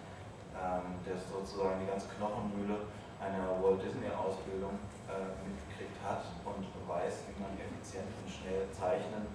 ähm, 0.56 0.96
der 1.06 1.20
sozusagen 1.20 1.84
die 1.84 1.88
ganze 1.92 2.08
Knochenmühle 2.16 2.88
einer 3.24 3.56
Walt 3.64 3.80
Disney-Ausbildung 3.80 4.76
äh, 5.08 5.32
mitgekriegt 5.48 5.96
hat 6.04 6.28
und 6.44 6.68
weiß, 6.84 7.32
wie 7.32 7.40
man 7.40 7.56
effizient 7.56 8.12
und 8.20 8.28
schnell 8.28 8.68
zeichnen 8.76 9.32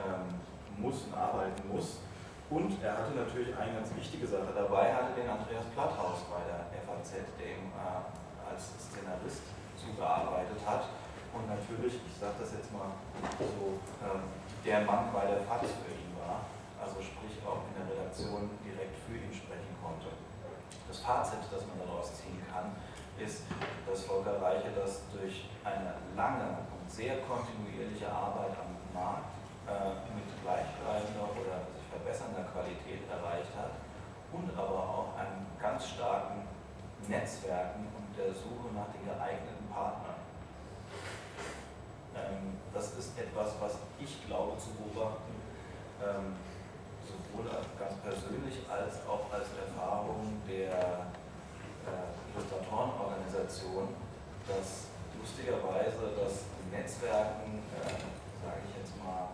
ähm, 0.00 0.40
muss 0.80 1.04
und 1.04 1.14
arbeiten 1.14 1.68
muss. 1.68 2.00
Und 2.48 2.78
er 2.80 2.96
hatte 2.96 3.12
natürlich 3.12 3.52
eine 3.58 3.74
ganz 3.74 3.92
wichtige 3.92 4.26
Sache 4.26 4.54
dabei, 4.54 4.94
hatte 4.94 5.12
den 5.18 5.28
Andreas 5.28 5.66
Platthaus 5.74 6.24
bei 6.30 6.40
der 6.46 6.70
FAZ, 6.86 7.20
der 7.36 7.58
ihm 7.58 7.74
äh, 7.74 8.48
als 8.48 8.72
Szenarist 8.80 9.44
zugearbeitet 9.76 10.62
hat 10.64 10.88
und 11.36 11.44
natürlich, 11.52 12.00
ich 12.00 12.16
sage 12.16 12.40
das 12.40 12.56
jetzt 12.56 12.72
mal 12.72 12.96
so, 13.36 13.76
ähm, 14.00 14.24
der 14.64 14.80
Mann 14.88 15.12
bei 15.12 15.28
der 15.28 15.44
FATS 15.44 15.68
für 15.84 15.92
ihn 15.92 16.16
war, 16.16 16.48
also 16.80 16.96
sprich 17.04 17.36
auch 17.44 17.68
in 17.68 17.76
der 17.76 17.86
Redaktion 17.92 18.48
direkt 18.64 18.96
für 19.04 19.20
ihn 19.20 19.28
sprechen 19.28 19.76
konnte. 19.84 20.16
Das 20.88 21.04
Fazit, 21.04 21.44
das 21.52 21.68
man 21.68 21.76
daraus 21.76 22.08
ziehen 22.16 22.40
kann, 22.48 22.72
ist, 23.18 23.42
dass 23.86 24.04
Volker 24.04 24.40
Reiche 24.40 24.70
das 24.74 25.02
durch 25.12 25.48
eine 25.64 25.94
lange 26.16 26.58
und 26.72 26.90
sehr 26.90 27.18
kontinuierliche 27.22 28.10
Arbeit 28.10 28.52
am 28.58 28.76
Markt 28.92 29.32
äh, 29.66 29.98
mit 30.14 30.28
gleichbleibender 30.42 31.30
oder 31.32 31.66
sich 31.74 31.86
verbessernder 31.90 32.44
Qualität 32.52 33.08
erreicht 33.08 33.50
hat 33.56 33.72
und 34.32 34.50
aber 34.56 34.78
auch 34.78 35.18
einem 35.18 35.46
ganz 35.60 35.88
starken 35.88 36.42
Netzwerken 37.08 37.86
und 37.96 38.16
der 38.16 38.32
Suche 38.34 38.74
nach 38.74 38.90
den 38.92 39.06
geeigneten 39.06 39.68
Partnern. 39.72 40.20
Ähm, 42.14 42.58
das 42.72 42.96
ist 42.96 43.18
etwas, 43.18 43.54
was 43.60 43.78
ich 43.98 44.26
glaube 44.26 44.58
zu 44.58 44.70
beobachten, 44.74 45.34
ähm, 46.02 46.36
sowohl 47.06 47.50
ganz 47.78 47.94
persönlich 48.02 48.64
als 48.68 49.06
auch 49.06 49.32
als 49.32 49.48
Erfahrung 49.56 50.42
der 50.48 51.06
äh, 51.86 52.15
Illustratorenorganisation, 52.36 53.96
dass 54.44 54.92
lustigerweise 55.16 56.12
das 56.12 56.52
Netzwerken, 56.68 57.64
äh, 57.80 57.96
sage 58.44 58.60
ich 58.68 58.76
jetzt 58.76 58.92
mal, 59.00 59.32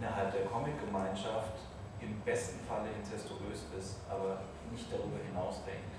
innerhalb 0.00 0.32
der 0.32 0.48
Comic-Gemeinschaft 0.48 1.60
im 2.00 2.16
besten 2.24 2.64
Falle 2.64 2.88
incestuös 2.96 3.68
ist, 3.76 4.00
aber 4.08 4.48
nicht 4.72 4.88
darüber 4.88 5.20
hinaus 5.20 5.60
denkt. 5.68 5.92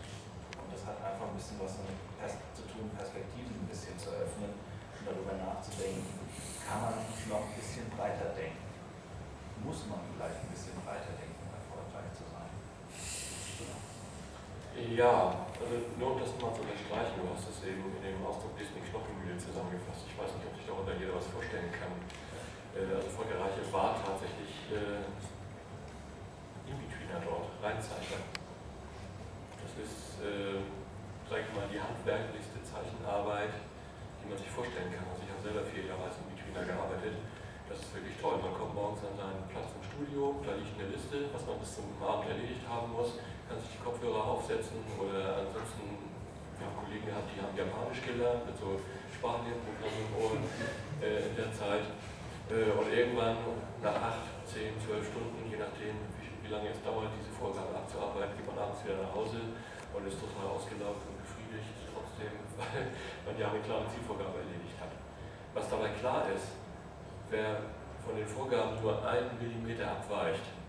Und 0.57 0.73
das 0.73 0.81
hat 0.89 0.97
einfach 1.05 1.29
ein 1.29 1.37
bisschen 1.37 1.61
was 1.61 1.77
damit 1.77 1.93
zu 2.57 2.65
tun, 2.65 2.89
Perspektiven 2.97 3.61
ein 3.61 3.69
bisschen 3.69 3.93
zu 4.01 4.09
öffnen 4.09 4.57
darüber 5.05 5.33
nachzudenken, 5.33 6.05
kann 6.65 6.81
man 6.81 6.93
noch 7.29 7.45
ein 7.45 7.55
bisschen 7.57 7.89
breiter 7.89 8.37
denken? 8.37 8.69
Muss 9.65 9.85
man 9.89 9.99
vielleicht 10.13 10.45
ein 10.45 10.49
bisschen 10.53 10.77
breiter 10.85 11.13
denken, 11.17 11.41
um 11.41 11.49
erfolgreich 11.53 12.09
zu 12.13 12.25
sein? 12.29 12.49
Ja, 14.89 15.45
also 15.61 15.77
nur 16.01 16.17
um 16.17 16.19
das 16.19 16.33
mal 16.41 16.49
zu 16.57 16.65
unterstreichen, 16.65 17.21
du 17.21 17.29
hast 17.29 17.45
es 17.45 17.61
eben 17.69 17.85
in 17.85 18.01
dem 18.01 18.17
Ausdruck 18.25 18.57
Disney 18.57 18.81
Knochenmühle 18.81 19.37
zusammengefasst. 19.37 20.09
Ich 20.09 20.17
weiß 20.17 20.33
nicht, 20.33 20.49
ob 20.49 20.57
sich 20.57 20.65
darunter 20.65 20.97
jeder 20.97 21.13
was 21.13 21.29
vorstellen 21.29 21.69
kann. 21.69 21.93
Äh, 22.73 22.89
also 22.89 23.13
Volker 23.13 23.37
Reiche 23.37 23.61
war 23.69 24.01
tatsächlich 24.01 24.73
äh, 24.73 25.05
In-Betweener 26.65 27.21
dort, 27.21 27.53
Reinzeichner. 27.61 28.25
Das 29.61 29.71
ist, 29.77 30.17
äh, 30.25 30.65
sag 31.29 31.45
ich 31.45 31.51
mal, 31.53 31.69
die 31.69 31.77
handwerklichste 31.77 32.57
Zeichenarbeit, 32.65 33.53
die 34.17 34.27
man 34.33 34.37
sich 34.41 34.49
vorstellen 34.49 34.89
kann. 34.89 35.05
Also 35.13 35.21
ich 35.21 35.29
habe 35.29 35.45
selber 35.45 35.61
vier 35.61 35.93
Jahre 35.93 36.09
als 36.09 36.17
Betweener 36.25 36.65
gearbeitet. 36.65 37.21
Das 37.69 37.79
ist 37.79 37.93
wirklich 37.93 38.17
toll. 38.17 38.41
Man 38.41 38.51
kommt 38.57 38.73
morgens 38.73 39.05
an 39.05 39.15
seinen 39.15 39.45
Platz 39.47 39.71
im 39.77 39.83
Studio, 39.85 40.41
da 40.41 40.57
liegt 40.57 40.75
eine 40.75 40.89
Liste, 40.91 41.29
was 41.31 41.45
man 41.45 41.61
bis 41.61 41.79
zum 41.79 41.87
Abend 42.01 42.27
erledigt 42.27 42.65
haben 42.67 42.91
muss, 42.91 43.15
kann 43.51 43.59
sich 43.59 43.75
die 43.75 43.83
Kopfhörer 43.83 44.23
aufsetzen 44.23 44.79
oder 44.95 45.43
ansonsten, 45.43 45.83
wir 46.55 46.63
haben 46.63 46.77
Kollegen 46.87 47.03
gehabt, 47.03 47.27
die 47.35 47.43
haben 47.43 47.51
Japanisch 47.51 47.99
gelernt 47.99 48.47
mit 48.47 48.55
so 48.55 48.79
Sprachlernprogrammen 49.11 50.07
Ohr 50.15 50.39
äh, 51.03 51.27
in 51.27 51.35
der 51.35 51.51
Zeit. 51.51 51.83
Äh, 52.47 52.71
und 52.71 52.87
irgendwann 52.87 53.35
nach 53.83 54.15
acht, 54.15 54.23
zehn, 54.47 54.71
zwölf 54.79 55.03
Stunden, 55.03 55.51
je 55.51 55.59
nachdem, 55.59 55.99
wie, 56.23 56.31
wie 56.47 56.51
lange 56.51 56.71
es 56.71 56.79
dauert, 56.79 57.11
diese 57.11 57.35
Vorgabe 57.35 57.75
abzuarbeiten, 57.75 58.39
geht 58.39 58.47
man 58.47 58.55
abends 58.55 58.87
wieder 58.87 59.03
nach 59.03 59.11
Hause 59.11 59.43
und 59.91 60.07
ist 60.07 60.15
total 60.15 60.47
ausgelaugt 60.47 61.03
und 61.03 61.19
befriedigt 61.19 61.75
trotzdem, 61.91 62.31
weil 62.55 62.87
man 63.27 63.35
ja 63.35 63.51
eine 63.51 63.59
klare 63.59 63.83
Zielvorgabe 63.91 64.47
erledigt 64.47 64.79
hat. 64.79 64.95
Was 65.51 65.67
dabei 65.67 65.91
klar 65.99 66.23
ist, 66.31 66.55
wer 67.27 67.67
von 67.99 68.15
den 68.15 68.27
Vorgaben 68.31 68.79
nur 68.79 68.95
einen 69.03 69.35
Millimeter 69.35 69.91
abweicht, 69.99 70.60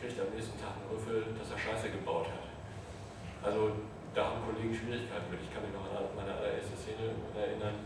kriegt 0.00 0.18
am 0.20 0.30
nächsten 0.32 0.56
Tag 0.60 0.76
einen 0.76 0.90
Rüffel, 0.92 1.32
dass 1.36 1.50
er 1.50 1.58
Scheiße 1.58 1.90
gebaut 1.90 2.28
hat. 2.28 2.46
Also 3.42 3.72
da 4.12 4.32
haben 4.32 4.44
Kollegen 4.44 4.72
Schwierigkeiten 4.72 5.28
mit. 5.28 5.40
Ich 5.44 5.52
kann 5.52 5.62
mich 5.64 5.72
noch 5.76 5.86
an 5.88 6.08
meine 6.16 6.32
allererste 6.32 6.76
Szene 6.76 7.12
erinnern, 7.36 7.84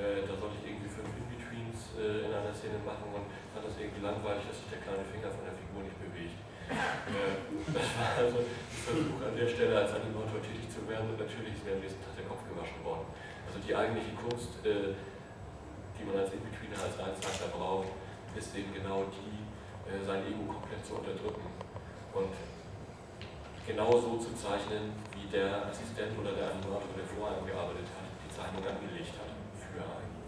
äh, 0.00 0.24
da 0.24 0.32
sollte 0.32 0.56
ich 0.56 0.72
irgendwie 0.72 0.88
fünf 0.88 1.12
In-Betweens 1.20 1.94
äh, 2.00 2.24
in 2.24 2.32
einer 2.32 2.54
Szene 2.56 2.80
machen 2.80 3.12
und 3.12 3.28
fand 3.52 3.60
das 3.60 3.76
irgendwie 3.76 4.00
langweilig, 4.00 4.48
dass 4.48 4.56
sich 4.56 4.72
der 4.72 4.80
kleine 4.80 5.04
Finger 5.04 5.28
von 5.28 5.44
der 5.44 5.52
Figur 5.52 5.84
nicht 5.84 5.98
bewegt. 6.00 6.38
Äh, 6.72 7.36
das 7.76 7.88
war 8.00 8.10
also 8.16 8.40
ein 8.40 8.48
Versuch 8.72 9.20
an 9.20 9.36
der 9.36 9.48
Stelle 9.52 9.74
als 9.76 9.92
Animator 9.92 10.40
tätig 10.40 10.64
zu 10.72 10.80
werden 10.88 11.12
und 11.12 11.20
natürlich 11.20 11.52
ist 11.52 11.64
mir 11.68 11.76
am 11.76 11.82
nächsten 11.84 12.00
Tag 12.00 12.16
der 12.16 12.24
Kopf 12.24 12.40
gewaschen 12.48 12.80
worden. 12.80 13.04
Also 13.44 13.60
die 13.60 13.74
eigentliche 13.76 14.16
Kunst, 14.16 14.64
äh, 14.64 14.96
die 15.92 16.04
man 16.08 16.24
als 16.24 16.32
In-Betweener, 16.32 16.80
als 16.80 16.96
Einzeichner 16.96 17.52
braucht, 17.52 17.92
ist 18.32 18.48
eben 18.56 18.72
genau 18.72 19.04
die, 19.12 19.31
sein 20.06 20.26
Ego 20.26 20.46
komplett 20.52 20.84
zu 20.84 20.94
unterdrücken 20.96 21.46
und 22.14 22.32
genau 23.66 23.92
so 23.98 24.18
zu 24.18 24.34
zeichnen, 24.34 24.92
wie 25.14 25.26
der 25.30 25.66
Assistent 25.66 26.18
oder 26.18 26.32
der 26.32 26.50
Animator, 26.50 26.92
der 26.96 27.06
vor 27.06 27.30
einem 27.30 27.46
gearbeitet 27.46 27.88
hat, 27.94 28.06
die 28.20 28.30
Zeichnung 28.30 28.64
angelegt 28.64 29.14
hat 29.16 29.30
für 29.58 29.82
einen. 29.82 30.18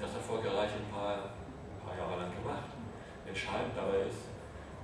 Das 0.00 0.12
hat 0.12 0.22
Volker 0.22 0.52
Reich 0.52 0.72
ein 0.74 0.88
paar, 0.90 1.32
ein 1.32 1.80
paar 1.80 1.96
Jahre 1.96 2.20
lang 2.20 2.32
gemacht. 2.34 2.70
Entscheidend 3.26 3.72
dabei 3.76 4.04
ist, 4.06 4.28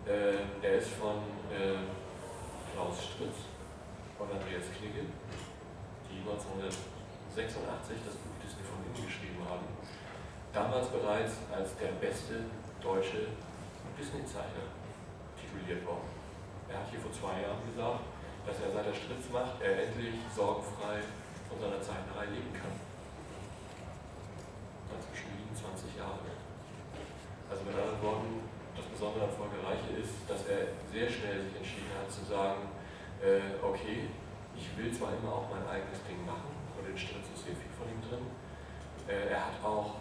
äh, 0.08 0.40
der 0.62 0.78
ist 0.78 0.96
von 0.96 1.20
äh, 1.52 1.76
Klaus 2.72 2.96
Stritz 3.04 3.44
und 4.18 4.32
Andreas 4.32 4.72
Knigge, 4.72 5.04
die 6.08 6.18
1986 6.24 8.00
das 8.04 8.16
Buch 8.16 8.36
Disney 8.40 8.64
von 8.64 8.80
innen 8.80 8.96
geschrieben 8.96 9.44
haben. 9.44 9.68
Damals 10.52 10.88
bereits 10.88 11.44
als 11.52 11.76
der 11.76 11.92
beste 12.00 12.48
deutsche 12.80 13.28
Disney-Zeichner 13.98 14.72
tituliert 15.36 15.84
worden. 15.84 16.08
Er 16.68 16.80
hat 16.80 16.88
hier 16.90 17.00
vor 17.00 17.12
zwei 17.12 17.44
Jahren 17.44 17.60
gesagt, 17.68 18.04
dass 18.46 18.56
er 18.60 18.72
seit 18.72 18.86
er 18.88 18.96
Stritz 18.96 19.28
macht, 19.28 19.60
er 19.60 19.84
endlich 19.84 20.16
sorgenfrei 20.32 21.04
von 21.48 21.60
seiner 21.60 21.80
Zeichnerei 21.82 22.32
leben 22.32 22.52
kann. 22.56 22.72
Inzwischen 24.96 25.30
liegen 25.36 25.54
20 25.54 25.98
Jahre. 25.98 26.24
Also 27.50 27.66
mit 27.66 27.74
anderen 27.74 28.00
Worten, 28.00 28.48
das 28.78 28.86
Besondere 28.86 29.28
an 29.28 29.34
Volker 29.34 29.60
Reiche 29.66 29.98
ist, 29.98 30.24
dass 30.30 30.46
er 30.46 30.72
sehr 30.88 31.10
schnell 31.10 31.42
sich 31.44 31.54
entschieden 31.58 31.92
hat 31.98 32.08
zu 32.08 32.24
sagen, 32.24 32.70
äh, 33.20 33.58
okay, 33.60 34.08
ich 34.56 34.66
will 34.78 34.92
zwar 34.94 35.12
immer 35.18 35.42
auch 35.42 35.48
mein 35.50 35.66
eigenes 35.68 36.00
Ding 36.06 36.24
machen, 36.24 36.54
und 36.78 36.84
in 36.88 36.96
Stritz 36.96 37.28
ist 37.34 37.44
sehr 37.44 37.56
viel 37.58 37.72
von 37.76 37.90
ihm 37.90 38.00
drin. 38.00 38.24
Äh, 39.08 39.34
er 39.34 39.50
hat 39.50 39.58
auch 39.64 40.00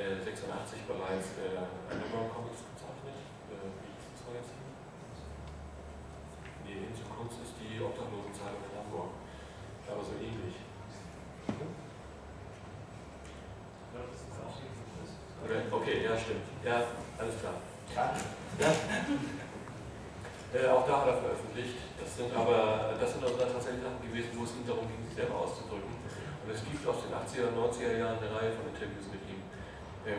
86 0.00 0.88
bereits 0.88 1.36
äh, 1.36 1.60
Animal 1.92 2.32
Comics 2.32 2.64
gezeichnet. 2.72 3.20
Äh, 3.52 3.68
wie 3.84 3.92
hieß 3.92 4.06
das 4.16 4.22
Magazin? 4.24 4.64
Nee, 6.64 6.88
Hin 6.88 6.94
zur 6.96 7.10
Kunst 7.12 7.36
ist 7.44 7.54
die 7.60 7.76
Obdachlosenzeitung 7.76 8.64
in 8.64 8.74
Hamburg. 8.80 9.12
Aber 9.90 10.02
so 10.04 10.16
ähnlich. 10.16 10.56
Okay, 15.70 16.04
ja, 16.04 16.14
stimmt. 16.14 16.46
Ja, 16.62 16.84
alles 17.18 17.36
klar. 17.40 17.54
Ja. 17.96 18.70
Äh, 20.50 20.66
auch 20.66 20.82
da 20.82 21.06
hat 21.06 21.06
er 21.06 21.22
veröffentlicht. 21.22 21.78
Das 21.94 22.10
sind 22.10 22.34
aber 22.34 22.98
das 22.98 23.14
sind 23.14 23.22
also 23.22 23.38
tatsächlich 23.38 23.86
Sachen 23.86 24.02
gewesen, 24.02 24.34
wo 24.34 24.42
es 24.42 24.50
ihm 24.58 24.66
darum 24.66 24.82
ging, 24.90 24.98
sich 25.06 25.14
selber 25.14 25.46
auszudrücken. 25.46 25.94
Und 25.94 26.48
es 26.50 26.66
gibt 26.66 26.82
aus 26.90 27.06
den 27.06 27.14
80er 27.14 27.54
und 27.54 27.70
90er 27.70 27.94
Jahren 27.94 28.18
eine 28.18 28.34
Reihe 28.34 28.50
von 28.58 28.66
Interviews 28.66 29.06
mit 29.14 29.22
ihm, 29.29 29.29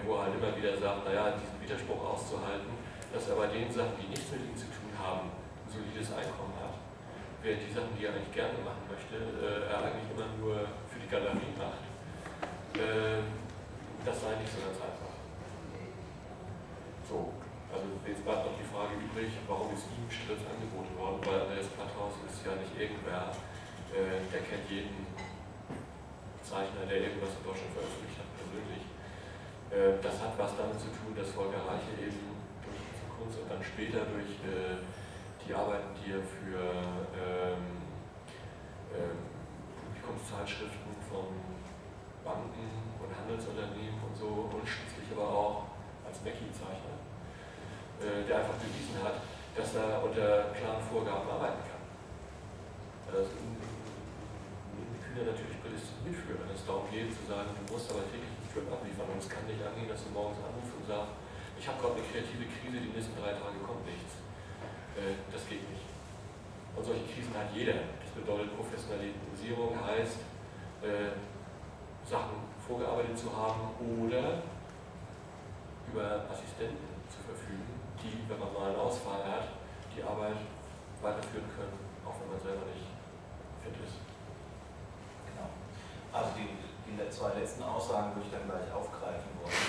wo 0.05 0.15
er 0.15 0.29
halt 0.29 0.35
immer 0.37 0.55
wieder 0.55 0.77
sagt, 0.77 1.05
naja, 1.05 1.33
diesen 1.33 1.57
Widerspruch 1.61 2.01
auszuhalten, 2.01 2.73
dass 3.13 3.27
er 3.27 3.35
bei 3.35 3.47
den 3.47 3.71
Sachen, 3.71 3.97
die 3.99 4.07
nichts 4.07 4.31
mit 4.31 4.45
ihm 4.45 4.55
zu 4.55 4.69
tun 4.69 4.93
haben, 4.95 5.27
ein 5.27 5.69
solides 5.69 6.13
Einkommen 6.13 6.55
hat. 6.61 6.77
während 7.41 7.65
die 7.65 7.73
Sachen, 7.73 7.97
die 7.97 8.05
er 8.05 8.13
eigentlich 8.13 8.37
gerne 8.37 8.61
machen 8.61 8.85
möchte, 8.85 9.17
äh, 9.17 9.65
er 9.65 9.81
eigentlich 9.81 10.13
immer 10.13 10.29
nur 10.37 10.61
für 10.85 11.01
die 11.01 11.09
Galerie 11.09 11.57
macht. 11.57 11.81
Äh, 12.77 13.25
das 14.05 14.21
sei 14.21 14.37
nicht 14.37 14.53
so 14.53 14.61
ganz 14.61 14.77
einfach. 14.77 15.13
So, 17.09 17.33
also 17.73 17.87
jetzt 18.05 18.21
bleibt 18.21 18.45
noch 18.45 18.57
die 18.61 18.69
Frage 18.69 18.93
übrig, 18.93 19.33
warum 19.49 19.73
ist 19.73 19.89
ihm 19.89 20.05
Stritt 20.05 20.45
angeboten 20.45 20.93
worden, 21.01 21.17
weil 21.25 21.49
Andreas 21.49 21.69
Platthaus 21.73 22.13
ist 22.29 22.45
ja 22.45 22.53
nicht 22.61 22.77
irgendwer, 22.77 23.33
äh, 23.89 24.21
der 24.29 24.41
kennt 24.45 24.69
jeden 24.69 25.09
Zeichner, 26.45 26.85
der 26.85 27.09
irgendwas 27.09 27.33
in 27.41 27.43
Deutschland 27.43 27.73
veröffentlicht 27.73 28.21
hat, 28.21 28.29
persönlich. 28.37 28.80
Äh, 29.71 29.95
das 30.03 30.19
hat 30.19 30.35
was 30.35 30.51
damit 30.59 30.75
zu 30.75 30.91
tun, 30.91 31.15
dass 31.15 31.31
Volker 31.31 31.63
Reiche 31.63 31.95
eben 31.95 32.35
durch 32.59 32.83
Kunst 33.07 33.39
und 33.39 33.47
dann 33.47 33.63
später 33.63 34.03
durch 34.11 34.35
äh, 34.43 34.83
die 35.47 35.55
Arbeiten, 35.55 35.95
die 35.95 36.11
er 36.11 36.19
für 36.19 36.59
ähm, 37.15 37.79
ähm, 38.91 39.19
Publikumszeitschriften 39.79 40.91
von 41.07 41.31
Banken 42.27 42.67
und 42.99 43.09
Handelsunternehmen 43.15 43.95
und 44.03 44.11
so 44.11 44.51
und 44.51 44.67
schließlich 44.67 45.07
aber 45.15 45.27
auch 45.31 45.57
als 46.03 46.19
Mackie-Zeichner, 46.19 46.99
äh, 48.03 48.27
der 48.27 48.43
einfach 48.43 48.59
bewiesen 48.59 48.99
hat, 48.99 49.23
dass 49.55 49.71
er 49.75 50.03
unter 50.03 50.51
klaren 50.51 50.83
Vorgaben 50.83 51.31
arbeiten 51.31 51.63
kann. 51.63 51.83
Also, 53.07 53.31
Kühner 54.99 55.31
natürlich 55.31 55.59
prädestiniert 55.59 56.15
für, 56.23 56.39
wenn 56.39 56.55
es 56.55 56.63
darum 56.63 56.87
geht 56.87 57.11
zu 57.11 57.23
sagen, 57.27 57.51
du 57.51 57.63
musst 57.67 57.91
aber 57.91 58.07
täglich 58.07 58.30
Strip 58.51 58.67
abliefern 58.67 59.07
und 59.07 59.23
es 59.23 59.31
kann 59.31 59.47
nicht 59.47 59.63
angehen, 59.63 59.87
dass 59.87 60.03
du 60.03 60.11
morgens 60.11 60.43
anrufst 60.43 60.75
und 60.75 60.83
sagst, 60.83 61.15
ich 61.55 61.63
habe 61.63 61.79
gerade 61.79 61.95
eine 61.95 62.03
kreative 62.03 62.43
Krise, 62.51 62.83
die 62.83 62.91
nächsten 62.91 63.15
drei 63.15 63.31
Tage 63.31 63.55
kommt 63.63 63.87
nichts. 63.87 64.19
Äh, 64.99 65.15
das 65.31 65.47
geht 65.47 65.63
nicht. 65.71 65.87
Und 66.75 66.83
solche 66.83 67.07
Krisen 67.07 67.31
hat 67.31 67.47
jeder. 67.55 67.87
Das 68.03 68.11
bedeutet, 68.11 68.51
Professionalisierung 68.59 69.79
heißt, 69.79 70.19
äh, 70.83 71.15
Sachen 72.03 72.43
vorgearbeitet 72.59 73.15
zu 73.15 73.31
haben 73.31 73.71
oder 73.79 74.43
über 75.87 76.27
Assistenten 76.27 76.91
zu 77.07 77.23
verfügen, 77.23 77.71
die, 78.03 78.19
wenn 78.27 78.39
man 78.39 78.51
mal 78.51 78.75
einen 78.75 78.79
Ausfall 78.83 79.23
hat, 79.23 79.47
die 79.95 80.03
Arbeit 80.03 80.43
weiterführen 80.99 81.47
können, 81.55 81.79
auch 82.03 82.19
wenn 82.19 82.35
man 82.35 82.41
selber 82.43 82.67
nicht 82.67 82.87
fit 83.63 83.75
ist. 83.79 83.95
Genau. 85.31 85.47
Also 86.11 86.35
die, 86.35 86.70
die 86.91 87.09
zwei 87.09 87.31
letzten 87.39 87.63
Aussagen 87.63 88.11
würde 88.15 88.27
ich 88.27 88.33
dann 88.33 88.47
gleich 88.47 88.67
aufgreifen 88.71 89.31
wollen. 89.39 89.63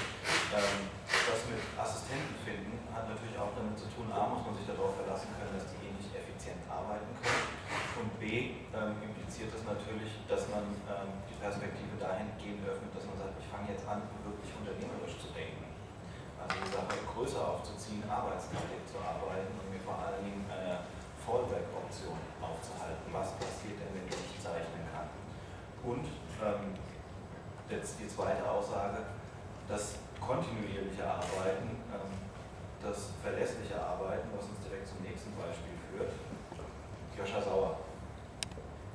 Ähm, 0.52 0.90
das 1.08 1.40
mit 1.46 1.62
Assistenten 1.78 2.34
finden 2.42 2.74
hat 2.90 3.06
natürlich 3.06 3.38
auch 3.38 3.54
damit 3.54 3.78
zu 3.78 3.86
tun, 3.94 4.10
A, 4.10 4.26
muss 4.28 4.42
man 4.42 4.54
sich 4.58 4.66
darauf 4.66 4.94
verlassen 4.98 5.30
können, 5.38 5.54
dass 5.54 5.70
die 5.70 5.80
ähnlich 5.86 6.08
effizient 6.12 6.60
arbeiten 6.66 7.08
können. 7.22 7.46
Und 8.02 8.08
B, 8.18 8.58
ähm, 8.74 8.98
impliziert 9.00 9.54
das 9.54 9.62
natürlich, 9.62 10.18
dass 10.26 10.50
man 10.50 10.66
ähm, 10.90 11.22
die 11.30 11.38
Perspektive 11.38 11.94
dahingehend 11.96 12.66
öffnet, 12.66 12.90
dass 12.90 13.06
man 13.06 13.16
sagt, 13.22 13.38
ich 13.38 13.48
fange 13.48 13.70
jetzt 13.70 13.86
an, 13.86 14.02
wirklich 14.26 14.50
unternehmerisch 14.58 15.16
zu 15.22 15.30
denken. 15.30 15.72
Also 16.42 16.58
die 16.58 16.72
Sache 16.74 16.98
größer 17.06 17.38
aufzuziehen, 17.38 18.02
arbeitsteilig 18.10 18.82
zu 18.90 18.98
arbeiten 18.98 19.54
und 19.62 19.70
mir 19.70 19.78
vor 19.78 19.94
allen 19.94 20.26
Dingen 20.26 20.42
eine 20.50 20.82
Fallback-Option 21.22 22.18
aufzuhalten. 22.42 23.06
Was 23.14 23.30
passiert 23.38 23.78
denn, 23.78 23.94
wenn 23.94 24.10
ich 24.10 24.42
zeichnen 24.42 24.82
kann? 24.90 25.06
Und 25.86 26.06
ähm, 26.42 26.74
jetzt 27.70 27.98
die 28.00 28.08
zweite 28.08 28.48
Aussage, 28.48 28.98
das 29.68 29.96
kontinuierliche 30.20 31.04
Arbeiten, 31.04 31.82
ähm, 31.90 32.12
das 32.82 33.10
verlässliche 33.22 33.78
Arbeiten, 33.78 34.28
was 34.36 34.46
uns 34.46 34.60
direkt 34.66 34.86
zum 34.88 35.02
nächsten 35.02 35.30
Beispiel 35.36 35.74
führt. 35.90 36.12
Joscha 37.16 37.40
Sauer. 37.42 37.78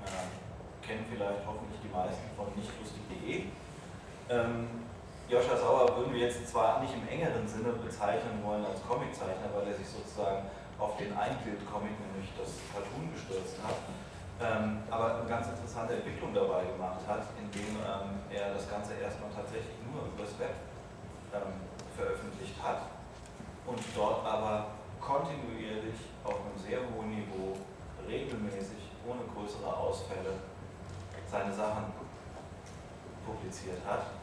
Äh, 0.04 0.86
kennen 0.86 1.06
vielleicht 1.12 1.44
hoffentlich 1.46 1.80
die 1.84 1.92
meisten 1.92 2.32
von 2.36 2.48
nichtlustig.de. 2.56 3.52
Ähm, 4.32 4.88
Joscha 5.28 5.56
Sauer 5.60 5.92
würden 5.98 6.14
wir 6.16 6.32
jetzt 6.32 6.48
zwar 6.48 6.80
nicht 6.80 6.96
im 6.96 7.04
engeren 7.08 7.44
Sinne 7.48 7.76
bezeichnen 7.76 8.40
wollen 8.44 8.64
als 8.64 8.80
Comiczeichner, 8.88 9.52
weil 9.52 9.68
er 9.68 9.76
sich 9.76 9.88
sozusagen 9.88 10.48
auf 10.80 10.96
den 10.96 11.12
Einbild-Comic, 11.12 11.92
nämlich 12.00 12.32
das 12.40 12.64
Cartoon, 12.72 13.12
gestürzt 13.12 13.60
hat, 13.60 13.76
ähm, 14.40 14.84
aber 14.90 15.18
eine 15.18 15.30
ganz 15.30 15.48
interessante 15.48 15.96
Entwicklung 15.96 16.34
dabei 16.34 16.66
gemacht 16.66 17.02
hat, 17.08 17.26
indem 17.42 17.82
ähm, 17.82 18.22
er 18.30 18.54
das 18.54 18.70
Ganze 18.70 18.94
erstmal 19.02 19.32
tatsächlich 19.34 19.74
nur 19.90 20.06
übers 20.14 20.38
Web 20.38 20.54
ähm, 21.34 21.66
veröffentlicht 21.98 22.56
hat 22.62 22.94
und 23.66 23.80
dort 23.96 24.26
aber 24.26 24.78
kontinuierlich 25.02 25.98
auf 26.24 26.38
einem 26.46 26.58
sehr 26.58 26.80
hohen 26.86 27.10
Niveau, 27.10 27.58
regelmäßig, 28.08 28.94
ohne 29.08 29.26
größere 29.34 29.66
Ausfälle, 29.66 30.38
seine 31.26 31.54
Sachen 31.54 31.92
publiziert 33.26 33.82
hat, 33.86 34.14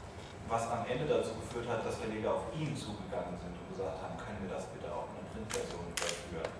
was 0.48 0.70
am 0.70 0.86
Ende 0.88 1.04
dazu 1.04 1.34
geführt 1.40 1.68
hat, 1.68 1.84
dass 1.84 1.96
Verleger 1.96 2.34
auf 2.34 2.48
ihn 2.56 2.76
zugegangen 2.76 3.36
sind 3.36 3.52
und 3.52 3.68
gesagt 3.76 4.00
haben, 4.00 4.16
können 4.16 4.40
wir 4.46 4.54
das 4.54 4.64
bitte 4.72 4.88
auch 4.88 5.08
in 5.12 5.20
einer 5.20 5.28
Printversion 5.32 5.84
überführen. 5.92 6.52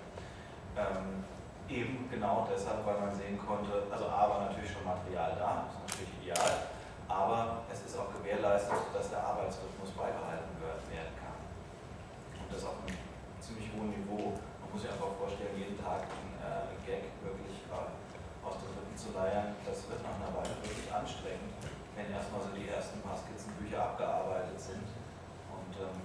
Ähm, 0.77 1.23
eben 1.69 2.09
genau 2.09 2.47
deshalb, 2.49 2.85
weil 2.85 2.99
man 2.99 3.13
sehen 3.13 3.39
konnte, 3.39 3.89
also 3.91 4.05
A 4.05 4.29
war 4.29 4.39
natürlich 4.45 4.71
schon 4.71 4.85
Material 4.85 5.35
da, 5.37 5.65
ist 5.69 5.81
natürlich 5.81 6.13
ideal, 6.21 6.69
aber 7.07 7.65
es 7.71 7.81
ist 7.85 7.97
auch 7.97 8.13
gewährleistet, 8.13 8.89
dass 8.93 9.09
der 9.09 9.21
Arbeitsrhythmus 9.21 9.91
beibehalten 9.97 10.53
werden 10.61 11.15
kann. 11.17 11.39
Und 12.41 12.49
das 12.53 12.65
auf 12.65 12.81
einem 12.85 12.97
ziemlich 13.41 13.69
hohen 13.73 13.93
Niveau. 13.93 14.37
Man 14.61 14.67
muss 14.73 14.81
sich 14.81 14.91
einfach 14.91 15.13
vorstellen, 15.17 15.53
jeden 15.57 15.77
Tag 15.77 16.05
einen 16.09 16.37
äh, 16.41 16.73
Gag 16.85 17.13
wirklich 17.21 17.61
äh, 17.69 18.45
aus 18.45 18.61
den 18.61 18.73
Rippen 18.73 18.97
zu 18.97 19.13
leiern, 19.13 19.57
das 19.65 19.85
wird 19.89 20.01
nach 20.05 20.17
einer 20.17 20.33
Weile 20.33 20.53
wirklich 20.61 20.89
anstrengend, 20.89 21.53
wenn 21.97 22.09
erstmal 22.13 22.41
so 22.41 22.53
die 22.53 22.69
ersten 22.69 23.01
paar 23.01 23.17
Skizzenbücher 23.17 23.93
abgearbeitet 23.93 24.57
sind. 24.57 24.85
Und 25.49 25.73
ähm, 25.81 25.97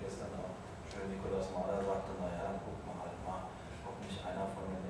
gestern 0.00 0.32
auch 0.36 0.52
schön 0.90 1.08
Nikolaus 1.08 1.48
Mahler 1.54 1.80
sagte, 1.80 2.12
naja, 2.20 2.52
dann 2.52 2.60
guckt 2.60 2.84
man 2.84 3.00
halt 3.00 3.16
mal, 3.24 3.48
ob 3.86 3.96
nicht 4.04 4.20
einer 4.20 4.48
von 4.52 4.68
den 4.68 4.81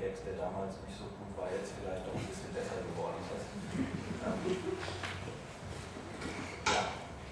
Gags, 0.00 0.24
der 0.24 0.34
damals 0.40 0.80
nicht 0.88 0.96
so 0.96 1.04
gut 1.14 1.30
war, 1.36 1.52
jetzt 1.52 1.76
vielleicht 1.76 2.08
doch 2.08 2.16
ein 2.16 2.26
bisschen 2.26 2.50
besser 2.56 2.80
geworden 2.82 3.20
ist. 3.30 3.46
Ja, 6.66 6.82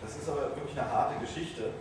das 0.03 0.13
ist 0.17 0.29
aber 0.29 0.55
wirklich 0.55 0.79
eine 0.79 0.91
harte 0.91 1.19
Geschichte 1.19 1.73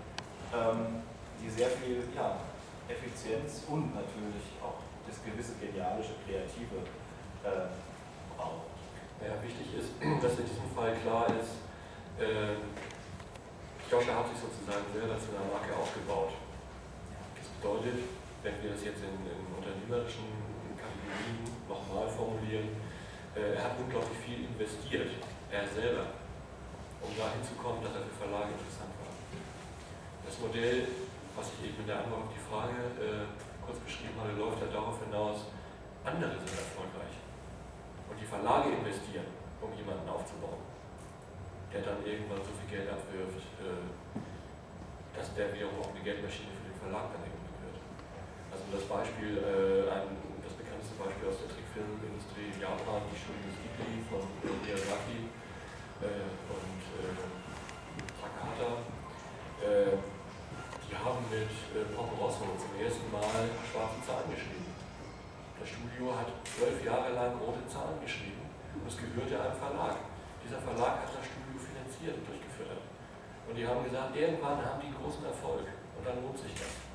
ähm, 0.54 1.04
die 1.44 1.50
sehr 1.50 1.70
viel 1.70 2.04
ja, 2.16 2.40
Effizienz 2.88 3.64
und 3.68 3.94
natürlich 3.94 4.56
auch 4.64 4.80
das 5.08 5.20
gewisse 5.24 5.60
genialische 5.60 6.16
Kreative 6.26 6.88
äh, 7.44 7.72
braucht. 8.36 8.72
Ja, 9.20 9.36
wichtig 9.44 9.76
ist, 9.76 9.92
dass 10.00 10.40
in 10.40 10.46
diesem 10.46 10.70
Fall 10.76 10.96
klar 11.04 11.28
ist, 11.36 11.64
äh, 12.22 12.56
Joscha 13.90 14.14
hat 14.20 14.28
sich 14.30 14.40
sozusagen 14.40 14.84
selber 14.92 15.16
zu 15.20 15.32
einer 15.32 15.48
Marke 15.48 15.72
aufgebaut. 15.76 16.36
Das 17.40 17.48
bedeutet, 17.60 18.04
wenn 18.44 18.56
wir 18.62 18.72
das 18.76 18.84
jetzt 18.84 19.00
in, 19.00 19.16
in 19.24 19.48
unternehmerischen 19.56 20.28
Kategorien 20.76 21.44
nochmal 21.68 22.08
formulieren, 22.12 22.68
äh, 22.68 23.27
er 23.38 23.64
hat 23.64 23.78
unglaublich 23.78 24.18
viel 24.26 24.50
investiert, 24.50 25.14
er 25.52 25.68
selber, 25.68 26.10
um 27.02 27.12
dahin 27.14 27.44
zu 27.46 27.54
kommen, 27.56 27.84
dass 27.86 27.94
er 27.94 28.04
für 28.10 28.26
Verlage 28.26 28.58
interessant 28.58 28.94
war. 28.98 29.14
Das 30.26 30.36
Modell, 30.42 30.88
was 31.38 31.54
ich 31.54 31.70
eben 31.70 31.80
in 31.86 31.88
der 31.88 32.02
Antwort 32.02 32.28
auf 32.28 32.34
die 32.34 32.46
Frage 32.50 32.78
äh, 32.98 33.30
kurz 33.62 33.78
beschrieben 33.80 34.18
habe, 34.18 34.34
läuft 34.34 34.60
ja 34.64 34.70
darauf 34.74 34.98
hinaus, 35.00 35.54
andere 36.04 36.36
sind 36.40 36.58
erfolgreich. 36.58 37.16
Und 38.10 38.18
die 38.18 38.28
Verlage 38.28 38.74
investieren, 38.74 39.30
um 39.62 39.72
jemanden 39.76 40.08
aufzubauen, 40.10 40.64
der 41.72 41.84
dann 41.84 42.00
irgendwann 42.02 42.42
so 42.42 42.52
viel 42.58 42.70
Geld 42.72 42.90
abwirft, 42.90 43.44
äh, 43.62 43.86
dass 45.14 45.34
der 45.36 45.54
wiederum 45.54 45.82
auch 45.84 45.92
eine 45.94 46.02
Geldmaschine 46.02 46.54
für 46.58 46.66
den 46.70 46.78
Verlag 46.80 47.14
dann 47.14 47.24
irgendwie 47.26 47.54
wird. 47.62 47.78
Also 48.54 48.64
das 48.72 48.86
Beispiel, 48.88 49.38
äh, 49.42 49.90
ein, 49.90 50.14
das 50.46 50.54
bekannteste 50.56 50.96
Beispiel 50.96 51.26
aus 51.28 51.38
der 51.44 51.52
Trickfilmindustrie 51.78 52.50
in 52.50 52.58
Japan, 52.58 53.06
die 53.06 53.18
Studios 53.22 53.54
Ghibli 53.62 54.02
von 54.10 54.26
Miyazaki 54.42 55.30
äh, 56.02 56.26
und 56.50 56.82
äh, 56.98 57.14
Takahata, 58.18 58.82
äh, 59.62 59.94
die 60.90 60.98
haben 60.98 61.22
mit 61.30 61.54
äh, 61.78 61.86
Porco 61.94 62.18
Rosso 62.18 62.50
zum 62.58 62.74
ersten 62.82 63.06
Mal 63.14 63.46
schwarze 63.70 64.02
Zahlen 64.02 64.34
geschrieben. 64.34 64.74
Das 65.62 65.70
Studio 65.70 66.18
hat 66.18 66.34
zwölf 66.50 66.82
Jahre 66.82 67.14
lang 67.14 67.38
rote 67.38 67.62
Zahlen 67.70 68.02
geschrieben 68.02 68.42
und 68.74 68.90
es 68.90 68.98
gehörte 68.98 69.38
einem 69.38 69.58
Verlag. 69.58 70.02
Dieser 70.42 70.58
Verlag 70.58 71.06
hat 71.06 71.14
das 71.14 71.30
Studio 71.30 71.62
finanziert 71.62 72.18
und 72.18 72.26
durchgeführt. 72.26 72.82
Und 73.46 73.54
die 73.54 73.66
haben 73.68 73.86
gesagt, 73.86 74.18
irgendwann 74.18 74.66
haben 74.66 74.82
die 74.82 74.94
großen 74.98 75.26
Erfolg 75.26 75.66
und 75.94 76.02
dann 76.02 76.26
lohnt 76.26 76.42
sich 76.42 76.54
das. 76.58 76.88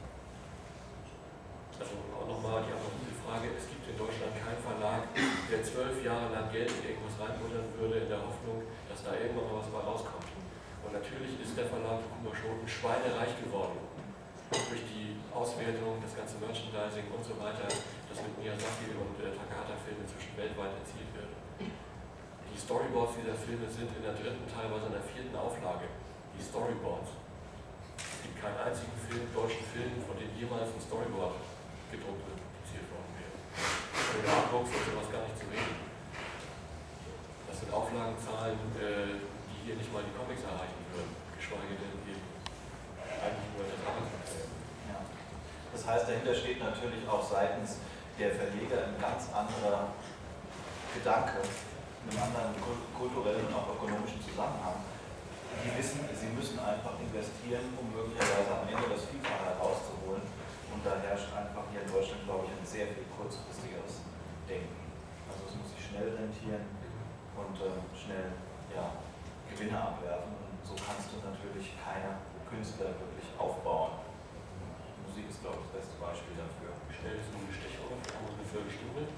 Also 1.79 1.99
auch 2.15 2.27
nochmal 2.27 2.63
die 2.67 2.75
anonyme 2.75 3.13
Frage, 3.33 3.55
es 3.57 3.67
gibt 3.71 3.87
in 3.89 3.97
Deutschland 3.97 4.35
keinen 4.35 4.63
Verlag, 4.63 5.03
der 5.15 5.63
zwölf 5.63 6.05
Jahre 6.05 6.29
lang 6.35 6.42
Geld 6.53 6.69
in 6.69 6.85
irgendwas 6.85 7.17
reinbuttern 7.17 7.65
würde, 7.81 8.05
in 8.05 8.09
der 8.13 8.21
Hoffnung, 8.21 8.61
dass 8.85 9.01
da 9.01 9.17
irgendwann 9.17 9.49
mal 9.49 9.65
was 9.65 9.73
mal 9.73 9.89
rauskommt. 9.89 10.29
Und 10.85 10.93
natürlich 10.93 11.41
ist 11.41 11.57
der 11.57 11.65
Verlag 11.65 12.05
Kuma 12.13 12.29
Schoten 12.37 12.69
schweinereich 12.69 13.41
geworden. 13.41 13.81
durch 14.53 14.85
die 14.85 15.17
Auswertung, 15.33 15.97
das 16.05 16.13
ganze 16.13 16.37
Merchandising 16.37 17.09
und 17.09 17.25
so 17.25 17.33
weiter, 17.41 17.65
das 17.65 18.19
mit 18.21 18.37
Miyazaki 18.37 18.93
und 18.93 19.17
äh, 19.25 19.33
Takahata-Filmen 19.33 20.05
inzwischen 20.05 20.37
weltweit 20.37 20.77
erzielt 20.77 21.09
wird. 21.17 21.33
Die 22.53 22.61
Storyboards 22.61 23.17
dieser 23.17 23.33
Filme 23.33 23.65
sind 23.65 23.89
in 23.97 24.05
der 24.05 24.13
dritten, 24.13 24.45
teilweise 24.45 24.93
in 24.93 24.97
der 25.01 25.07
vierten 25.09 25.33
Auflage. 25.33 25.89
Die 26.37 26.45
Storyboards. 26.45 27.17
Es 27.97 28.29
gibt 28.29 28.37
keinen 28.45 28.61
einzigen 28.61 28.93
Film, 29.09 29.25
deutschen 29.33 29.65
Film, 29.73 29.97
von 30.05 30.21
dem 30.21 30.29
jemals 30.37 30.69
ein 30.69 30.85
Storyboard 30.85 31.41
gedruckt 31.89 32.29
wird, 32.29 32.37
produziert 32.45 32.87
worden 32.93 33.13
wäre. 33.17 33.37
Von 33.57 34.21
Artbooks 34.29 34.69
und 34.69 34.85
sowas 34.85 35.09
gar 35.09 35.25
nicht 35.25 35.41
zu 35.41 35.49
reden. 35.49 35.82
Auflagenzahlen, 37.73 38.61
äh, 38.77 39.17
die 39.49 39.59
hier 39.65 39.77
nicht 39.81 39.89
mal 39.89 40.05
die 40.05 40.13
Comics 40.13 40.45
erreichen 40.45 40.85
würden, 40.93 41.17
geschweige 41.33 41.73
denn 41.81 41.97
eben 42.05 42.21
eigentlich 43.17 43.49
nur 43.57 43.65
das 43.65 43.81
Arbeitsmodell. 43.81 44.47
Ja. 44.93 45.01
Das 45.73 45.83
heißt, 45.89 46.05
dahinter 46.05 46.37
steht 46.37 46.61
natürlich 46.61 47.09
auch 47.09 47.25
seitens 47.25 47.81
der 48.21 48.37
Verleger 48.37 48.93
ein 48.93 49.01
ganz 49.01 49.33
anderer 49.33 49.97
Gedanke, 50.93 51.41
einem 51.41 52.19
anderen 52.21 52.53
kulturellen 52.93 53.49
und 53.49 53.57
auch 53.57 53.73
ökonomischen 53.73 54.21
Zusammenhang. 54.21 54.85
Die 55.65 55.73
wissen, 55.73 56.05
sie 56.13 56.29
müssen 56.37 56.61
einfach 56.61 57.01
investieren, 57.01 57.73
um 57.81 57.89
möglicherweise 57.89 58.53
am 58.53 58.69
Ende 58.69 58.85
das 58.93 59.09
Vielfache 59.09 59.57
herauszuholen. 59.57 60.25
Und 60.73 60.81
da 60.85 61.01
herrscht 61.01 61.33
einfach 61.33 61.65
hier 61.73 61.85
in 61.85 61.89
Deutschland, 61.89 62.25
glaube 62.29 62.49
ich, 62.49 62.53
ein 62.53 62.67
sehr 62.69 62.89
viel 62.93 63.09
kurzfristigeres 63.17 64.05
Denken. 64.49 64.77
Also 65.29 65.49
es 65.49 65.55
muss 65.57 65.69
sich 65.73 65.81
schnell 65.81 66.13
rentieren 66.13 66.82
und 67.37 67.57
äh, 67.57 67.81
schnell 67.97 68.33
ja, 68.75 68.93
Gewinne 69.49 69.79
abwerfen. 69.79 70.33
Und 70.37 70.61
so 70.65 70.75
kannst 70.77 71.13
du 71.13 71.21
natürlich 71.25 71.77
keine 71.81 72.21
Künstler 72.49 72.93
wirklich 73.01 73.29
aufbauen. 73.39 74.03
Musik 75.09 75.29
ist, 75.29 75.41
glaube 75.41 75.61
ich, 75.61 75.73
das 75.73 75.85
beste 75.85 75.97
Beispiel 76.01 76.37
dafür. 76.37 76.73
Schnell 76.93 77.17
ist 77.21 77.33
eine 77.33 77.49
Bestechung, 77.49 77.97
eine 77.97 78.47
Viertelstunde. 78.49 79.09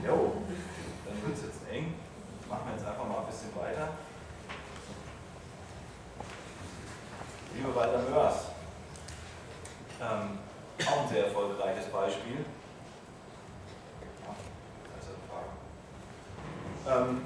Jo, 0.00 0.44
dann 1.04 1.16
wird 1.20 1.36
es 1.36 1.44
jetzt 1.44 1.68
eng. 1.68 1.96
Machen 2.48 2.64
wir 2.68 2.76
jetzt 2.76 2.86
einfach 2.86 3.08
mal 3.08 3.20
ein 3.20 3.26
bisschen 3.26 3.52
weiter. 3.56 3.96
Liebe 7.54 7.74
Walter 7.74 7.98
Mörs, 8.08 8.48
ähm, 10.00 10.38
auch 10.86 11.02
ein 11.02 11.08
sehr 11.08 11.26
erfolgreiches 11.26 11.86
Beispiel. 11.92 12.44
Ja, 14.24 14.34
das 14.96 15.04
ist 15.04 15.12
eine 15.12 15.24
Frage. 15.28 17.10
Ähm, 17.10 17.22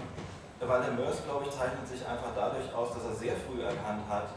Walter 0.68 0.92
Mörs, 0.92 1.24
glaube 1.24 1.45
ich, 1.45 1.45
zeichnet 1.56 1.88
sich 1.88 2.04
einfach 2.04 2.36
dadurch 2.36 2.68
aus, 2.76 2.92
dass 2.92 3.04
er 3.08 3.16
sehr 3.16 3.36
früh 3.48 3.64
erkannt 3.64 4.04
hat, 4.08 4.28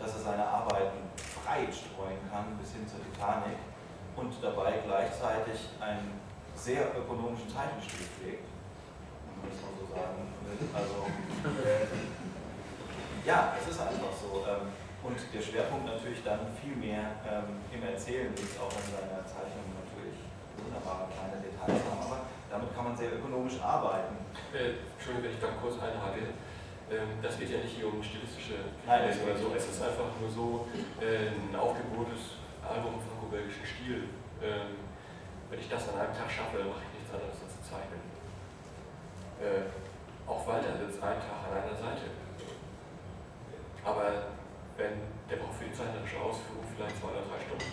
dass 0.00 0.16
er 0.16 0.32
seine 0.32 0.46
Arbeiten 0.48 1.04
breit 1.44 1.68
streuen 1.68 2.18
kann 2.32 2.56
bis 2.56 2.72
hin 2.72 2.88
zur 2.88 3.04
Titanic 3.04 3.60
und 4.16 4.32
dabei 4.40 4.80
gleichzeitig 4.80 5.68
einen 5.80 6.16
sehr 6.56 6.96
ökonomischen 6.96 7.48
Zeichenstil 7.52 8.08
pflegt. 8.16 8.48
Wenn 8.48 9.36
man 9.36 9.46
das 9.52 9.60
mal 9.60 9.74
so 9.76 9.84
sagen 9.92 10.20
will. 10.48 10.60
Also, 10.72 10.96
äh, 11.60 11.84
ja, 13.28 13.52
es 13.60 13.68
ist 13.68 13.80
einfach 13.80 14.12
so. 14.16 14.44
Ähm, 14.48 14.72
und 15.02 15.18
der 15.18 15.42
Schwerpunkt 15.42 15.86
natürlich 15.86 16.22
dann 16.22 16.46
viel 16.62 16.78
mehr 16.78 17.18
ähm, 17.26 17.58
im 17.74 17.82
Erzählen 17.82 18.30
liegt, 18.38 18.54
auch 18.62 18.70
in 18.70 18.86
seiner 18.86 19.26
Zeichnung 19.26 19.66
natürlich 19.74 20.14
wunderbare 20.62 21.10
kleine 21.10 21.42
Details 21.42 21.82
haben, 21.90 22.02
aber 22.06 22.18
damit 22.46 22.70
kann 22.70 22.84
man 22.86 22.94
sehr 22.94 23.18
ökonomisch 23.18 23.58
arbeiten. 23.58 24.14
Äh, 24.54 24.78
Entschuldigung, 24.94 25.26
wenn 25.26 25.34
ich 25.34 25.42
da 25.42 25.50
kurz 25.58 25.74
einhake. 25.82 26.30
Ähm, 26.92 27.16
das 27.24 27.40
geht 27.40 27.48
ja 27.48 27.58
nicht 27.64 27.80
hier 27.80 27.88
um 27.88 28.04
stilistische 28.04 28.68
Nein, 28.84 29.08
oder 29.24 29.32
so. 29.32 29.48
Es 29.56 29.64
ist 29.64 29.80
einfach 29.80 30.12
nur 30.20 30.28
so 30.28 30.68
äh, 31.00 31.32
ein 31.32 31.56
aufgebohrtes 31.56 32.36
Album 32.60 33.00
im 33.00 33.02
franco-belgischen 33.08 33.64
Stil. 33.64 34.12
Ähm, 34.44 34.76
wenn 35.48 35.56
ich 35.56 35.72
das 35.72 35.88
an 35.88 35.96
einem 35.96 36.12
Tag 36.12 36.28
schaffe, 36.28 36.60
mache 36.60 36.84
ich 36.84 37.00
nichts 37.00 37.08
anderes 37.08 37.40
als 37.40 37.56
zu 37.56 37.62
zeichnen. 37.64 38.04
Äh, 39.40 39.72
auch 40.28 40.44
Walter 40.44 40.76
sitzt 40.76 41.00
einen 41.00 41.20
Tag 41.24 41.48
an 41.48 41.64
einer 41.64 41.76
Seite. 41.76 42.12
Aber 43.80 44.36
wenn 44.76 45.08
der 45.32 45.40
braucht 45.40 45.56
für 45.56 45.64
die 45.64 45.72
zeichnerische 45.72 46.20
Ausführung 46.20 46.60
vielleicht 46.76 47.00
zwei 47.00 47.08
oder 47.08 47.24
drei 47.24 47.40
Stunden. 47.40 47.72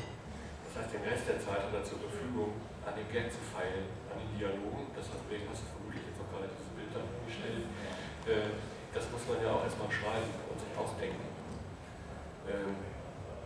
Das 0.64 0.72
heißt, 0.80 0.96
den 0.96 1.04
Rest 1.04 1.28
der 1.28 1.40
Zeit 1.44 1.60
hat 1.60 1.76
er 1.76 1.84
zur 1.84 2.00
Verfügung, 2.00 2.56
an 2.88 2.96
dem 2.96 3.08
Geld 3.12 3.28
zu 3.36 3.44
feilen, 3.52 3.92
an 4.08 4.16
den 4.16 4.32
Dialogen. 4.40 4.88
Das 4.96 5.12
hast, 5.12 5.28
hast 5.28 5.60
du 5.60 5.68
vermutlich 5.76 6.08
jetzt 6.08 6.24
auch 6.24 6.30
gerade 6.32 6.48
dieses 6.48 6.72
Bild 6.72 6.92
gestellt. 7.28 7.68
Äh, 8.24 8.79
das 9.00 9.08
muss 9.16 9.24
man 9.32 9.40
ja 9.40 9.56
auch 9.56 9.64
erstmal 9.64 9.88
schreiben 9.88 10.28
und 10.52 10.60
sich 10.60 10.76
ausdenken. 10.76 11.24
Ähm, 12.52 12.76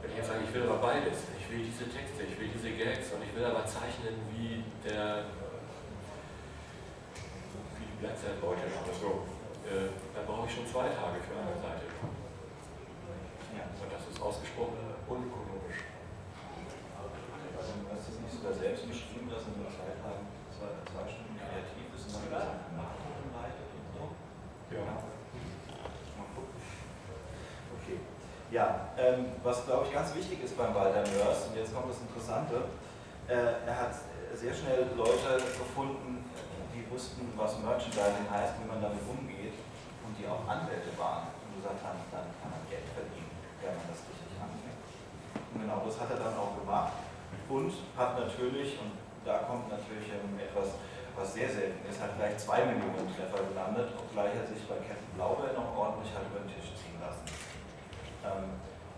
wenn 0.01 0.09
ich 0.09 0.17
jetzt 0.17 0.33
sage, 0.33 0.41
ich 0.41 0.53
will 0.53 0.65
aber 0.65 0.81
beides, 0.81 1.29
ich 1.37 1.45
will 1.53 1.61
diese 1.61 1.85
Texte, 1.85 2.25
ich 2.25 2.35
will 2.41 2.49
diese 2.49 2.73
Gags 2.73 3.13
und 3.13 3.21
ich 3.21 3.31
will 3.37 3.45
aber 3.45 3.61
zeichnen 3.69 4.17
wie 4.33 4.65
der 4.81 5.29
wie 7.77 7.85
die 7.85 7.97
Bleizeitleute 8.01 8.65
oder 8.65 8.95
so, 8.97 9.29
äh, 9.69 9.93
dann 10.17 10.25
brauche 10.25 10.49
ich 10.49 10.53
schon 10.57 10.65
zwei 10.65 10.89
Tage 10.89 11.21
für 11.21 11.37
eine 11.37 11.53
Seite. 11.61 11.85
Ja. 13.53 13.69
Und 13.69 13.89
das 13.93 14.03
ist 14.09 14.17
ausgesprochen 14.17 14.81
unökonomisch. 15.05 15.85
Also, 16.97 17.71
du 17.77 17.87
hast 17.93 18.09
es 18.09 18.17
nicht 18.25 18.33
sogar 18.33 18.57
selbst 18.57 18.89
beschrieben, 18.89 19.29
dass 19.29 19.45
in 19.45 19.61
nur 19.61 19.69
zwei 19.69 19.93
Tagen 20.01 20.25
zwei, 20.49 20.73
zwei 20.89 21.05
Stunden 21.05 21.37
kreativ 21.37 21.87
ist 21.93 22.09
und 22.09 22.33
dann 22.33 22.41
das 22.41 22.73
Marketing 22.73 23.29
leitet 23.29 23.69
und 23.69 23.87
so. 23.93 24.03
Ja. 24.73 24.83
Mal 26.17 26.29
gucken. 26.33 26.57
Okay. 27.77 27.97
Ja, 28.53 28.93
ähm, 29.01 29.33
was 29.41 29.65
glaube 29.65 29.89
ich 29.89 29.91
ganz 29.97 30.13
wichtig 30.13 30.37
ist 30.45 30.53
beim 30.53 30.77
Walter 30.77 31.01
Mörs, 31.09 31.49
und 31.49 31.57
jetzt 31.57 31.73
kommt 31.73 31.89
das 31.89 31.97
Interessante, 32.05 32.69
äh, 33.25 33.65
er 33.65 33.73
hat 33.81 33.97
sehr 34.37 34.53
schnell 34.53 34.93
Leute 34.93 35.41
gefunden, 35.41 36.21
die 36.69 36.85
wussten, 36.93 37.33
was 37.33 37.57
Merchandising 37.65 38.29
heißt, 38.29 38.61
wie 38.61 38.69
man 38.69 38.77
damit 38.77 39.01
umgeht 39.09 39.57
und 40.05 40.13
die 40.13 40.29
auch 40.29 40.45
Anwälte 40.45 40.93
waren 41.01 41.33
und 41.33 41.57
gesagt 41.57 41.81
haben, 41.81 41.97
dann 42.13 42.29
kann 42.37 42.53
man 42.53 42.61
Geld 42.69 42.85
verdienen, 42.93 43.33
wenn 43.57 43.73
man 43.73 43.89
das 43.89 44.05
richtig 44.05 44.37
anfängt. 44.37 44.85
Und 45.49 45.57
genau 45.57 45.81
das 45.81 45.97
hat 45.97 46.13
er 46.13 46.21
dann 46.21 46.37
auch 46.37 46.53
gemacht 46.53 46.93
und 47.49 47.73
hat 47.97 48.21
natürlich, 48.21 48.77
und 48.77 49.01
da 49.25 49.49
kommt 49.49 49.73
natürlich 49.73 50.13
ähm, 50.13 50.37
etwas, 50.37 50.77
was 51.17 51.33
sehr 51.33 51.49
selten 51.49 51.81
ist, 51.89 51.97
hat 51.97 52.21
gleich 52.21 52.37
zwei 52.37 52.69
Millionen 52.69 53.09
Treffer 53.17 53.49
gelandet, 53.49 53.97
obgleich 53.97 54.37
er 54.37 54.45
sich 54.45 54.61
bei 54.69 54.77
Captain 54.77 55.09
Blaubeer 55.17 55.57
noch 55.57 55.73
ordentlich 55.73 56.13
hat 56.13 56.29
über 56.29 56.45
den 56.45 56.53
Tisch 56.53 56.69
ziehen 56.77 57.01
lassen. 57.01 57.25
Ähm, 58.23 58.55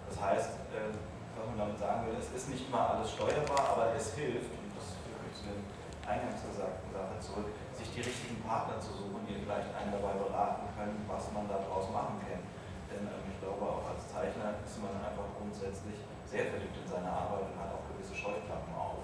das 0.08 0.16
heißt, 0.22 0.52
äh, 0.72 0.94
was 1.36 1.46
man 1.50 1.58
damit 1.58 1.78
sagen 1.78 2.08
will, 2.08 2.16
es 2.16 2.32
ist 2.32 2.50
nicht 2.50 2.70
immer 2.70 2.96
alles 2.96 3.12
steuerbar, 3.12 3.76
aber 3.76 3.92
es 3.98 4.14
hilft, 4.14 4.54
und 4.54 4.72
das 4.78 4.96
führt 5.04 5.20
mich 5.26 5.36
zu 5.36 5.50
den 5.50 5.62
eingangs 6.06 6.46
gesagten 6.46 6.90
Sache 6.94 7.18
zurück, 7.20 7.50
sich 7.74 7.90
die 7.92 8.06
richtigen 8.06 8.40
Partner 8.46 8.80
zu 8.80 8.94
suchen, 8.94 9.26
die 9.28 9.42
vielleicht 9.42 9.74
einen 9.74 9.92
dabei 9.92 10.16
beraten 10.16 10.70
können, 10.78 11.04
was 11.10 11.28
man 11.34 11.50
daraus 11.50 11.90
machen 11.92 12.22
kann. 12.24 12.46
Denn 12.88 13.04
ähm, 13.10 13.26
ich 13.28 13.38
glaube, 13.42 13.66
auch 13.66 13.84
als 13.90 14.08
Zeichner 14.08 14.62
ist 14.62 14.78
man 14.80 14.94
einfach 15.02 15.28
grundsätzlich 15.36 16.00
sehr 16.30 16.54
verliebt 16.54 16.78
in 16.78 16.88
seine 16.88 17.10
Arbeit 17.10 17.50
und 17.50 17.58
hat 17.58 17.74
auch 17.74 17.86
gewisse 17.90 18.14
Scheuklappen 18.14 18.72
auf. 18.72 19.04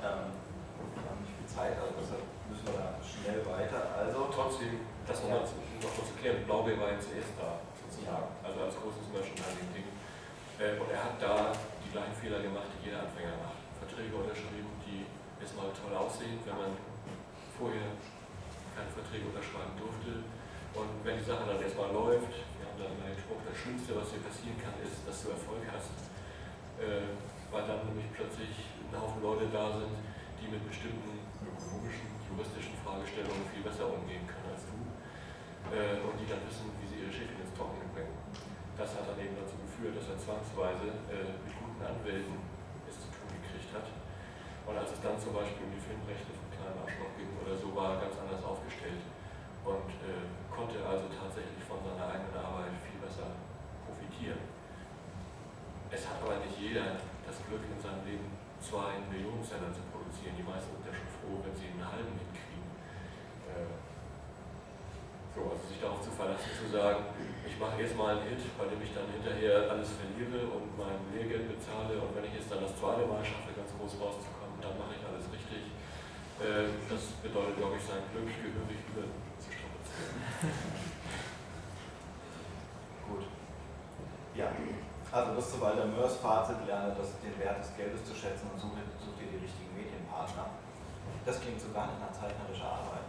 Ähm, 0.00 0.30
wir 0.94 1.04
haben 1.04 1.20
nicht 1.20 1.34
viel 1.36 1.50
Zeit, 1.50 1.76
also 1.76 1.92
deshalb 1.98 2.24
müssen 2.48 2.66
wir 2.70 2.78
da 2.78 2.96
schnell 3.02 3.42
weiter. 3.44 3.92
Also, 3.96 4.28
Trotzdem, 4.30 4.84
das 5.08 5.22
nochmal 5.24 5.48
zu, 5.48 5.56
noch 5.80 5.92
zu 5.96 6.12
klären, 6.20 6.44
Blaubeer 6.44 6.76
war 6.76 6.92
ja 6.92 7.00
zuerst 7.00 7.32
da, 7.40 7.56
sozusagen, 7.96 8.28
also 8.44 8.58
als 8.60 8.76
großes 8.76 9.08
Merchandising-Ding. 9.08 9.88
Äh, 10.60 10.76
und 10.76 10.88
er 10.92 11.00
hat 11.00 11.16
da 11.16 11.52
die 11.80 11.90
gleichen 11.92 12.16
Fehler 12.20 12.44
gemacht, 12.44 12.68
die 12.76 12.92
jeder 12.92 13.08
Anfänger 13.08 13.40
macht. 13.40 13.64
Verträge 13.80 14.12
unterschrieben, 14.12 14.68
die 14.84 15.08
erstmal 15.40 15.72
toll 15.72 15.96
aussehen, 15.96 16.40
wenn 16.44 16.56
man 16.56 16.72
vorher 17.56 17.96
keine 18.76 18.92
Verträge 18.92 19.32
unterschreiben 19.32 19.72
durfte. 19.80 20.20
Und 20.76 20.92
wenn 21.04 21.16
die 21.16 21.24
Sache 21.24 21.48
dann 21.48 21.56
erstmal 21.56 21.88
läuft, 21.88 22.36
wir 22.60 22.64
haben 22.68 22.76
dann 22.76 22.92
den 23.00 23.16
Spruch, 23.16 23.40
das 23.48 23.56
Schlimmste, 23.56 23.96
was 23.96 24.12
dir 24.12 24.20
passieren 24.20 24.60
kann, 24.60 24.76
ist, 24.84 25.00
dass 25.08 25.24
du 25.24 25.32
Erfolg 25.32 25.64
hast. 25.72 25.96
Äh, 26.76 27.16
weil 27.48 27.64
dann 27.64 27.88
nämlich 27.88 28.12
plötzlich 28.12 28.52
ein 28.84 28.92
Haufen 29.00 29.24
Leute 29.24 29.48
da 29.48 29.72
sind, 29.72 29.96
die 30.36 30.52
mit 30.52 30.60
bestimmten 30.68 31.24
ökonomischen, 31.40 32.12
juristischen 32.28 32.76
Fragestellungen 32.84 33.48
viel 33.48 33.64
besser 33.64 33.88
umgehen 33.88 34.28
können 34.28 34.52
als 34.52 34.68
du. 34.68 34.76
Äh, 35.72 36.04
und 36.04 36.20
die 36.20 36.28
dann 36.28 36.44
wissen, 36.44 36.68
wie 36.84 36.85
sie 37.06 37.22
ihre 37.22 37.30
Schäfchen 37.30 37.38
ins 37.38 37.54
Trockene 37.54 37.86
bringen. 37.94 38.14
Das 38.74 38.90
hat 38.98 39.06
dann 39.08 39.18
eben 39.22 39.38
dazu 39.38 39.56
geführt, 39.62 39.94
dass 39.96 40.10
er 40.10 40.18
zwangsweise 40.18 40.90
äh, 41.08 41.38
mit 41.46 41.54
guten 41.54 41.80
Anwälten 41.80 42.34
es 42.90 42.98
zu 42.98 43.08
tun 43.14 43.30
gekriegt 43.30 43.70
hat. 43.72 43.86
Und 44.66 44.74
als 44.74 44.90
es 44.90 45.00
dann 45.00 45.14
zum 45.14 45.32
Beispiel 45.32 45.70
um 45.70 45.72
die 45.72 45.80
Filmrechte 45.80 46.34
von 46.34 46.50
Kleinen 46.50 46.82
Arschloch 46.82 47.14
ging 47.14 47.30
oder 47.38 47.54
so, 47.54 47.70
war 47.72 47.96
er 47.96 48.10
ganz 48.10 48.18
anders 48.18 48.42
aufgestellt 48.42 49.06
und 49.62 49.90
äh, 50.02 50.26
konnte 50.50 50.82
also 50.82 51.06
tatsächlich 51.10 51.62
von 51.62 51.78
seiner 51.86 52.10
eigenen 52.10 52.34
Arbeit 52.34 52.74
viel 52.82 52.98
besser 52.98 53.38
profitieren. 53.86 54.42
Es 55.90 56.02
hat 56.02 56.18
aber 56.18 56.42
nicht 56.42 56.58
jeder 56.58 56.98
das 57.22 57.38
Glück 57.46 57.62
in 57.62 57.78
seinem 57.78 58.02
Leben, 58.02 58.26
zwei 58.58 58.98
Millionen 59.06 59.42
Seller 59.42 59.70
zu 59.70 59.86
produzieren. 59.94 60.34
Die 60.34 60.42
meisten 60.42 60.74
sind 60.74 60.90
ja 60.90 60.94
schon 60.94 61.10
froh, 61.14 61.38
wenn 61.46 61.54
sie 61.54 61.70
einen 61.70 61.86
halben 61.86 62.18
hinkriegen. 62.18 62.66
Äh, 63.46 63.70
so, 65.36 65.52
also 65.52 65.60
sich 65.68 65.76
darauf 65.76 66.00
zu 66.00 66.08
verlassen, 66.08 66.48
zu 66.56 66.64
sagen, 66.72 67.12
ich 67.44 67.60
mache 67.60 67.76
erstmal 67.76 68.16
einen 68.16 68.24
Hit, 68.32 68.40
bei 68.56 68.64
dem 68.64 68.80
ich 68.80 68.96
dann 68.96 69.04
hinterher 69.12 69.68
alles 69.68 69.92
verliere 70.00 70.48
und 70.48 70.72
mein 70.80 70.96
Lehrgeld 71.12 71.52
bezahle 71.52 72.00
und 72.00 72.16
wenn 72.16 72.24
ich 72.24 72.40
es 72.40 72.48
dann 72.48 72.64
das 72.64 72.72
zweite 72.72 73.04
Mal 73.04 73.20
schaffe, 73.20 73.52
ganz 73.52 73.68
groß 73.76 74.00
rauszukommen, 74.00 74.56
dann 74.64 74.80
mache 74.80 74.96
ich 74.96 75.04
alles 75.04 75.28
richtig. 75.28 75.76
Äh, 76.40 76.72
das 76.88 77.20
bedeutet, 77.20 77.60
glaube 77.60 77.76
ich, 77.76 77.84
sein 77.84 78.00
Glück 78.16 78.32
gehörig 78.32 78.80
über 78.88 79.04
zu 79.36 79.52
Gut. 83.08 83.24
Ja, 84.34 84.52
also 85.12 85.32
das 85.36 85.52
zu 85.52 85.60
Walter 85.60 85.86
Mörs 85.86 86.16
Fazit, 86.16 86.60
lerne 86.66 86.92
das, 86.96 87.20
den 87.20 87.36
Wert 87.40 87.60
des 87.60 87.76
Geldes 87.76 88.04
zu 88.04 88.12
schätzen 88.12 88.50
und 88.52 88.60
such 88.60 88.72
dir 89.16 89.28
die 89.32 89.40
richtigen 89.40 89.72
Medienpartner. 89.72 90.60
Das 91.24 91.40
klingt 91.40 91.60
so 91.60 91.72
gar 91.72 91.86
nicht 91.88 92.00
nach 92.00 92.12
zeichnerischer 92.12 92.68
Arbeit. 92.68 93.05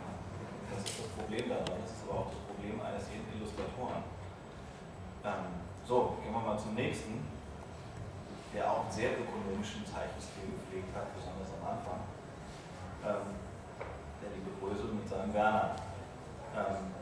Das 0.77 0.85
ist 0.85 0.99
das 1.01 1.09
Problem 1.17 1.49
daran, 1.49 1.81
das 1.81 1.89
ist 1.89 2.05
aber 2.05 2.21
auch 2.21 2.29
das 2.29 2.37
Problem 2.45 2.77
eines 2.77 3.09
jeden 3.09 3.25
Illustratoren. 3.33 4.05
Ähm, 5.25 5.57
so, 5.81 6.21
gehen 6.21 6.29
wir 6.29 6.37
mal 6.37 6.53
zum 6.53 6.77
nächsten, 6.77 7.25
der 8.53 8.69
auch 8.69 8.85
einen 8.85 8.93
sehr 8.93 9.17
ökonomischen 9.17 9.81
Zeichenstil 9.89 10.53
gepflegt 10.53 10.93
hat, 10.93 11.09
besonders 11.17 11.49
am 11.57 11.65
Anfang. 11.65 12.05
Ähm, 13.01 13.41
der 14.21 14.29
liebe 14.37 14.53
Brösel 14.61 14.93
mit 14.93 15.09
seinem 15.09 15.33
Werner. 15.33 15.81
Ähm, 16.53 16.93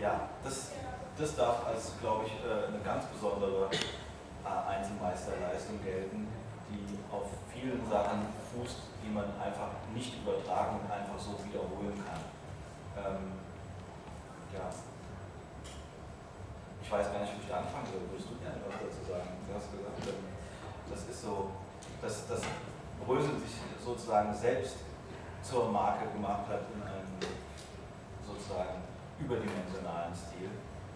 ja, 0.00 0.32
das, 0.40 0.72
das 1.20 1.36
darf 1.36 1.68
als, 1.68 2.00
glaube 2.00 2.24
ich, 2.24 2.32
äh, 2.48 2.72
eine 2.72 2.80
ganz 2.80 3.04
besondere 3.12 3.68
äh, 3.68 4.48
Einzelmeisterleistung 4.48 5.84
gelten, 5.84 6.32
die 6.72 6.96
auf 7.12 7.28
vielen 7.52 7.84
Sachen 7.92 8.24
fußt, 8.56 8.88
die 9.04 9.12
man 9.12 9.28
einfach 9.36 9.84
nicht 9.92 10.16
übertragen 10.16 10.80
und 10.80 10.88
einfach 10.88 11.20
so 11.20 11.36
wiederholen 11.44 12.00
kann. 12.00 12.35
Ähm, 12.96 13.36
ja, 14.52 14.72
ich 16.80 16.90
weiß 16.90 17.12
gar 17.12 17.20
nicht, 17.20 17.32
wie 17.36 17.44
ich 17.44 17.52
anfangen 17.52 17.86
soll. 17.90 18.08
Würdest 18.08 18.30
du 18.30 18.38
gerne 18.38 18.62
was 18.64 18.78
dazu 18.78 19.02
sagen? 19.04 19.36
Du 19.44 19.52
hast 19.52 19.68
gesagt, 19.74 19.98
ähm, 20.06 20.24
das 20.88 21.00
ist 21.10 21.22
so, 21.22 21.50
dass, 22.00 22.28
dass 22.28 22.42
Brösel 23.04 23.36
sich 23.42 23.58
sozusagen 23.84 24.32
selbst 24.32 24.78
zur 25.42 25.70
Marke 25.70 26.06
gemacht 26.10 26.48
hat 26.48 26.62
in 26.72 26.82
einem 26.82 27.18
sozusagen 28.24 28.82
überdimensionalen 29.18 30.14
Stil, 30.14 30.50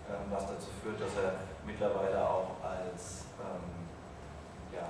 ähm, 0.09 0.31
was 0.31 0.47
dazu 0.47 0.71
führt, 0.83 1.01
dass 1.01 1.15
er 1.19 1.43
mittlerweile 1.67 2.23
auch 2.23 2.57
als, 2.63 3.27
ähm, 3.43 3.91
ja, 4.73 4.87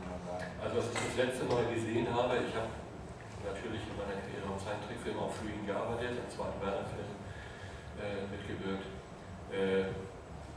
wie 0.00 0.08
man 0.08 0.20
sagen. 0.24 0.50
Also, 0.56 0.78
was 0.78 0.88
ich 0.88 1.00
das 1.04 1.16
letzte 1.16 1.44
Mal 1.44 1.64
gesehen 1.68 2.08
habe, 2.08 2.36
ich 2.42 2.54
habe 2.56 2.79
natürlich 3.44 3.82
in 3.88 3.96
meiner 3.96 4.16
Karriere 4.20 4.46
am 4.48 4.58
Zeichentrickfilm 4.58 5.18
auch 5.18 5.32
für 5.32 5.48
ihn 5.48 5.64
gearbeitet, 5.64 6.20
im 6.20 6.28
zweiten 6.28 6.60
Werner-Film 6.60 7.10
äh, 8.00 8.24
mitgewirkt. 8.28 8.88
Äh, 9.50 9.92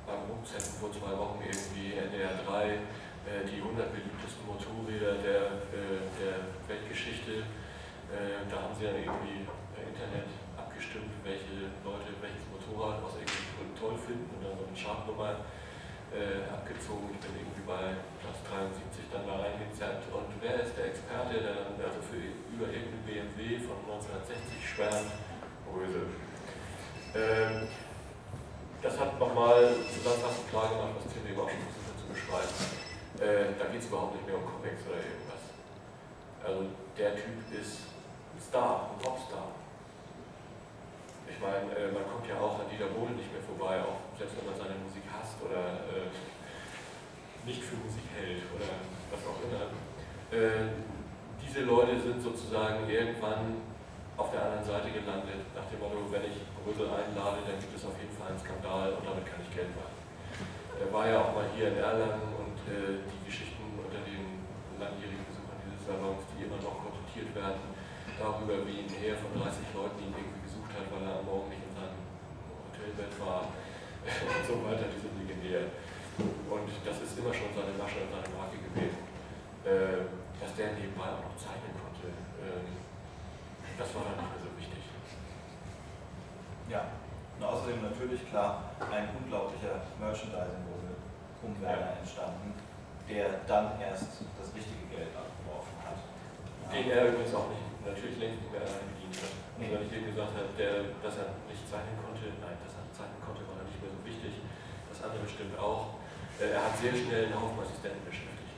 beim 0.03 0.27
Umsetzen 0.27 0.79
vor 0.79 0.91
zwei 0.91 1.15
Wochen 1.15 1.39
irgendwie 1.39 1.95
NDR 1.95 2.35
3 2.43 2.75
äh, 3.23 3.47
die 3.47 3.63
100 3.63 3.87
beliebtesten 3.95 4.43
Motorräder 4.43 5.15
der, 5.23 5.63
äh, 5.71 6.03
der 6.19 6.43
Weltgeschichte. 6.67 7.47
Äh, 8.11 8.43
da 8.51 8.67
haben 8.67 8.75
sie 8.75 8.83
dann 8.83 8.99
irgendwie 8.99 9.47
Internet 9.79 10.27
abgestimmt, 10.59 11.15
welche 11.23 11.71
Leute 11.87 12.11
welches 12.19 12.43
Motorrad 12.51 12.99
aus 12.99 13.15
irgendwelchen 13.15 13.53
Gründen 13.55 13.77
toll 13.79 13.95
finden 13.95 14.27
und 14.27 14.43
dann 14.43 14.59
so 14.59 14.67
eine 14.67 14.75
Chartnummer 14.75 15.47
äh, 16.13 16.45
abgezogen. 16.47 17.09
Ich 17.17 17.21
bin 17.25 17.33
irgendwie 17.41 17.65
bei 17.65 17.97
Platz 18.21 18.39
73 18.45 19.09
dann 19.09 19.25
da 19.25 19.41
reingezerrt. 19.41 20.05
Und 20.13 20.29
wer 20.39 20.61
ist 20.61 20.77
der 20.77 20.93
Experte, 20.93 21.41
der 21.41 21.53
dann 21.65 21.73
also 21.81 21.99
für 22.05 22.21
über 22.53 22.69
irgendeinen 22.69 23.03
BMW 23.03 23.57
von 23.59 23.81
1960 23.89 24.61
schwärmt? 24.61 25.09
Röse. 25.73 26.05
Ähm, 27.17 27.67
das 28.81 28.99
hat 28.99 29.19
nochmal 29.19 29.73
zusammenfassend 29.89 30.49
klar 30.49 30.69
gemacht, 30.69 31.01
was 31.01 31.13
Tim 31.13 31.25
eben 31.25 31.39
auch 31.39 31.49
schon 31.49 31.65
versucht 31.65 31.97
zu 31.97 32.07
beschreiben. 32.13 32.53
Äh, 33.17 33.57
da 33.57 33.65
geht 33.71 33.81
es 33.81 33.87
überhaupt 33.87 34.15
nicht 34.15 34.27
mehr 34.27 34.37
um 34.37 34.45
Comics 34.45 34.85
oder 34.85 35.01
irgendwas. 35.01 35.43
Also 36.45 36.69
der 36.97 37.15
Typ 37.15 37.41
ist 37.49 37.89
ein 38.35 38.41
Star, 38.41 38.91
ein 38.93 39.01
Popstar. 39.01 39.62
Ich 41.27 41.39
meine, 41.39 41.71
äh, 41.75 41.91
man 41.91 42.03
kommt 42.07 42.27
ja 42.27 42.39
auch 42.39 42.59
an 42.59 42.67
Dieter 42.71 42.91
Bohlen 42.91 43.15
nicht 43.15 43.31
mehr 43.31 43.43
vorbei, 43.43 43.79
auch 43.83 44.03
selbst 44.17 44.35
wenn 44.39 44.47
man 44.51 44.57
seine 44.57 44.75
Musik 44.79 45.03
hasst 45.11 45.39
oder 45.43 45.83
äh, 45.91 46.11
nicht 47.45 47.63
für 47.63 47.75
Musik 47.79 48.07
hält 48.15 48.43
oder 48.55 48.71
was 49.11 49.21
auch 49.27 49.39
immer. 49.43 49.71
Äh, 50.31 50.79
diese 51.43 51.67
Leute 51.67 51.99
sind 51.99 52.23
sozusagen 52.23 52.87
irgendwann 52.89 53.61
auf 54.17 54.31
der 54.31 54.45
anderen 54.45 54.65
Seite 54.65 54.89
gelandet, 54.93 55.41
nach 55.57 55.67
dem 55.67 55.81
Motto, 55.81 56.05
wenn 56.09 56.25
ich 56.29 56.37
Brüssel 56.63 56.87
einlade, 56.87 57.43
dann 57.43 57.59
gibt 57.59 57.75
es 57.75 57.83
auf 57.83 57.97
jeden 57.99 58.13
Fall 58.13 58.31
einen 58.31 58.39
Skandal 58.39 58.95
und 58.95 59.03
damit 59.03 59.25
kann 59.27 59.41
ich 59.43 59.51
Geld 59.51 59.73
machen. 59.75 59.99
Er 60.79 60.89
war 60.93 61.05
ja 61.05 61.19
auch 61.21 61.35
mal 61.35 61.45
hier 61.53 61.73
in 61.73 61.77
Erlangen 61.77 62.33
und 62.39 62.57
äh, 62.71 63.03
die 63.03 63.21
Geschichten 63.27 63.61
unter 63.77 63.99
den 64.05 64.41
langjährigen 64.79 65.25
Besuchern 65.27 65.59
dieses 65.65 65.83
Salons, 65.85 66.23
die 66.33 66.45
immer 66.47 66.57
noch 66.61 66.81
konsultiert 66.81 67.29
werden, 67.35 67.73
darüber, 68.17 68.63
wie 68.65 68.85
ein 68.85 68.89
Heer 68.89 69.17
von 69.19 69.33
30 69.35 69.59
Leuten 69.75 69.99
ihn 70.01 70.13
irgendwie 70.15 70.32
hat, 70.73 70.85
weil 70.89 71.05
er 71.05 71.21
am 71.21 71.25
Morgen 71.25 71.49
nicht 71.49 71.65
in 71.65 71.73
seinem 71.73 72.01
Hotelbett 72.67 73.13
war 73.21 73.53
und 74.03 74.43
so 74.49 74.53
weiter, 74.65 74.89
die 74.89 74.99
sind 74.99 75.13
legendär. 75.15 75.69
Und 76.19 76.69
das 76.85 76.97
ist 77.01 77.17
immer 77.17 77.33
schon 77.33 77.49
seine 77.55 77.73
Masche 77.73 78.05
und 78.05 78.11
seine 78.13 78.29
Marke 78.37 78.57
gewesen, 78.61 79.01
äh, 79.65 80.05
dass 80.37 80.53
der 80.53 80.77
nebenbei 80.77 81.09
auch 81.09 81.25
noch 81.25 81.37
zeichnen 81.39 81.73
konnte. 81.73 82.13
Ähm, 82.37 82.77
das 83.77 83.89
war 83.97 84.05
dann 84.05 84.21
nicht 84.21 84.31
mehr 84.37 84.43
so 84.45 84.51
wichtig. 84.53 84.83
Ja, 86.69 86.93
und 87.39 87.43
außerdem 87.43 87.81
natürlich 87.81 88.29
klar 88.29 88.77
ein 88.77 89.09
unglaublicher 89.17 89.81
Merchandising-Rummel 89.97 90.95
um 91.41 91.51
Werner 91.61 91.97
ja. 91.97 91.99
entstanden, 91.99 92.53
der 93.09 93.41
dann 93.47 93.81
erst 93.81 94.21
das 94.37 94.47
richtige 94.53 94.85
Geld 94.93 95.11
abgeworfen 95.17 95.75
hat. 95.81 95.99
Den 96.71 96.89
er 96.89 97.09
übrigens 97.09 97.33
auch 97.33 97.49
nicht, 97.49 97.65
natürlich 97.83 98.17
längst 98.19 98.41
nicht 98.41 98.51
mehr 98.53 98.61
bedient 98.61 99.17
hat. 99.17 99.42
Also 99.59 99.69
wenn 99.69 99.85
ich 99.85 99.91
dir 99.93 100.03
gesagt 100.09 100.33
habe, 100.33 100.49
der, 100.57 100.97
dass 100.99 101.15
er 101.21 101.37
nicht 101.45 101.63
zeichnen 101.65 101.97
konnte, 102.01 102.25
nein, 102.41 102.57
dass 102.61 102.73
er 102.77 102.85
zeichnen 102.91 103.21
konnte, 103.21 103.45
war 103.47 103.61
nicht 103.63 103.79
mehr 103.79 103.93
so 103.93 104.01
wichtig. 104.01 104.41
Das 104.89 104.99
andere 105.05 105.25
stimmt 105.25 105.55
auch. 105.57 106.01
Äh, 106.41 106.57
er 106.57 106.61
hat 106.67 106.75
sehr 106.77 106.93
schnell 106.93 107.29
einen 107.29 107.37
Haufen 107.37 107.61
Assistenten 107.61 108.03
beschäftigt. 108.03 108.57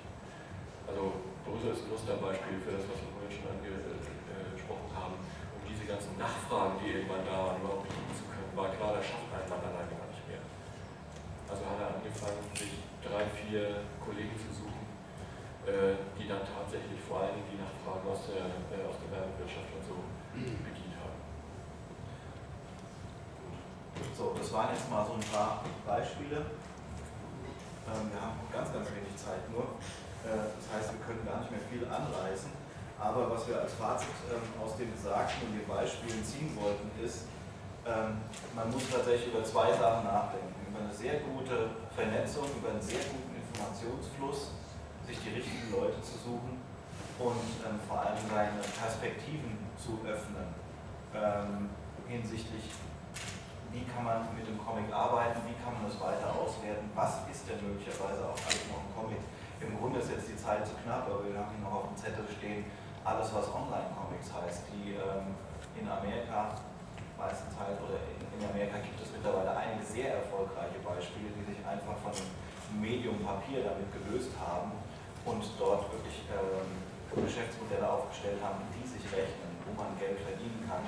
Also 0.87 1.19
Brüssel 1.43 1.75
ist 1.75 1.85
ein 1.85 1.91
Musterbeispiel 1.91 2.57
für 2.63 2.73
das, 2.79 2.87
was 2.89 2.99
wir 3.03 3.11
vorhin 3.11 3.33
schon 3.33 3.47
ange 3.51 3.75
diese 5.85 6.01
ganzen 6.01 6.17
Nachfragen, 6.17 6.81
die 6.81 6.97
irgendwann 6.97 7.21
da 7.29 7.45
waren, 7.45 7.61
überhaupt 7.61 7.85
bedienen 7.85 8.09
zu 8.17 8.25
können, 8.25 8.49
war 8.57 8.73
klar, 8.73 8.97
das 8.97 9.05
schafft 9.05 9.29
ein 9.29 9.45
Mann 9.45 9.61
alleine 9.61 9.93
gar 9.93 10.09
nicht 10.09 10.25
mehr. 10.25 10.41
Also 11.45 11.61
hat 11.61 11.77
er 11.77 12.01
angefangen, 12.01 12.41
sich 12.57 12.81
drei, 13.05 13.29
vier 13.29 13.85
Kollegen 14.01 14.33
zu 14.33 14.49
suchen, 14.49 14.81
äh, 15.69 15.93
die 16.17 16.25
dann 16.25 16.41
tatsächlich 16.41 16.97
vor 17.05 17.21
allen 17.21 17.37
Dingen 17.37 17.53
die 17.53 17.61
Nachfragen 17.61 18.01
aus 18.01 18.33
der, 18.33 18.49
äh, 18.49 18.81
aus 18.81 18.97
der 18.97 19.13
Werbewirtschaft 19.13 19.69
und 19.77 19.85
so 19.85 19.97
bedient 20.33 20.97
haben. 20.97 21.21
Das 24.33 24.51
waren 24.53 24.73
jetzt 24.73 24.89
mal 24.89 25.05
so 25.05 25.13
ein 25.13 25.27
paar 25.29 25.61
Beispiele. 25.85 26.41
Ähm, 27.85 28.09
wir 28.09 28.19
haben 28.21 28.39
ganz, 28.49 28.73
ganz 28.73 28.89
wenig 28.89 29.13
Zeit 29.13 29.45
nur. 29.53 29.77
Äh, 30.25 30.49
das 30.57 30.65
heißt, 30.73 30.97
wir 30.97 31.01
können 31.05 31.21
gar 31.21 31.45
nicht 31.45 31.51
mehr 31.51 31.65
viel 31.69 31.85
anreißen. 31.85 32.49
Aber 32.97 33.29
was 33.29 33.47
wir 33.47 33.59
als 33.59 33.73
Fazit 33.75 34.15
ähm, 34.31 34.41
aus 34.57 34.77
dem 34.77 34.89
Gesagten 34.89 35.45
und 35.45 35.53
den 35.53 35.67
Beispielen 35.67 36.23
ziehen 36.23 36.55
wollten, 36.55 36.89
ist, 37.03 37.27
ähm, 37.85 38.23
man 38.55 38.71
muss 38.71 38.89
tatsächlich 38.89 39.29
über 39.29 39.43
zwei 39.43 39.69
Sachen 39.75 40.07
nachdenken. 40.07 40.55
Über 40.65 40.79
eine 40.81 40.93
sehr 40.93 41.21
gute 41.21 41.69
Vernetzung, 41.93 42.49
über 42.57 42.71
einen 42.73 42.81
sehr 42.81 43.03
guten 43.05 43.35
Informationsfluss, 43.35 44.55
sich 45.05 45.19
die 45.21 45.37
richtigen 45.37 45.69
Leute 45.69 46.01
zu 46.01 46.17
suchen 46.17 46.57
und 47.19 47.47
ähm, 47.61 47.79
vor 47.87 48.01
allem 48.01 48.17
seine 48.25 48.59
Perspektiven 48.59 49.69
zu 49.77 50.01
öffnen 50.01 50.49
ähm, 51.13 51.69
hinsichtlich, 52.07 52.73
wie 53.75 53.83
kann 53.91 54.07
man 54.07 54.23
mit 54.31 54.47
dem 54.47 54.55
Comic 54.55 54.87
arbeiten, 54.87 55.43
wie 55.43 55.57
kann 55.59 55.75
man 55.75 55.91
es 55.91 55.99
weiter 55.99 56.31
auswerten, 56.31 56.87
was 56.95 57.27
ist 57.27 57.43
denn 57.43 57.59
möglicherweise 57.59 58.23
auch 58.23 58.39
alles 58.39 58.63
noch 58.71 58.79
ein 58.79 58.91
Comic. 58.95 59.19
Im 59.59 59.75
Grunde 59.75 59.99
ist 59.99 60.15
jetzt 60.15 60.31
die 60.31 60.39
Zeit 60.39 60.63
zu 60.63 60.79
knapp, 60.79 61.11
aber 61.11 61.27
wir 61.27 61.35
haben 61.35 61.51
hier 61.51 61.59
noch 61.59 61.83
auf 61.83 61.87
dem 61.91 61.99
Zettel 61.99 62.23
stehen, 62.31 62.63
alles, 63.03 63.35
was 63.35 63.51
Online-Comics 63.51 64.31
heißt, 64.31 64.71
die 64.71 64.95
ähm, 64.95 65.35
in 65.75 65.85
Amerika 65.91 66.55
meistens 67.19 67.51
halt, 67.59 67.75
oder 67.83 67.99
in, 68.15 68.17
in, 68.39 68.41
Amerika 68.47 68.79
gibt 68.79 68.97
es 68.97 69.11
mittlerweile 69.11 69.51
einige 69.51 69.83
sehr 69.83 70.23
erfolgreiche 70.23 70.79
Beispiele, 70.79 71.35
die 71.35 71.43
sich 71.43 71.59
einfach 71.67 71.99
von 71.99 72.15
dem 72.15 72.79
Medium 72.79 73.19
Papier 73.27 73.61
damit 73.61 73.91
gelöst 73.91 74.31
haben 74.39 74.71
und 75.27 75.43
dort 75.59 75.91
wirklich 75.91 76.23
ähm, 76.31 76.79
Geschäftsmodelle 77.11 77.87
aufgestellt 77.87 78.39
haben, 78.43 78.59
die 78.75 78.87
sich 78.87 79.03
rechnen, 79.11 79.44
man 79.77 79.93
Geld 79.99 80.19
verdienen 80.19 80.63
kann 80.67 80.83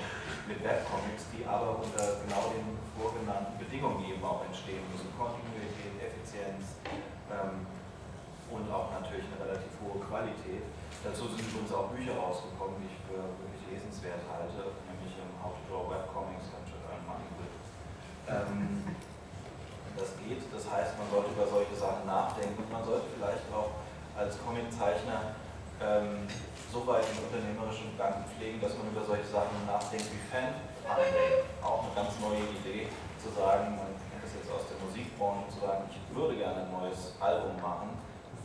mit 0.48 0.64
Webcomics, 0.64 1.30
die 1.36 1.44
aber 1.46 1.80
unter 1.84 2.24
genau 2.24 2.52
den 2.52 2.76
vorgenannten 2.96 3.60
Bedingungen 3.60 4.04
eben 4.08 4.24
auch 4.24 4.44
entstehen 4.48 4.84
müssen. 4.92 5.12
Kontinuität, 5.14 5.96
Effizienz 6.00 6.80
ähm, 7.30 7.68
und 8.50 8.66
auch 8.72 8.96
natürlich 8.96 9.28
eine 9.28 9.44
relativ 9.44 9.74
hohe 9.84 10.00
Qualität. 10.00 10.64
Dazu 11.04 11.28
sind 11.30 11.48
uns 11.52 11.70
auch 11.72 11.92
Bücher 11.92 12.16
rausgekommen, 12.16 12.80
die 12.80 12.90
ich 12.90 12.98
für 13.06 13.20
wirklich 13.20 13.64
lesenswert 13.68 14.24
halte, 14.32 14.76
nämlich 14.88 15.14
im 15.20 15.30
How 15.40 15.54
to 15.56 15.62
Draw 15.68 15.86
Webcomics 15.92 16.48
and 16.56 16.68
Earn 16.88 17.04
Money 17.06 17.30
With. 17.38 17.56
Ähm, 18.28 18.84
das 19.98 20.14
geht, 20.22 20.42
das 20.54 20.66
heißt, 20.70 20.98
man 20.98 21.10
sollte 21.10 21.34
über 21.34 21.48
solche 21.48 21.76
Sachen 21.76 22.06
nachdenken 22.06 22.64
und 22.64 22.72
man 22.72 22.86
sollte 22.86 23.08
vielleicht 23.18 23.46
auch 23.52 23.82
als 24.16 24.38
Comiczeichner 24.42 25.36
ähm, 25.82 26.28
darüber 26.68 27.00
nachdenkt 29.68 30.08
wie 30.12 30.24
Fan-Funding. 30.28 31.48
Auch 31.64 31.88
eine 31.88 31.94
ganz 31.96 32.12
neue 32.20 32.44
Idee, 32.60 32.92
zu 33.22 33.32
sagen, 33.32 33.80
man 33.80 33.94
kennt 34.12 34.24
das 34.24 34.36
jetzt 34.36 34.52
aus 34.52 34.68
der 34.68 34.78
Musikbranche, 34.84 35.48
zu 35.54 35.60
sagen, 35.64 35.88
ich 35.88 36.00
würde 36.12 36.36
gerne 36.36 36.68
ein 36.68 36.72
neues 36.76 37.16
Album 37.24 37.56
machen, 37.62 37.96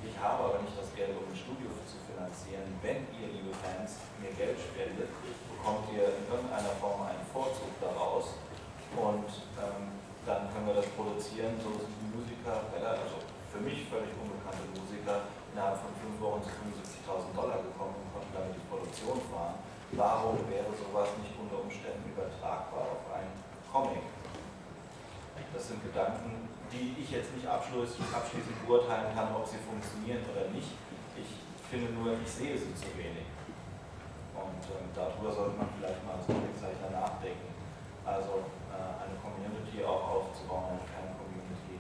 ich 0.03 0.14
habe 0.18 0.51
aber 0.51 0.59
nicht 0.62 0.75
das 0.75 0.91
Geld, 0.99 1.14
um 1.14 1.31
ein 1.31 1.39
Studio 1.39 1.70
zu 1.87 1.95
finanzieren. 2.11 2.66
Wenn 2.83 3.07
ihr, 3.14 3.31
liebe 3.31 3.55
Fans, 3.62 4.03
mir 4.18 4.35
Geld 4.35 4.59
spendet, 4.59 5.11
bekommt 5.51 5.87
ihr 5.95 6.11
in 6.11 6.27
irgendeiner 6.27 6.75
Form 6.83 7.07
einen 7.07 7.23
Vorzug 7.31 7.70
daraus 7.79 8.35
und 8.99 9.31
ähm, 9.62 9.95
dann 10.27 10.51
können 10.51 10.66
wir 10.66 10.79
das 10.79 10.91
produzieren. 10.99 11.55
So 11.62 11.70
sind 11.79 11.95
die 12.03 12.11
Musiker, 12.18 12.66
also 12.75 13.23
für 13.51 13.62
mich 13.62 13.87
völlig 13.87 14.11
unbekannte 14.18 14.66
Musiker, 14.75 15.31
innerhalb 15.55 15.79
von 15.79 15.95
fünf 16.03 16.18
Wochen 16.18 16.43
zu 16.43 16.51
75.000 16.51 17.31
Dollar 17.31 17.62
gekommen 17.62 18.12
damit 18.35 18.57
die 18.57 18.66
Produktion 18.66 19.20
fahren. 19.30 19.61
Warum 19.93 20.41
wäre 20.49 20.72
sowas 20.72 21.12
nicht 21.20 21.37
unter 21.37 21.61
Umständen 21.61 22.09
übertragbar 22.09 22.97
auf 22.97 23.05
einen 23.12 23.37
Comic? 23.68 24.09
Das 25.53 25.68
sind 25.68 25.85
Gedanken, 25.85 26.49
die 26.72 26.97
ich 26.97 27.11
jetzt 27.12 27.37
nicht 27.37 27.45
abschließend 27.45 28.57
beurteilen 28.64 29.12
kann, 29.12 29.37
ob 29.37 29.45
sie 29.45 29.61
funktionieren 29.61 30.24
oder 30.33 30.49
nicht. 30.49 30.72
Ich 31.12 31.28
finde 31.68 31.93
nur, 31.93 32.16
ich 32.16 32.30
sehe 32.30 32.57
sie 32.57 32.72
zu 32.72 32.89
wenig. 32.97 33.28
Und 34.33 34.64
äh, 34.64 34.80
darüber 34.97 35.28
sollte 35.28 35.61
man 35.61 35.68
vielleicht 35.76 36.01
mal 36.09 36.16
als 36.16 36.24
Comiczeichner 36.24 36.89
nachdenken. 36.89 37.53
Also 38.05 38.49
äh, 38.72 39.05
eine 39.05 39.16
Community 39.20 39.85
auch 39.85 40.24
aufzubauen, 40.24 40.80
eine 40.80 40.85
kleine 40.89 41.12
Community 41.20 41.76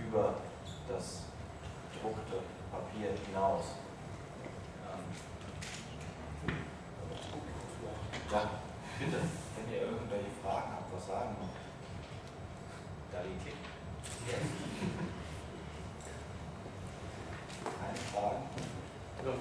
über 0.00 0.40
das 0.88 1.28
gedruckte 1.92 2.40
Papier 2.72 3.12
hinaus. 3.28 3.79
Ja, 8.30 8.50
bitte, 8.98 9.18
wenn 9.18 9.66
ihr 9.74 9.82
irgendwelche 9.82 10.30
Fragen 10.42 10.70
habt, 10.78 10.94
was 10.94 11.06
sagen 11.06 11.34
noch? 11.40 11.50
Realität. 13.10 13.58
Keine 17.64 17.98
Fragen? 18.14 18.42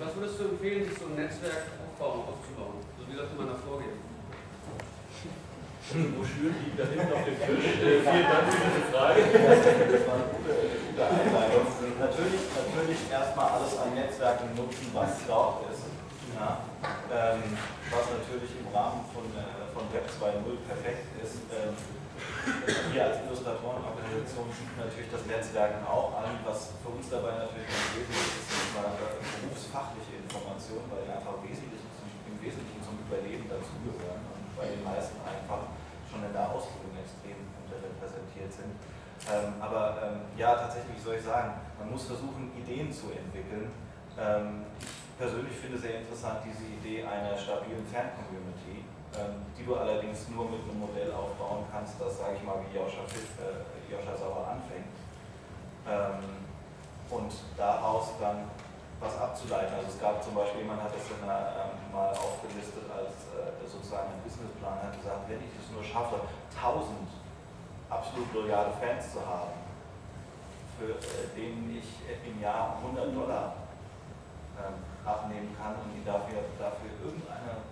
Was 0.02 0.16
würdest 0.16 0.40
du 0.40 0.44
empfehlen, 0.50 0.90
sich 0.90 0.98
so 0.98 1.06
ein 1.06 1.16
Netzwerk 1.16 1.70
aufbauen, 1.86 2.26
aufzubauen? 2.34 2.82
So 2.98 3.06
wie 3.06 3.16
sollte 3.16 3.36
man 3.38 3.48
da 3.48 3.56
vorgehen? 3.56 4.10
Broschüren 5.90 6.54
liegen 6.62 6.78
da 6.78 6.86
hinten 6.86 7.14
auf 7.14 7.26
dem 7.26 7.34
Tisch. 7.34 7.66
Äh, 7.82 8.02
vielen 8.06 8.30
Dank 8.30 8.46
für 8.46 8.62
diese 8.62 8.94
Frage. 8.94 9.26
Das 9.26 10.06
war 10.06 10.18
eine 10.22 10.30
gute, 10.34 10.54
gute 10.86 11.02
Einleitung. 11.02 11.66
Natürlich, 11.98 12.46
natürlich 12.54 13.02
erstmal 13.10 13.50
alles 13.58 13.74
an 13.78 13.96
Netzwerken 13.96 14.54
nutzen, 14.56 14.90
was 14.94 15.14
dort 15.28 15.66
ist. 15.72 15.99
Ja. 16.36 16.62
Ähm, 17.10 17.58
was 17.90 18.06
natürlich 18.14 18.54
im 18.62 18.70
Rahmen 18.70 19.02
von, 19.14 19.26
äh, 19.34 19.66
von 19.74 19.90
Web 19.94 20.06
2.0 20.06 20.46
perfekt 20.68 21.10
ist. 21.22 21.42
Ähm, 21.50 21.74
wir 22.92 23.02
als 23.06 23.24
Illustratorenorganisation 23.24 24.52
bieten 24.52 24.76
natürlich 24.76 25.10
das 25.10 25.24
Netzwerken 25.26 25.82
auch 25.88 26.12
an, 26.20 26.36
was 26.44 26.76
für 26.84 26.92
uns 26.92 27.08
dabei 27.08 27.48
natürlich 27.48 27.70
ganz 27.70 27.88
wesentlich 27.96 28.30
ist, 28.36 28.52
ist 28.52 28.76
mal 28.76 28.92
berufsfachliche 28.92 30.20
Informationen, 30.28 30.88
weil 30.92 31.08
die 31.08 31.14
einfach 31.16 31.40
wesentlich, 31.42 31.80
im 32.28 32.36
Wesentlichen 32.44 32.84
zum 32.84 33.00
Überleben 33.08 33.48
dazugehören 33.48 34.22
und 34.36 34.44
bei 34.60 34.68
den 34.68 34.84
meisten 34.84 35.18
einfach 35.24 35.72
schon 36.12 36.22
in 36.28 36.34
der 36.36 36.52
Ausbildung 36.52 36.94
extrem 37.00 37.40
unterrepräsentiert 37.64 38.52
sind. 38.52 38.76
Ähm, 39.28 39.60
aber 39.60 40.00
ähm, 40.04 40.18
ja, 40.36 40.56
tatsächlich, 40.56 41.00
soll 41.00 41.16
ich 41.16 41.26
sagen, 41.26 41.60
man 41.80 41.92
muss 41.92 42.06
versuchen, 42.06 42.52
Ideen 42.56 42.92
zu 42.92 43.12
entwickeln. 43.12 43.72
Ähm, 44.18 44.66
ich 44.80 44.99
persönlich 45.20 45.56
finde 45.60 45.78
sehr 45.78 46.00
interessant 46.00 46.40
diese 46.48 46.64
Idee 46.64 47.04
einer 47.04 47.38
stabilen 47.38 47.86
Fan-Community 47.92 48.88
ähm, 49.18 49.42
die 49.58 49.66
du 49.66 49.74
allerdings 49.76 50.30
nur 50.30 50.46
mit 50.46 50.62
einem 50.62 50.86
Modell 50.86 51.10
aufbauen 51.12 51.66
kannst, 51.72 51.98
das, 51.98 52.20
sage 52.20 52.38
ich 52.38 52.44
mal, 52.44 52.62
wie 52.62 52.78
Joscha, 52.78 53.02
äh, 53.42 53.66
Joscha 53.90 54.14
Sauer 54.14 54.46
anfängt. 54.54 54.94
Ähm, 55.90 56.46
und 57.10 57.34
daraus 57.58 58.14
dann 58.22 58.46
was 59.00 59.18
abzuleiten. 59.18 59.74
Also 59.74 59.90
es 59.90 60.00
gab 60.00 60.22
zum 60.22 60.36
Beispiel, 60.36 60.62
jemand 60.62 60.84
hat 60.84 60.94
das 60.94 61.10
in 61.10 61.24
einer, 61.26 61.74
ähm, 61.74 61.90
mal 61.90 62.14
aufgelistet 62.14 62.86
als 62.86 63.34
äh, 63.34 63.50
sozusagen 63.66 64.14
ein 64.14 64.22
Businessplan, 64.22 64.78
hat 64.78 64.94
gesagt, 64.94 65.26
wenn 65.26 65.42
ich 65.42 65.58
es 65.58 65.74
nur 65.74 65.82
schaffe, 65.82 66.22
1000 66.54 67.10
absolut 67.90 68.30
loyale 68.30 68.70
Fans 68.78 69.10
zu 69.10 69.26
haben, 69.26 69.58
für 70.78 71.02
äh, 71.02 71.34
denen 71.34 71.66
ich 71.74 71.90
im 72.06 72.38
Jahr 72.38 72.78
100 72.78 73.10
Dollar 73.10 73.58
ähm, 74.54 74.78
abnehmen 75.02 75.50
kann 75.58 75.82
und 75.82 75.98
die 75.98 76.06
dafür, 76.06 76.46
dafür 76.60 76.94
irgendeine 77.02 77.66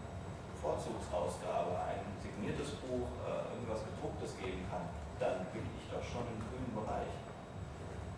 Vorzugsausgabe, 0.61 1.71
ein 1.79 2.03
signiertes 2.19 2.75
Buch, 2.83 3.07
äh, 3.23 3.55
irgendwas 3.55 3.85
gedrucktes 3.87 4.35
geben 4.35 4.65
kann, 4.67 4.89
dann 5.15 5.45
bin 5.53 5.63
ich 5.77 5.85
doch 5.87 6.03
schon 6.03 6.27
im 6.27 6.43
grünen 6.43 6.73
Bereich. 6.75 7.13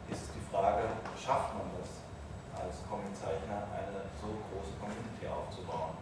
Ist 0.09 0.34
die 0.34 0.41
Frage, 0.49 0.97
schafft 1.13 1.53
man 1.53 1.69
das 1.77 2.01
als 2.57 2.82
Comiczeichner, 2.89 3.69
eine 3.69 4.09
so 4.17 4.34
große 4.49 4.73
Community 4.82 5.30
aufzubauen? 5.30 5.93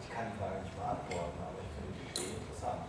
Ich 0.00 0.08
kann 0.08 0.32
die 0.32 0.38
Frage 0.40 0.64
nicht 0.64 0.72
beantworten, 0.72 1.36
aber 1.36 1.60
ich 1.60 1.70
finde 1.76 1.92
die 1.92 2.06
Idee 2.08 2.32
interessant. 2.40 2.88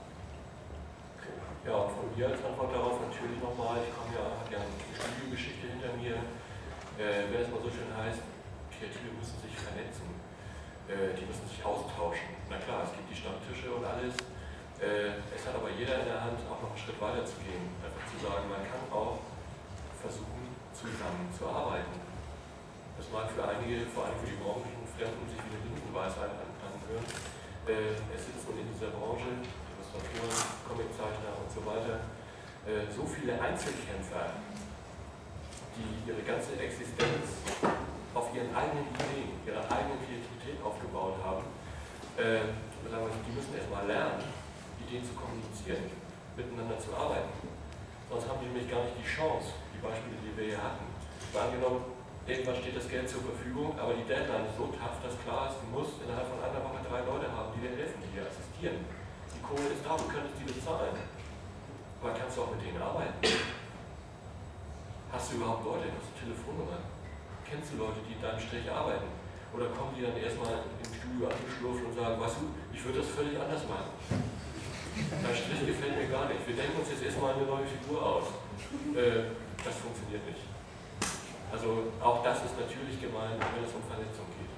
Ja, 1.67 1.75
und 1.75 1.91
von 1.91 2.07
mir 2.15 2.31
als 2.31 2.39
Antwort 2.39 2.71
darauf 2.71 2.95
natürlich 3.03 3.43
nochmal, 3.43 3.83
ich 3.83 3.91
komme 3.91 4.15
ja, 4.15 4.23
habe 4.23 4.47
ja 4.47 4.63
eine 4.63 4.79
Studiogeschichte 4.95 5.67
hinter 5.67 5.91
mir, 5.99 6.15
äh, 6.95 7.27
wenn 7.27 7.43
es 7.43 7.51
mal 7.51 7.59
so 7.59 7.67
schön 7.67 7.91
heißt, 7.91 8.23
Kreative 8.71 9.11
müssen 9.11 9.35
sich 9.43 9.51
vernetzen, 9.89 10.09
äh, 10.87 11.17
die 11.17 11.25
müssen 11.25 11.45
sich 11.49 11.61
austauschen. 11.65 12.37
Na 12.49 12.57
klar, 12.61 12.85
es 12.85 12.93
gibt 12.93 13.09
die 13.09 13.17
Stammtische 13.17 13.73
und 13.73 13.85
alles. 13.85 14.13
Äh, 14.79 15.17
es 15.33 15.41
hat 15.43 15.57
aber 15.57 15.69
jeder 15.73 15.99
in 15.99 16.07
der 16.07 16.21
Hand, 16.21 16.39
auch 16.47 16.61
noch 16.61 16.71
einen 16.71 16.81
Schritt 16.81 16.99
weiter 17.01 17.25
zu 17.25 17.41
gehen. 17.41 17.73
Einfach 17.81 18.05
zu 18.05 18.17
sagen, 18.21 18.45
man 18.47 18.63
kann 18.63 18.85
auch 18.93 19.19
versuchen, 19.99 20.55
zusammen 20.71 21.27
zu 21.33 21.49
arbeiten. 21.49 21.99
Das 22.95 23.07
mag 23.11 23.27
für 23.31 23.43
einige, 23.43 23.87
vor 23.91 24.07
allem 24.07 24.17
für 24.21 24.31
die 24.31 24.39
Branchenfremden, 24.39 25.25
sich 25.27 25.39
wie 25.39 25.51
eine 25.55 25.61
Lindenweisheit 25.67 26.31
anhören. 26.63 27.07
Äh, 27.67 27.97
es 28.13 28.21
sitzen 28.29 28.55
in 28.55 28.67
dieser 28.71 28.93
Branche, 28.95 29.41
Illustratoren, 29.41 30.39
Comiczeichner 30.67 31.33
und 31.33 31.49
so 31.49 31.61
weiter, 31.65 31.99
so 32.93 33.01
viele 33.07 33.33
Einzelkämpfer, 33.41 34.29
die 35.73 36.11
ihre 36.11 36.21
ganze 36.21 36.53
Existenz 36.59 37.88
auf 38.19 38.35
ihren 38.35 38.51
eigenen 38.51 38.83
Ideen, 38.91 39.31
ihrer 39.47 39.63
eigenen 39.71 39.95
Kreativität 40.03 40.59
aufgebaut 40.59 41.15
haben 41.23 41.47
äh, 42.19 42.51
die 42.83 43.31
müssen 43.31 43.55
erstmal 43.55 43.87
lernen, 43.87 44.19
Ideen 44.83 45.03
zu 45.03 45.15
kommunizieren, 45.15 45.87
miteinander 46.35 46.75
zu 46.75 46.91
arbeiten. 46.91 47.31
Sonst 48.11 48.27
haben 48.27 48.43
die 48.43 48.51
nämlich 48.51 48.67
gar 48.67 48.83
nicht 48.83 48.99
die 48.99 49.07
Chance, 49.07 49.55
die 49.71 49.79
Beispiele, 49.79 50.19
die 50.19 50.33
wir 50.35 50.45
hier 50.51 50.59
hatten. 50.59 50.83
Angenommen, 51.31 51.95
irgendwann 52.25 52.57
steht 52.59 52.75
das 52.75 52.89
Geld 52.89 53.07
zur 53.07 53.21
Verfügung, 53.23 53.77
aber 53.77 53.93
die 53.93 54.03
Deadline 54.03 54.49
ist 54.49 54.57
so 54.57 54.67
tough, 54.73 54.99
dass 54.99 55.15
klar 55.21 55.47
ist, 55.47 55.61
du 55.61 55.67
musst 55.71 56.01
innerhalb 56.01 56.27
von 56.27 56.41
einer 56.41 56.59
Woche 56.59 56.81
drei 56.83 57.05
Leute 57.05 57.29
haben, 57.31 57.53
die 57.55 57.61
dir 57.63 57.77
helfen, 57.77 58.01
die 58.01 58.11
dir 58.17 58.25
assistieren. 58.25 58.83
Die 59.31 59.43
Kohle 59.45 59.69
ist 59.71 59.85
da, 59.85 59.93
du 59.95 60.09
könntest 60.09 60.35
die 60.41 60.49
bezahlen. 60.49 60.97
Aber 62.01 62.11
kannst 62.17 62.35
du 62.35 62.39
auch 62.43 62.51
mit 62.51 62.65
denen 62.65 62.81
arbeiten? 62.81 63.15
Hast 65.13 65.31
du 65.31 65.35
überhaupt 65.37 65.63
Leute? 65.63 65.93
Hast 65.93 66.09
du 66.09 66.25
Telefonnummern? 66.25 66.98
Kennst 67.49 67.73
du 67.73 67.81
Leute, 67.81 67.97
die 68.05 68.13
in 68.13 68.21
deinem 68.21 68.37
Strich 68.37 68.69
arbeiten? 68.69 69.09
Oder 69.49 69.73
kommen 69.73 69.97
die 69.97 70.05
dann 70.05 70.13
erstmal 70.13 70.61
im 70.61 70.93
Studio 70.93 71.33
angeschlurft 71.33 71.81
und 71.81 71.93
sagen, 71.97 72.21
weißt 72.21 72.45
du, 72.45 72.53
ich 72.69 72.77
würde 72.85 73.01
das 73.01 73.09
völlig 73.09 73.33
anders 73.41 73.65
machen. 73.65 73.89
Dein 74.05 75.33
Strich 75.33 75.65
gefällt 75.65 75.97
mir 75.97 76.13
gar 76.13 76.29
nicht. 76.29 76.45
Wir 76.45 76.53
denken 76.53 76.77
uns 76.77 76.93
jetzt 76.93 77.01
erstmal 77.01 77.33
eine 77.33 77.49
neue 77.49 77.65
Figur 77.65 77.97
aus. 77.97 78.37
Äh, 78.93 79.33
das 79.65 79.81
funktioniert 79.81 80.21
nicht. 80.29 80.45
Also 81.49 81.89
auch 81.97 82.21
das 82.21 82.45
ist 82.45 82.53
natürlich 82.53 83.01
gemeint, 83.01 83.41
wenn 83.41 83.65
es 83.65 83.73
um 83.73 83.81
Vernetzung 83.89 84.29
geht. 84.37 84.53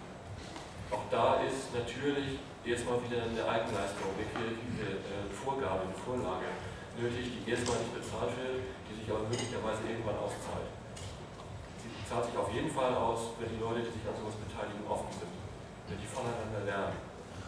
Auch 0.91 1.07
da 1.07 1.39
ist 1.47 1.71
natürlich 1.71 2.43
erstmal 2.67 2.99
wieder 3.07 3.23
eine 3.23 3.39
Eigenleistung, 3.47 4.11
eine 4.19 4.27
kreative 4.35 4.99
äh, 4.99 5.31
Vorgabe, 5.31 5.87
eine 5.87 5.95
Vorlage 5.95 6.51
nötig, 6.99 7.39
die 7.39 7.55
erstmal 7.55 7.79
nicht 7.79 7.95
bezahlt 7.95 8.35
wird, 8.35 8.67
die 8.91 8.99
sich 8.99 9.07
aber 9.07 9.23
möglicherweise 9.31 9.87
irgendwann 9.87 10.19
auszahlt 10.19 10.80
zahlt 12.11 12.27
sich 12.27 12.35
auf 12.35 12.51
jeden 12.51 12.67
Fall 12.67 12.91
aus, 12.91 13.31
wenn 13.39 13.47
die 13.47 13.61
Leute, 13.63 13.87
die 13.87 13.95
sich 13.95 14.03
an 14.03 14.19
sowas 14.19 14.35
beteiligen, 14.35 14.83
offen 14.83 15.07
sind. 15.15 15.31
Wenn 15.87 15.95
die 15.95 16.11
voneinander 16.11 16.59
lernen. 16.67 16.99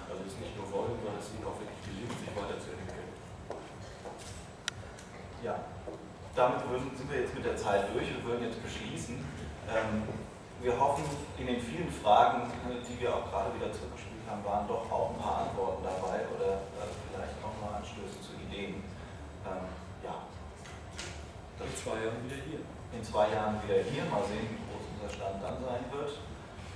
Also 0.08 0.24
es 0.24 0.40
nicht 0.40 0.56
nur 0.56 0.72
wollen, 0.72 0.96
sondern 1.04 1.20
es 1.20 1.36
ihnen 1.36 1.44
auch 1.44 1.60
wirklich 1.60 1.84
gelingt, 1.84 2.16
sich 2.16 2.32
weiterzuentwickeln. 2.32 3.12
Ja, 5.44 5.60
damit 6.32 6.64
sind 6.64 7.12
wir 7.12 7.28
jetzt 7.28 7.36
mit 7.36 7.44
der 7.44 7.60
Zeit 7.60 7.92
durch 7.92 8.08
und 8.08 8.24
würden 8.24 8.48
jetzt 8.48 8.64
beschließen. 8.64 9.20
Ähm, 9.68 10.08
wir 10.64 10.80
hoffen, 10.80 11.04
in 11.36 11.48
den 11.48 11.60
vielen 11.60 11.92
Fragen, 11.92 12.48
die 12.88 12.96
wir 13.04 13.12
auch 13.12 13.28
gerade 13.28 13.52
wieder 13.60 13.68
zurückgespielt 13.68 14.24
haben, 14.32 14.48
waren 14.48 14.64
doch 14.64 14.88
auch 14.88 15.12
ein 15.12 15.20
paar 15.20 15.44
Antworten 15.44 15.84
dabei 15.84 16.24
oder 16.32 16.64
äh, 16.80 16.88
vielleicht 17.12 17.36
auch 17.44 17.52
mal 17.60 17.84
Anstöße 17.84 18.16
zu 18.24 18.32
Ideen. 18.48 18.80
Ähm, 19.44 19.68
ja. 20.08 20.24
In 21.60 21.76
zwei 21.76 22.00
Jahren 22.00 22.24
wieder 22.24 22.40
hier 22.48 22.64
in 22.94 23.04
zwei 23.04 23.30
Jahren 23.30 23.62
wieder 23.64 23.82
hier. 23.84 24.06
Mal 24.06 24.24
sehen, 24.30 24.48
wie 24.50 24.62
groß 24.70 24.86
unser 24.94 25.10
Stand 25.10 25.44
dann 25.44 25.58
sein 25.62 25.84
wird 25.92 26.14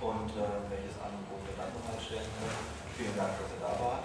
und 0.01 0.29
äh, 0.33 0.69
welches 0.69 0.97
Angebot 1.01 1.41
wir 1.45 1.55
dann 1.57 1.71
bereitstellen 1.73 2.29
können. 2.37 2.61
Vielen 2.97 3.15
Dank, 3.15 3.37
dass 3.37 3.49
ihr 3.53 3.61
da 3.61 3.73
wart. 3.77 4.03